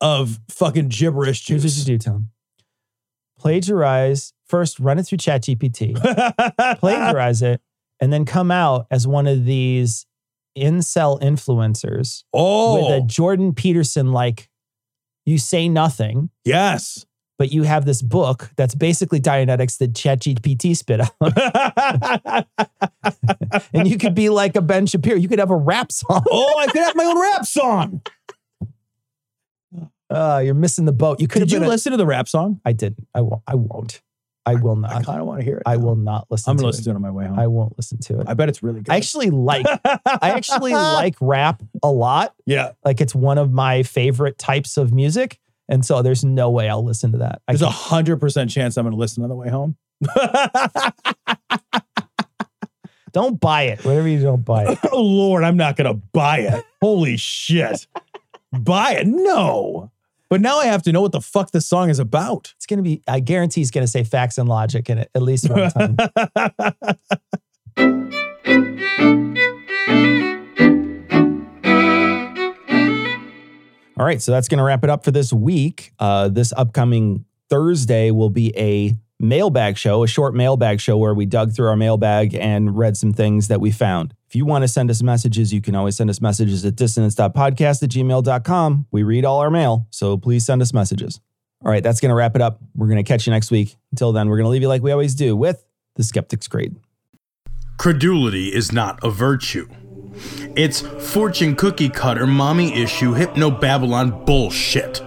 of 0.00 0.38
fucking 0.50 0.88
gibberish 0.88 1.46
Here's 1.46 1.64
what 1.64 1.76
you 1.78 1.84
do, 1.84 1.98
Tom. 1.98 2.28
Plagiarize 3.38 4.32
first, 4.46 4.80
run 4.80 4.98
it 4.98 5.04
through 5.04 5.18
ChatGPT, 5.18 5.94
plagiarize 6.80 7.40
it, 7.42 7.60
and 8.00 8.12
then 8.12 8.24
come 8.24 8.50
out 8.50 8.86
as 8.90 9.06
one 9.06 9.26
of 9.26 9.44
these 9.44 10.06
incel 10.56 11.20
influencers 11.20 12.24
oh, 12.32 12.74
with 12.76 13.02
a 13.02 13.06
Jordan 13.06 13.54
Peterson 13.54 14.12
like. 14.12 14.48
You 15.26 15.36
say 15.36 15.68
nothing, 15.68 16.30
yes. 16.46 17.04
but 17.36 17.52
you 17.52 17.64
have 17.64 17.84
this 17.84 18.00
book 18.00 18.50
that's 18.56 18.74
basically 18.74 19.20
Dianetics 19.20 19.76
that 19.76 19.92
ChatGPT 19.92 20.74
spit 20.74 21.02
out, 21.02 22.46
and 23.74 23.86
you 23.86 23.98
could 23.98 24.14
be 24.14 24.30
like 24.30 24.56
a 24.56 24.62
Ben 24.62 24.86
Shapiro. 24.86 25.18
You 25.18 25.28
could 25.28 25.38
have 25.38 25.50
a 25.50 25.56
rap 25.56 25.92
song. 25.92 26.24
oh, 26.30 26.58
I 26.58 26.66
could 26.68 26.80
have 26.80 26.96
my 26.96 27.04
own 27.04 27.20
rap 27.20 27.44
song. 27.44 28.00
Uh, 30.10 30.40
you're 30.42 30.54
missing 30.54 30.86
the 30.86 30.92
boat. 30.92 31.20
You 31.20 31.28
could 31.28 31.40
Did 31.40 31.52
you 31.52 31.58
a- 31.58 31.68
listen 31.68 31.92
to 31.92 31.98
the 31.98 32.06
rap 32.06 32.28
song? 32.28 32.60
I 32.64 32.72
didn't. 32.72 33.06
I 33.14 33.20
won't. 33.20 33.42
I 33.46 33.54
won't. 33.54 34.00
I 34.48 34.54
will 34.54 34.76
not. 34.76 34.92
I 34.92 35.02
kind 35.02 35.20
of 35.20 35.26
want 35.26 35.40
to 35.40 35.44
hear 35.44 35.58
it. 35.58 35.64
I 35.66 35.76
will 35.76 35.96
not 35.96 36.26
listen 36.30 36.44
to 36.44 36.50
it. 36.50 36.52
I'm 36.52 36.56
gonna 36.56 36.68
it. 36.68 36.70
listen 36.70 36.84
to 36.84 36.90
it 36.90 36.94
on 36.96 37.02
my 37.02 37.10
way 37.10 37.26
home. 37.26 37.38
I 37.38 37.46
won't 37.46 37.76
listen 37.76 37.98
to 37.98 38.20
it. 38.20 38.28
I 38.28 38.34
bet 38.34 38.48
it's 38.48 38.62
really 38.62 38.80
good. 38.80 38.90
I 38.90 38.96
actually 38.96 39.30
like 39.30 39.66
I 39.84 40.30
actually 40.30 40.72
like 40.74 41.16
rap 41.20 41.62
a 41.82 41.90
lot. 41.90 42.34
yeah. 42.46 42.72
Like 42.84 43.02
it's 43.02 43.14
one 43.14 43.36
of 43.36 43.52
my 43.52 43.82
favorite 43.82 44.38
types 44.38 44.76
of 44.78 44.92
music. 44.92 45.38
And 45.68 45.84
so 45.84 46.00
there's 46.00 46.24
no 46.24 46.50
way 46.50 46.68
I'll 46.68 46.84
listen 46.84 47.12
to 47.12 47.18
that. 47.18 47.42
I 47.46 47.52
There's 47.52 47.60
a 47.62 47.68
hundred 47.68 48.20
percent 48.20 48.50
chance 48.50 48.78
I'm 48.78 48.86
gonna 48.86 48.96
listen 48.96 49.22
on 49.22 49.28
the 49.28 49.36
way 49.36 49.50
home. 49.50 49.76
don't 53.12 53.38
buy 53.38 53.64
it. 53.64 53.84
Whatever 53.84 54.08
you 54.08 54.22
don't 54.22 54.44
buy 54.44 54.64
it. 54.64 54.78
oh 54.92 55.02
Lord, 55.02 55.44
I'm 55.44 55.58
not 55.58 55.76
gonna 55.76 55.94
buy 55.94 56.38
it. 56.38 56.64
Holy 56.80 57.18
shit. 57.18 57.86
buy 58.52 58.92
it? 58.92 59.06
No. 59.06 59.90
But 60.30 60.40
now 60.40 60.58
I 60.58 60.66
have 60.66 60.82
to 60.82 60.92
know 60.92 61.00
what 61.00 61.12
the 61.12 61.20
fuck 61.20 61.52
this 61.52 61.66
song 61.66 61.88
is 61.90 61.98
about. 61.98 62.52
It's 62.56 62.66
gonna 62.66 62.82
be, 62.82 63.02
I 63.08 63.20
guarantee 63.20 63.62
it's 63.62 63.70
gonna 63.70 63.86
say 63.86 64.04
facts 64.04 64.38
and 64.38 64.48
logic 64.48 64.90
in 64.90 64.98
it 64.98 65.10
at 65.14 65.22
least 65.22 65.48
one 65.48 65.70
time. 65.70 65.96
All 73.98 74.06
right, 74.06 74.22
so 74.22 74.30
that's 74.30 74.46
going 74.46 74.58
to 74.58 74.64
wrap 74.64 74.84
it 74.84 74.90
up 74.90 75.04
for 75.04 75.10
this 75.10 75.32
week. 75.32 75.92
Uh, 75.98 76.28
this 76.28 76.52
upcoming 76.56 77.24
Thursday 77.50 78.12
will 78.12 78.30
be 78.30 78.56
a 78.56 78.94
mailbag 79.18 79.76
show, 79.76 80.04
a 80.04 80.06
short 80.06 80.36
mailbag 80.36 80.80
show 80.80 80.96
where 80.96 81.14
we 81.14 81.26
dug 81.26 81.52
through 81.52 81.66
our 81.66 81.76
mailbag 81.76 82.32
and 82.34 82.78
read 82.78 82.96
some 82.96 83.12
things 83.12 83.48
that 83.48 83.60
we 83.60 83.72
found. 83.72 84.14
If 84.28 84.36
you 84.36 84.44
want 84.44 84.62
to 84.62 84.68
send 84.68 84.90
us 84.90 85.02
messages, 85.02 85.54
you 85.54 85.62
can 85.62 85.74
always 85.74 85.96
send 85.96 86.10
us 86.10 86.20
messages 86.20 86.62
at 86.64 86.76
dissonance.podcast 86.76 87.82
at 87.82 87.88
gmail.com. 87.88 88.86
We 88.90 89.02
read 89.02 89.24
all 89.24 89.38
our 89.38 89.50
mail, 89.50 89.86
so 89.90 90.18
please 90.18 90.44
send 90.44 90.60
us 90.60 90.74
messages. 90.74 91.18
All 91.64 91.70
right, 91.70 91.82
that's 91.82 91.98
going 91.98 92.10
to 92.10 92.14
wrap 92.14 92.36
it 92.36 92.42
up. 92.42 92.60
We're 92.76 92.88
going 92.88 93.02
to 93.02 93.08
catch 93.08 93.26
you 93.26 93.32
next 93.32 93.50
week. 93.50 93.76
Until 93.90 94.12
then, 94.12 94.28
we're 94.28 94.36
going 94.36 94.44
to 94.44 94.50
leave 94.50 94.60
you 94.62 94.68
like 94.68 94.82
we 94.82 94.92
always 94.92 95.14
do 95.14 95.34
with 95.34 95.64
the 95.96 96.04
Skeptic's 96.04 96.46
Grace. 96.46 96.70
Credulity 97.78 98.48
is 98.48 98.70
not 98.70 99.02
a 99.02 99.10
virtue. 99.10 99.66
It's 100.56 100.80
fortune 100.80 101.56
cookie 101.56 101.88
cutter, 101.88 102.26
mommy 102.26 102.74
issue, 102.74 103.14
hypno 103.14 103.50
Babylon 103.50 104.24
bullshit. 104.26 105.00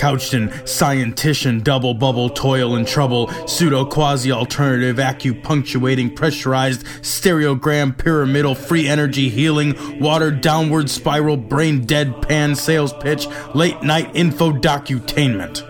Couched 0.00 0.32
in 0.32 0.48
scientician, 0.64 1.62
double 1.62 1.92
bubble, 1.92 2.30
toil 2.30 2.74
and 2.74 2.88
trouble, 2.88 3.28
pseudo 3.46 3.84
quasi 3.84 4.32
alternative, 4.32 4.96
acupunctuating, 4.96 6.16
pressurized, 6.16 6.86
stereogram, 7.02 7.94
pyramidal, 7.98 8.54
free 8.54 8.88
energy 8.88 9.28
healing, 9.28 10.00
water 10.00 10.30
downward 10.30 10.88
spiral, 10.88 11.36
brain 11.36 11.84
dead 11.84 12.22
pan 12.22 12.54
sales 12.54 12.94
pitch, 12.94 13.26
late 13.54 13.82
night 13.82 14.10
info 14.14 14.52
docutainment. 14.52 15.69